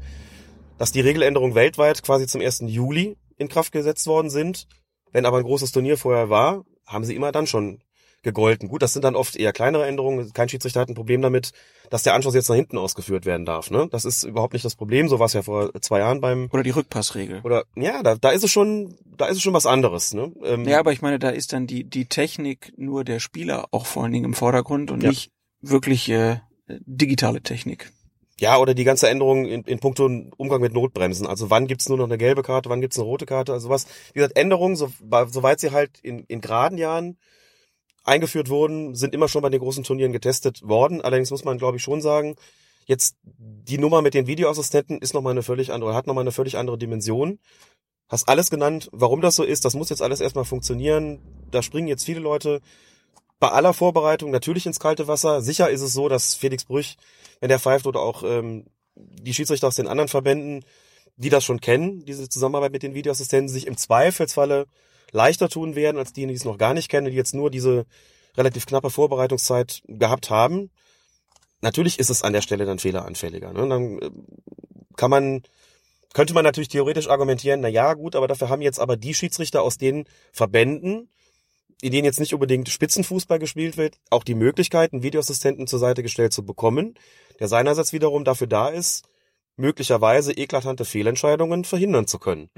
dass 0.77 0.91
die 0.91 1.01
Regeländerungen 1.01 1.55
weltweit 1.55 2.03
quasi 2.03 2.25
zum 2.27 2.41
1. 2.41 2.63
Juli 2.67 3.17
in 3.37 3.49
Kraft 3.49 3.71
gesetzt 3.71 4.07
worden 4.07 4.29
sind. 4.29 4.67
Wenn 5.11 5.25
aber 5.25 5.37
ein 5.37 5.43
großes 5.43 5.71
Turnier 5.71 5.97
vorher 5.97 6.29
war, 6.29 6.63
haben 6.85 7.03
sie 7.03 7.15
immer 7.15 7.31
dann 7.31 7.47
schon 7.47 7.83
gegolten. 8.21 8.67
Gut, 8.69 8.81
das 8.81 8.93
sind 8.93 9.03
dann 9.05 9.15
oft 9.15 9.35
eher 9.35 9.53
kleinere 9.53 9.85
Änderungen. 9.85 10.31
Kein 10.33 10.49
Schiedsrichter 10.49 10.81
hat 10.81 10.89
ein 10.89 10.95
Problem 10.95 11.21
damit, 11.21 11.51
dass 11.89 12.03
der 12.03 12.13
Anschluss 12.13 12.35
jetzt 12.35 12.49
nach 12.49 12.55
hinten 12.55 12.77
ausgeführt 12.77 13.25
werden 13.25 13.45
darf. 13.45 13.71
Ne? 13.71 13.87
Das 13.91 14.05
ist 14.05 14.23
überhaupt 14.23 14.53
nicht 14.53 14.65
das 14.65 14.75
Problem. 14.75 15.07
So 15.07 15.19
war 15.19 15.25
es 15.27 15.33
ja 15.33 15.41
vor 15.41 15.71
zwei 15.81 15.99
Jahren 15.99 16.19
beim 16.21 16.49
Oder 16.51 16.63
die 16.63 16.69
Rückpassregel. 16.71 17.41
oder 17.43 17.63
ja, 17.75 18.03
da, 18.03 18.15
da 18.15 18.29
ist 18.31 18.43
es 18.43 18.51
schon, 18.51 18.95
da 19.17 19.27
ist 19.27 19.37
es 19.37 19.41
schon 19.41 19.53
was 19.53 19.65
anderes. 19.65 20.13
Ne? 20.13 20.31
Ähm, 20.43 20.65
Ja, 20.65 20.79
aber 20.79 20.91
ich 20.91 21.01
meine, 21.01 21.17
da 21.19 21.29
ist 21.29 21.53
dann 21.53 21.65
die, 21.67 21.83
die 21.85 22.05
Technik 22.05 22.73
nur 22.77 23.03
der 23.03 23.19
Spieler 23.19 23.67
auch 23.71 23.85
vor 23.85 24.03
allen 24.03 24.11
Dingen 24.11 24.25
im 24.25 24.33
Vordergrund 24.33 24.91
und 24.91 25.01
Ja. 25.01 25.09
nicht 25.09 25.31
wirklich 25.61 26.09
äh, 26.09 26.39
digitale 26.67 27.41
Technik. 27.41 27.91
Ja, 28.39 28.57
oder 28.57 28.73
die 28.73 28.85
ganze 28.85 29.09
Änderung 29.09 29.45
in, 29.45 29.63
in 29.63 29.79
puncto 29.79 30.05
Umgang 30.37 30.61
mit 30.61 30.73
Notbremsen. 30.73 31.27
Also 31.27 31.49
wann 31.49 31.67
gibt's 31.67 31.89
nur 31.89 31.97
noch 31.97 32.05
eine 32.05 32.17
gelbe 32.17 32.41
Karte, 32.41 32.69
wann 32.69 32.79
gibt's 32.79 32.97
eine 32.97 33.05
rote 33.05 33.25
Karte, 33.25 33.51
also 33.51 33.67
was. 33.69 33.85
Wie 34.13 34.19
gesagt, 34.19 34.37
Änderungen, 34.37 34.77
so, 34.77 34.89
soweit 35.29 35.59
sie 35.59 35.71
halt 35.71 35.99
in, 36.01 36.23
in 36.25 36.39
geraden 36.39 36.77
Jahren 36.77 37.17
eingeführt 38.09 38.49
wurden, 38.49 38.95
sind 38.95 39.13
immer 39.13 39.27
schon 39.27 39.41
bei 39.41 39.49
den 39.49 39.61
großen 39.61 39.83
Turnieren 39.83 40.11
getestet 40.11 40.67
worden. 40.67 41.01
Allerdings 41.01 41.31
muss 41.31 41.45
man, 41.45 41.57
glaube 41.57 41.77
ich, 41.77 41.83
schon 41.83 42.01
sagen, 42.01 42.35
jetzt 42.85 43.15
die 43.23 43.77
Nummer 43.77 44.01
mit 44.01 44.13
den 44.13 44.27
Videoassistenten 44.27 44.99
ist 44.99 45.13
nochmal 45.13 45.31
eine 45.31 45.43
völlig 45.43 45.71
andere, 45.71 45.93
hat 45.93 46.07
nochmal 46.07 46.23
eine 46.23 46.31
völlig 46.31 46.57
andere 46.57 46.77
Dimension. 46.77 47.39
Hast 48.09 48.27
alles 48.27 48.49
genannt, 48.49 48.89
warum 48.91 49.21
das 49.21 49.35
so 49.35 49.43
ist, 49.43 49.63
das 49.63 49.75
muss 49.75 49.89
jetzt 49.89 50.01
alles 50.01 50.19
erstmal 50.19 50.45
funktionieren. 50.45 51.19
Da 51.51 51.61
springen 51.61 51.87
jetzt 51.87 52.03
viele 52.03 52.19
Leute 52.19 52.59
bei 53.39 53.49
aller 53.49 53.73
Vorbereitung 53.73 54.31
natürlich 54.31 54.65
ins 54.65 54.79
kalte 54.79 55.07
Wasser. 55.07 55.41
Sicher 55.41 55.69
ist 55.69 55.81
es 55.81 55.93
so, 55.93 56.09
dass 56.09 56.33
Felix 56.33 56.65
Brüch, 56.65 56.97
wenn 57.39 57.49
der 57.49 57.59
pfeift 57.59 57.85
oder 57.85 58.01
auch 58.01 58.23
ähm, 58.23 58.65
die 58.95 59.33
Schiedsrichter 59.33 59.67
aus 59.67 59.75
den 59.75 59.87
anderen 59.87 60.09
Verbänden, 60.09 60.65
die 61.15 61.29
das 61.29 61.43
schon 61.43 61.61
kennen, 61.61 62.03
diese 62.05 62.27
Zusammenarbeit 62.27 62.71
mit 62.71 62.83
den 62.83 62.95
Videoassistenten, 62.95 63.49
sich 63.49 63.67
im 63.67 63.77
Zweifelsfalle 63.77 64.65
leichter 65.11 65.49
tun 65.49 65.75
werden 65.75 65.97
als 65.97 66.13
die, 66.13 66.25
die 66.25 66.33
es 66.33 66.45
noch 66.45 66.57
gar 66.57 66.73
nicht 66.73 66.89
kennen, 66.89 67.07
die 67.07 67.15
jetzt 67.15 67.33
nur 67.33 67.49
diese 67.49 67.85
relativ 68.37 68.65
knappe 68.65 68.89
Vorbereitungszeit 68.89 69.81
gehabt 69.87 70.29
haben. 70.29 70.69
Natürlich 71.61 71.99
ist 71.99 72.09
es 72.09 72.23
an 72.23 72.33
der 72.33 72.41
Stelle 72.41 72.65
dann 72.65 72.79
fehleranfälliger. 72.79 73.51
Ne? 73.53 73.67
Dann 73.67 73.99
äh, 73.99 74.09
kann 74.95 75.11
man, 75.11 75.43
könnte 76.13 76.33
man 76.33 76.43
natürlich 76.43 76.69
theoretisch 76.69 77.09
argumentieren, 77.09 77.61
na 77.61 77.67
ja, 77.67 77.93
gut, 77.93 78.15
aber 78.15 78.27
dafür 78.27 78.49
haben 78.49 78.61
jetzt 78.61 78.79
aber 78.79 78.97
die 78.97 79.13
Schiedsrichter 79.13 79.61
aus 79.61 79.77
den 79.77 80.05
Verbänden, 80.31 81.09
in 81.81 81.91
denen 81.91 82.05
jetzt 82.05 82.19
nicht 82.19 82.33
unbedingt 82.33 82.69
Spitzenfußball 82.69 83.39
gespielt 83.39 83.77
wird, 83.77 83.97
auch 84.09 84.23
die 84.23 84.35
Möglichkeit, 84.35 84.93
einen 84.93 85.03
Videoassistenten 85.03 85.67
zur 85.67 85.79
Seite 85.79 86.03
gestellt 86.03 86.33
zu 86.33 86.45
bekommen, 86.45 86.95
der 87.39 87.47
seinerseits 87.47 87.93
wiederum 87.93 88.25
dafür 88.25 88.47
da 88.47 88.69
ist, 88.69 89.08
möglicherweise 89.59 90.31
eklatante 90.31 90.85
Fehlentscheidungen 90.85 91.65
verhindern 91.65 92.07
zu 92.07 92.17
können. 92.17 92.49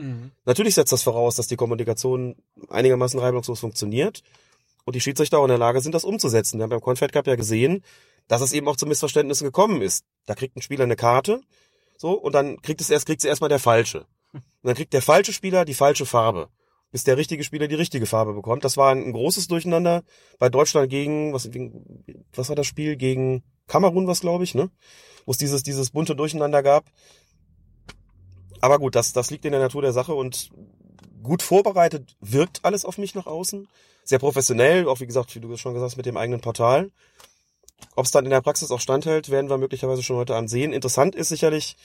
Natürlich 0.46 0.76
setzt 0.76 0.94
das 0.94 1.04
voraus, 1.04 1.36
dass 1.36 1.48
die 1.48 1.56
Kommunikation 1.56 2.36
einigermaßen 2.70 3.20
reibungslos 3.20 3.60
funktioniert 3.60 4.22
und 4.86 4.96
die 4.96 5.02
Schiedsrichter 5.02 5.40
auch 5.40 5.44
in 5.44 5.50
der 5.50 5.58
Lage 5.58 5.82
sind, 5.82 5.96
das 5.96 6.04
umzusetzen. 6.04 6.60
Wir 6.60 6.64
haben 6.64 6.70
beim 6.70 6.82
Confed 6.82 7.12
Cup 7.12 7.28
ja 7.28 7.36
gesehen, 7.36 7.84
dass 8.28 8.42
es 8.42 8.54
eben 8.54 8.68
auch 8.68 8.78
zu 8.78 8.86
Missverständnissen 8.86 9.46
gekommen 9.46 9.82
ist. 9.82 10.06
Da 10.26 10.36
kriegt 10.36 10.56
ein 10.56 10.62
Spieler 10.62 10.84
eine 10.84 10.96
Karte, 10.96 11.42
so, 11.98 12.14
und 12.14 12.34
dann 12.34 12.62
kriegt 12.62 12.82
es 12.82 12.90
erst, 12.90 13.06
kriegt 13.06 13.22
sie 13.22 13.28
erstmal 13.28 13.50
der 13.50 13.60
falsche. 13.60 14.06
Und 14.34 14.44
dann 14.64 14.76
kriegt 14.76 14.94
der 14.94 15.02
falsche 15.02 15.34
Spieler 15.34 15.66
die 15.66 15.74
falsche 15.74 16.06
Farbe, 16.06 16.50
bis 16.92 17.04
der 17.04 17.18
richtige 17.18 17.44
Spieler 17.44 17.68
die 17.68 17.76
richtige 17.76 18.06
Farbe 18.06 18.34
bekommt. 18.34 18.66
Das 18.66 18.78
war 18.78 18.92
ein 18.92 19.14
großes 19.14 19.48
Durcheinander 19.48 20.04
bei 20.40 20.50
Deutschland 20.50 20.90
gegen, 20.90 21.34
was, 21.34 21.50
was 22.36 22.50
war 22.50 22.56
das 22.56 22.68
Spiel? 22.68 22.98
Gegen 22.98 23.44
Kamerun, 23.68 24.08
was 24.08 24.22
glaube 24.22 24.44
ich, 24.44 24.54
ne? 24.54 24.70
Wo 25.26 25.32
es 25.32 25.38
dieses, 25.38 25.64
dieses 25.64 25.92
bunte 25.92 26.16
Durcheinander 26.16 26.62
gab. 26.62 26.86
Aber 28.60 28.80
gut, 28.80 28.96
das, 28.96 29.14
das 29.14 29.32
liegt 29.32 29.46
in 29.46 29.52
der 29.52 29.62
Natur 29.62 29.82
der 29.82 29.94
Sache 29.94 30.14
und 30.14 30.52
gut 31.24 31.42
vorbereitet 31.42 32.16
wirkt 32.20 32.64
alles 32.64 32.86
auf 32.86 32.98
mich 32.98 33.16
nach 33.16 33.26
außen. 33.26 33.68
Sehr 34.04 34.20
professionell, 34.20 34.88
auch 34.88 35.00
wie 35.00 35.08
gesagt, 35.08 35.34
wie 35.36 35.40
du 35.40 35.56
schon 35.58 35.74
gesagt 35.74 35.92
hast, 35.92 35.98
mit 35.98 36.06
dem 36.06 36.18
eigenen 36.18 36.42
Portal. 36.42 36.92
Ob 37.96 38.06
es 38.06 38.12
dann 38.12 38.26
in 38.26 38.32
der 38.32 38.42
Praxis 38.42 38.72
auch 38.72 38.80
standhält, 38.80 39.30
werden 39.30 39.50
wir 39.50 39.58
möglicherweise 39.58 40.04
schon 40.04 40.18
heute 40.18 40.36
Abend 40.36 40.50
sehen. 40.50 40.74
Interessant 40.74 41.16
ist 41.16 41.30
sicherlich, 41.30 41.78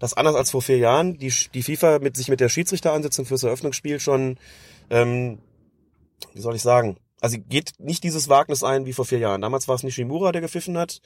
dass 0.00 0.14
anders 0.14 0.34
als 0.34 0.50
vor 0.50 0.62
vier 0.62 0.78
Jahren 0.78 1.18
die, 1.18 1.32
die 1.54 1.62
FIFA 1.62 1.98
mit 2.00 2.16
sich 2.16 2.28
mit 2.28 2.40
der 2.40 2.48
Schiedsrichteransetzung 2.48 3.24
fürs 3.26 3.42
Eröffnungsspiel 3.42 4.00
schon, 4.00 4.38
ähm, 4.90 5.38
wie 6.32 6.40
soll 6.40 6.54
ich 6.56 6.62
sagen, 6.62 6.96
also 7.20 7.38
geht 7.38 7.72
nicht 7.78 8.04
dieses 8.04 8.28
Wagnis 8.28 8.62
ein 8.62 8.86
wie 8.86 8.92
vor 8.92 9.04
vier 9.04 9.18
Jahren. 9.18 9.40
Damals 9.40 9.66
war 9.68 9.74
es 9.76 9.82
Nishimura, 9.82 10.32
der 10.32 10.40
gepfiffen 10.42 10.76
hat. 10.76 11.00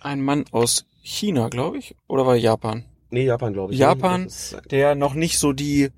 Ein 0.00 0.20
Mann 0.22 0.44
aus 0.50 0.86
China, 1.02 1.48
glaube 1.48 1.78
ich, 1.78 1.94
oder 2.08 2.26
war 2.26 2.34
Japan? 2.36 2.84
Nee, 3.10 3.24
Japan, 3.24 3.52
glaube 3.52 3.72
ich. 3.72 3.78
Japan, 3.78 4.24
Das 4.24 4.52
ist- 4.54 4.70
der 4.70 4.94
noch 4.94 5.14
nicht 5.14 5.38
so 5.38 5.52
die 5.52 5.90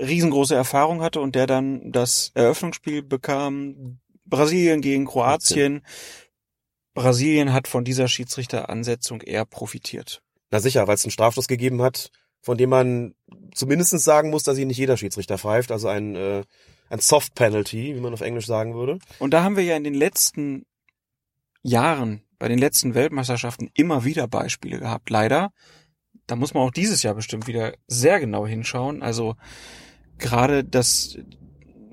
riesengroße 0.00 0.54
Erfahrung 0.54 1.00
hatte 1.00 1.20
und 1.20 1.34
der 1.34 1.46
dann 1.46 1.90
das 1.92 2.30
Eröffnungsspiel 2.34 3.02
bekam. 3.02 3.98
Brasilien 4.26 4.80
gegen 4.82 5.06
Kroatien. 5.06 5.82
Brasilien 6.94 7.52
hat 7.52 7.68
von 7.68 7.84
dieser 7.84 8.08
Schiedsrichteransetzung 8.08 9.20
eher 9.22 9.44
profitiert. 9.44 10.20
Na 10.50 10.60
sicher, 10.60 10.86
weil 10.86 10.94
es 10.94 11.04
einen 11.04 11.10
Strafstoß 11.10 11.48
gegeben 11.48 11.82
hat, 11.82 12.10
von 12.40 12.56
dem 12.56 12.70
man 12.70 13.14
zumindest 13.54 13.98
sagen 13.98 14.30
muss, 14.30 14.42
dass 14.42 14.58
ihn 14.58 14.68
nicht 14.68 14.78
jeder 14.78 14.96
Schiedsrichter 14.96 15.38
pfeift. 15.38 15.72
Also 15.72 15.88
ein, 15.88 16.14
äh, 16.14 16.44
ein 16.88 17.00
Soft 17.00 17.34
Penalty, 17.34 17.94
wie 17.94 18.00
man 18.00 18.12
auf 18.12 18.20
Englisch 18.20 18.46
sagen 18.46 18.74
würde. 18.74 18.98
Und 19.18 19.32
da 19.32 19.42
haben 19.42 19.56
wir 19.56 19.64
ja 19.64 19.76
in 19.76 19.84
den 19.84 19.94
letzten 19.94 20.64
Jahren, 21.62 22.22
bei 22.38 22.48
den 22.48 22.58
letzten 22.58 22.94
Weltmeisterschaften 22.94 23.70
immer 23.74 24.04
wieder 24.04 24.28
Beispiele 24.28 24.78
gehabt. 24.78 25.10
Leider, 25.10 25.52
da 26.26 26.36
muss 26.36 26.54
man 26.54 26.62
auch 26.62 26.70
dieses 26.70 27.02
Jahr 27.02 27.14
bestimmt 27.14 27.46
wieder 27.46 27.74
sehr 27.86 28.20
genau 28.20 28.46
hinschauen. 28.46 29.02
Also 29.02 29.34
gerade, 30.18 30.64
dass 30.64 31.18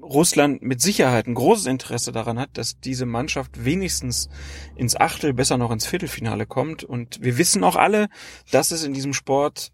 Russland 0.06 0.62
mit 0.62 0.82
Sicherheit 0.82 1.28
ein 1.28 1.34
großes 1.34 1.65
Interesse 1.65 2.12
daran 2.12 2.39
hat, 2.39 2.52
dass 2.54 2.80
diese 2.80 3.06
Mannschaft 3.06 3.65
wenigstens 3.65 4.30
ins 4.76 4.96
Achtel, 4.96 5.34
besser 5.34 5.58
noch 5.58 5.72
ins 5.72 5.88
Viertelfinale 5.88 6.46
kommt. 6.46 6.84
Und 6.84 7.22
wir 7.22 7.38
wissen 7.38 7.63
auch 7.63 7.76
alle, 7.76 8.08
dass 8.52 8.72
es 8.72 8.84
in 8.84 8.94
diesem 8.94 9.13
Sport 9.13 9.72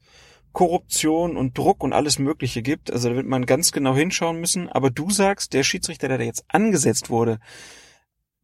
Korruption 0.54 1.38
und 1.38 1.58
Druck 1.58 1.84
und 1.84 1.94
alles 1.94 2.20
Mögliche 2.20 2.62
gibt. 2.62 2.92
Also 2.92 3.10
da 3.10 3.16
wird 3.16 3.28
man 3.28 3.46
ganz 3.46 3.72
genau 3.72 3.96
hinschauen 3.96 4.40
müssen. 4.40 4.70
Aber 4.70 4.90
du 4.90 5.10
sagst, 5.10 5.54
der 5.54 5.64
Schiedsrichter, 5.64 6.08
der 6.08 6.18
da 6.18 6.24
jetzt 6.24 6.46
angesetzt 6.48 7.10
wurde, 7.10 7.40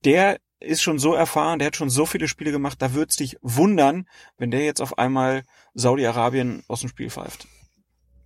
der 0.06 0.38
ist 0.60 0.82
schon 0.82 1.00
so 1.00 1.13
erfahren, 1.13 1.60
der 1.60 1.67
hat 1.67 1.76
schon 1.76 1.89
so 1.89 2.06
viele 2.06 2.28
Spiele 2.28 2.52
gemacht, 2.52 2.82
da 2.82 2.93
würd's 2.93 3.15
dich 3.15 3.38
wundern, 3.41 4.08
wenn 4.38 4.52
der 4.52 4.65
jetzt 4.65 4.82
auf 4.82 4.97
einmal 4.97 5.43
Saudi-Arabien 5.73 6.63
aus 6.67 6.80
dem 6.82 6.89
Spiel 6.89 7.10
pfeift. 7.10 7.47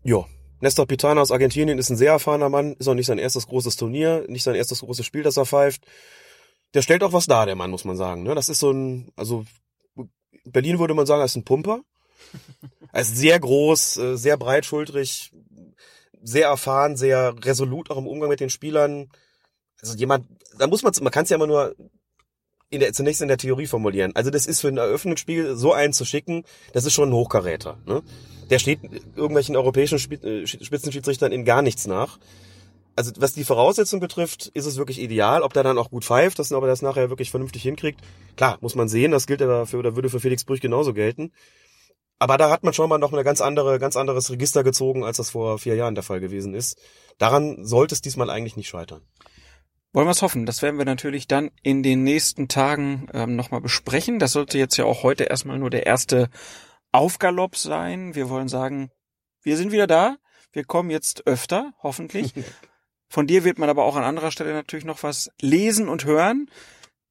Ja. 0.04 0.26
Nestor 0.62 0.86
Pitana 0.86 1.22
aus 1.22 1.32
Argentinien 1.32 1.78
ist 1.80 1.90
ein 1.90 1.98
sehr 1.98 2.12
erfahrener 2.12 2.50
Mann, 2.50 2.76
ist 2.78 2.88
auch 2.88 2.94
nicht 2.94 3.08
sein 3.08 3.18
erstes 3.18 3.48
großes 3.48 3.76
Turnier, 3.76 4.26
nicht 4.28 4.44
sein 4.44 4.56
erstes 4.56 4.82
großes 4.82 5.06
Spiel, 5.06 5.24
das 5.24 5.38
er 5.38 5.46
pfeift. 5.46 5.84
Der 6.74 6.82
stellt 6.82 7.04
auch 7.04 7.14
was 7.14 7.26
dar, 7.26 7.46
der 7.46 7.56
Mann, 7.56 7.72
muss 7.72 7.84
man 7.84 7.98
sagen. 7.98 8.24
Ne? 8.24 8.36
Das 8.36 8.48
ist 8.48 8.60
so 8.60 8.72
ein, 8.72 9.12
also 9.16 9.46
in 9.96 10.52
Berlin 10.52 10.80
würde 10.80 10.94
man 10.94 11.06
sagen, 11.06 11.22
er 11.22 11.26
ist 11.26 11.36
ein 11.36 11.46
Pumper. 11.46 11.82
Er 12.94 13.02
ist 13.04 13.16
sehr 13.16 13.40
groß, 13.40 13.98
äh, 13.98 14.18
sehr 14.18 14.36
breitschultrig, 14.36 15.32
sehr 16.22 16.48
erfahren, 16.48 16.98
sehr 16.98 17.34
resolut 17.42 17.90
auch 17.90 17.98
im 17.98 18.06
Umgang 18.06 18.28
mit 18.28 18.42
den 18.42 18.50
Spielern. 18.50 19.08
Also 19.82 19.96
jemand, 19.96 20.28
da 20.58 20.68
muss 20.68 20.84
man, 20.84 20.92
man 21.02 21.12
kann 21.12 21.24
es 21.24 21.30
ja 21.30 21.38
immer 21.38 21.48
nur 21.48 21.74
in 22.72 22.80
der, 22.80 22.94
zunächst 22.94 23.22
in 23.22 23.28
der 23.28 23.38
Theorie 23.38 23.68
formulieren. 23.68 24.14
Also 24.16 24.32
das 24.32 24.48
ist 24.48 24.62
für 24.62 24.70
ein 24.70 24.78
Eröffnungsspiel 24.78 25.56
so 25.56 25.74
einen 25.74 25.94
zu 25.94 26.06
schicken, 26.06 26.44
das 26.74 26.86
ist 26.86 26.94
schon 26.94 27.10
ein 27.10 27.14
Hochkaräter. 27.14 27.78
Ne? 27.86 28.02
Der 28.50 28.60
steht 28.60 28.80
irgendwelchen 29.16 29.56
europäischen 29.56 29.98
äh, 30.24 30.48
Spitzenschiedsrichtern 30.48 31.32
in 31.32 31.46
gar 31.46 31.62
nichts 31.62 31.86
nach. 31.86 32.18
Also 32.96 33.12
was 33.18 33.34
die 33.34 33.44
Voraussetzung 33.44 34.00
betrifft, 34.00 34.48
ist 34.48 34.66
es 34.66 34.78
wirklich 34.78 35.02
ideal. 35.02 35.44
Ob 35.44 35.54
der 35.54 35.64
dann 35.64 35.78
auch 35.78 35.92
gut 35.92 36.06
pfeift, 36.06 36.40
dass, 36.40 36.52
ob 36.52 36.64
er 36.64 36.68
das 36.68 36.82
nachher 36.82 37.10
wirklich 37.10 37.30
vernünftig 37.30 37.62
hinkriegt, 37.62 38.00
klar, 38.36 38.58
muss 38.62 38.76
man 38.76 38.88
sehen. 38.88 39.12
Das 39.12 39.28
gilt 39.28 39.42
aber 39.42 39.66
für, 39.66 39.78
oder 39.78 39.96
würde 39.96 40.10
für 40.10 40.20
Felix 40.20 40.44
Brüch 40.46 40.62
genauso 40.62 40.94
gelten. 40.94 41.32
Aber 42.20 42.38
da 42.38 42.50
hat 42.50 42.64
man 42.64 42.74
schon 42.74 42.88
mal 42.88 43.00
noch 43.00 43.14
eine 43.14 43.24
ganz 43.24 43.42
andere, 43.42 43.80
ganz 43.80 43.96
anderes 43.98 44.30
Register 44.30 44.64
gezogen, 44.64 45.04
als 45.04 45.18
das 45.18 45.32
vor 45.32 45.58
vier 45.58 45.76
Jahren 45.76 45.96
der 45.96 46.04
Fall 46.04 46.20
gewesen 46.20 46.54
ist. 46.54 46.78
Daran 47.18 47.66
sollte 47.66 47.96
es 47.96 48.02
diesmal 48.02 48.30
eigentlich 48.30 48.58
nicht 48.58 48.70
scheitern. 48.70 49.02
Wollen 49.94 50.08
wir 50.08 50.12
es 50.12 50.22
hoffen. 50.22 50.46
Das 50.46 50.62
werden 50.62 50.78
wir 50.78 50.86
natürlich 50.86 51.28
dann 51.28 51.52
in 51.64 51.84
den 51.84 52.04
nächsten 52.04 52.48
Tagen 52.48 53.08
ähm, 53.14 53.36
nochmal 53.36 53.62
besprechen. 53.62 54.20
Das 54.20 54.32
sollte 54.32 54.58
jetzt 54.58 54.78
ja 54.78 54.86
auch 54.86 55.04
heute 55.04 55.26
erstmal 55.26 55.60
nur 55.60 55.70
der 55.70 55.86
erste 55.86 56.30
Aufgalopp 56.92 57.58
sein. 57.58 58.16
Wir 58.16 58.30
wollen 58.30 58.48
sagen, 58.48 58.90
wir 59.42 59.58
sind 59.58 59.72
wieder 59.72 59.88
da. 59.88 60.18
Wir 60.54 60.64
kommen 60.64 60.90
jetzt 60.90 61.28
öfter, 61.28 61.74
hoffentlich. 61.84 62.34
Von 63.10 63.28
dir 63.28 63.44
wird 63.44 63.60
man 63.60 63.70
aber 63.70 63.84
auch 63.84 63.98
an 63.98 64.04
anderer 64.06 64.32
Stelle 64.32 64.54
natürlich 64.54 64.86
noch 64.86 65.04
was 65.04 65.30
lesen 65.42 65.90
und 65.90 66.06
hören. 66.06 66.50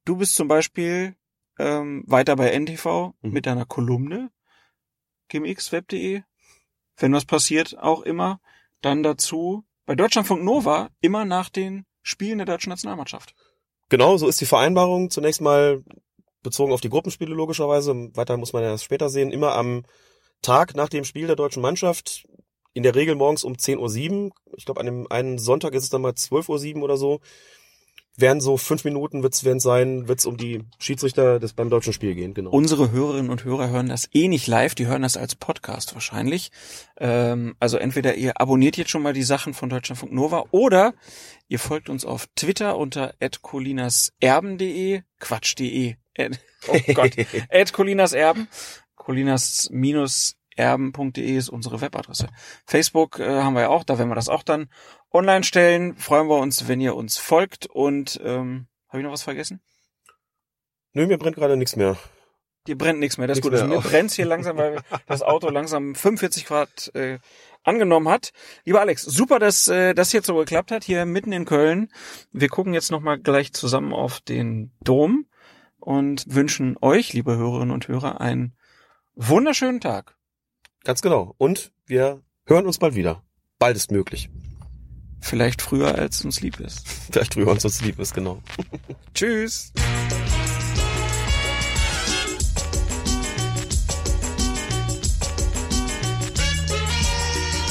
Du 0.06 0.16
bist 0.16 0.34
zum 0.34 0.48
Beispiel 0.48 1.14
ähm, 1.58 2.02
weiter 2.06 2.36
bei 2.36 2.50
NTV 2.58 3.12
Mhm. 3.20 3.30
mit 3.32 3.44
deiner 3.44 3.66
Kolumne 3.66 4.30
gmxweb.de. 5.28 6.22
Wenn 6.96 7.12
was 7.12 7.24
passiert, 7.26 7.78
auch 7.78 8.02
immer. 8.02 8.40
Dann 8.80 9.02
dazu 9.02 9.64
bei 9.84 9.94
Deutschlandfunk 9.94 10.42
Nova 10.42 10.88
immer 11.00 11.24
nach 11.26 11.50
den 11.50 11.84
Spielen 12.02 12.38
der 12.38 12.46
deutschen 12.46 12.70
Nationalmannschaft. 12.70 13.34
Genau, 13.88 14.16
so 14.16 14.28
ist 14.28 14.40
die 14.40 14.46
Vereinbarung. 14.46 15.10
Zunächst 15.10 15.40
mal 15.40 15.82
bezogen 16.42 16.72
auf 16.72 16.80
die 16.80 16.88
Gruppenspiele 16.88 17.34
logischerweise, 17.34 18.10
weiter 18.14 18.36
muss 18.36 18.52
man 18.52 18.62
ja 18.62 18.70
erst 18.70 18.84
später 18.84 19.08
sehen, 19.08 19.30
immer 19.30 19.54
am 19.54 19.84
Tag 20.42 20.74
nach 20.74 20.88
dem 20.88 21.04
Spiel 21.04 21.26
der 21.26 21.36
deutschen 21.36 21.62
Mannschaft, 21.62 22.26
in 22.72 22.82
der 22.82 22.94
Regel 22.94 23.14
morgens 23.14 23.44
um 23.44 23.54
10.07 23.54 24.26
Uhr, 24.26 24.30
ich 24.56 24.64
glaube 24.64 24.80
an 24.80 24.86
dem 24.86 25.10
einen 25.10 25.38
Sonntag 25.38 25.74
ist 25.74 25.84
es 25.84 25.90
dann 25.90 26.02
mal 26.02 26.12
12.07 26.12 26.76
Uhr 26.76 26.82
oder 26.82 26.96
so, 26.96 27.20
werden 28.20 28.40
so 28.40 28.56
fünf 28.56 28.84
Minuten 28.84 29.22
wird's 29.22 29.44
werden 29.44 29.60
sein, 29.60 30.08
wird's 30.08 30.26
um 30.26 30.36
die 30.36 30.64
Schiedsrichter 30.78 31.38
des 31.38 31.52
beim 31.52 31.70
deutschen 31.70 31.92
Spiel 31.92 32.14
gehen, 32.14 32.34
genau. 32.34 32.50
Unsere 32.50 32.90
Hörerinnen 32.90 33.30
und 33.30 33.44
Hörer 33.44 33.70
hören 33.70 33.88
das 33.88 34.08
eh 34.12 34.28
nicht 34.28 34.46
live, 34.46 34.74
die 34.74 34.86
hören 34.86 35.02
das 35.02 35.16
als 35.16 35.34
Podcast 35.34 35.94
wahrscheinlich. 35.94 36.50
Ähm, 36.98 37.54
also 37.60 37.76
entweder 37.76 38.14
ihr 38.14 38.40
abonniert 38.40 38.76
jetzt 38.76 38.90
schon 38.90 39.02
mal 39.02 39.12
die 39.12 39.22
Sachen 39.22 39.54
von 39.54 39.68
Deutschlandfunk 39.68 40.12
Nova 40.12 40.44
oder 40.50 40.94
ihr 41.48 41.58
folgt 41.58 41.88
uns 41.88 42.04
auf 42.04 42.26
Twitter 42.34 42.76
unter 42.76 43.14
@colinaserben.de, 43.42 45.02
quatsch.de. 45.18 45.96
Oh 46.68 46.92
Gott, 46.94 47.12
@colinaserben, 47.72 48.48
colinas 48.94 49.68
minus 49.70 50.36
erben.de 50.60 51.36
ist 51.36 51.48
unsere 51.48 51.80
Webadresse. 51.80 52.28
Facebook 52.66 53.18
äh, 53.18 53.42
haben 53.42 53.54
wir 53.54 53.62
ja 53.62 53.68
auch, 53.68 53.84
da 53.84 53.98
werden 53.98 54.10
wir 54.10 54.14
das 54.14 54.28
auch 54.28 54.42
dann 54.42 54.68
online 55.10 55.44
stellen. 55.44 55.96
Freuen 55.96 56.28
wir 56.28 56.38
uns, 56.38 56.68
wenn 56.68 56.80
ihr 56.80 56.94
uns 56.94 57.18
folgt. 57.18 57.66
Und 57.66 58.20
ähm, 58.22 58.66
habe 58.88 58.98
ich 58.98 59.04
noch 59.04 59.12
was 59.12 59.22
vergessen? 59.22 59.60
Nö, 60.92 61.06
mir 61.06 61.18
brennt 61.18 61.36
gerade 61.36 61.56
nichts 61.56 61.76
mehr. 61.76 61.96
Dir 62.66 62.76
brennt 62.76 63.00
nichts 63.00 63.16
mehr, 63.16 63.26
das 63.26 63.38
ist 63.38 63.42
gut. 63.42 63.54
Also 63.54 63.66
mir 63.66 63.80
brennt's 63.80 64.14
hier 64.14 64.26
langsam, 64.26 64.58
weil 64.58 64.80
das 65.06 65.22
Auto 65.22 65.48
langsam 65.48 65.94
45 65.94 66.44
Grad 66.44 66.94
äh, 66.94 67.18
angenommen 67.62 68.08
hat. 68.08 68.32
Lieber 68.64 68.80
Alex, 68.80 69.02
super, 69.02 69.38
dass 69.38 69.68
äh, 69.68 69.94
das 69.94 70.12
jetzt 70.12 70.26
so 70.26 70.36
geklappt 70.36 70.70
hat, 70.70 70.84
hier 70.84 71.06
mitten 71.06 71.32
in 71.32 71.46
Köln. 71.46 71.88
Wir 72.32 72.48
gucken 72.48 72.74
jetzt 72.74 72.90
nochmal 72.90 73.18
gleich 73.18 73.54
zusammen 73.54 73.94
auf 73.94 74.20
den 74.20 74.72
Dom 74.82 75.26
und 75.78 76.24
wünschen 76.28 76.76
euch, 76.82 77.14
liebe 77.14 77.36
Hörerinnen 77.36 77.72
und 77.72 77.88
Hörer, 77.88 78.20
einen 78.20 78.54
wunderschönen 79.14 79.80
Tag. 79.80 80.16
Ganz 80.84 81.02
genau. 81.02 81.34
Und 81.36 81.72
wir 81.86 82.22
hören 82.46 82.66
uns 82.66 82.78
bald 82.78 82.94
wieder. 82.94 83.22
Bald 83.58 83.76
ist 83.76 83.90
möglich. 83.90 84.30
Vielleicht 85.20 85.60
früher, 85.60 85.94
als 85.94 86.24
uns 86.24 86.40
lieb 86.40 86.58
ist. 86.60 86.88
Vielleicht 87.10 87.34
früher 87.34 87.48
uns 87.48 87.64
uns 87.64 87.82
lieb 87.82 87.98
ist, 87.98 88.14
genau. 88.14 88.42
Tschüss. 89.14 89.72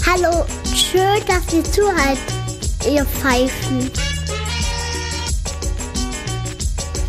Hallo, 0.06 0.46
schön, 0.76 1.26
dass 1.28 1.54
ihr 1.54 1.64
zuhört, 1.64 2.18
ihr 2.88 3.06
Pfeifen. 3.06 3.92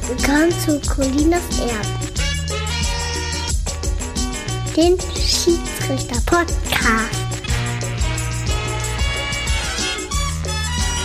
Willkommen 0.08 0.52
zu 0.60 0.80
Colinas 0.88 1.60
Erben. 1.60 2.09
Den 4.76 4.96
Schiedsrichter-Podcast. 5.16 6.54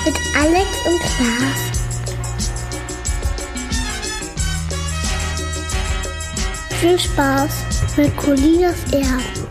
Mit 0.05 0.16
Alex 0.39 0.70
und 0.86 0.99
Klaas. 0.99 1.61
Viel 6.80 6.99
Spaß 6.99 7.51
mit 7.97 8.16
Colinas 8.18 8.76
Erben. 8.91 9.45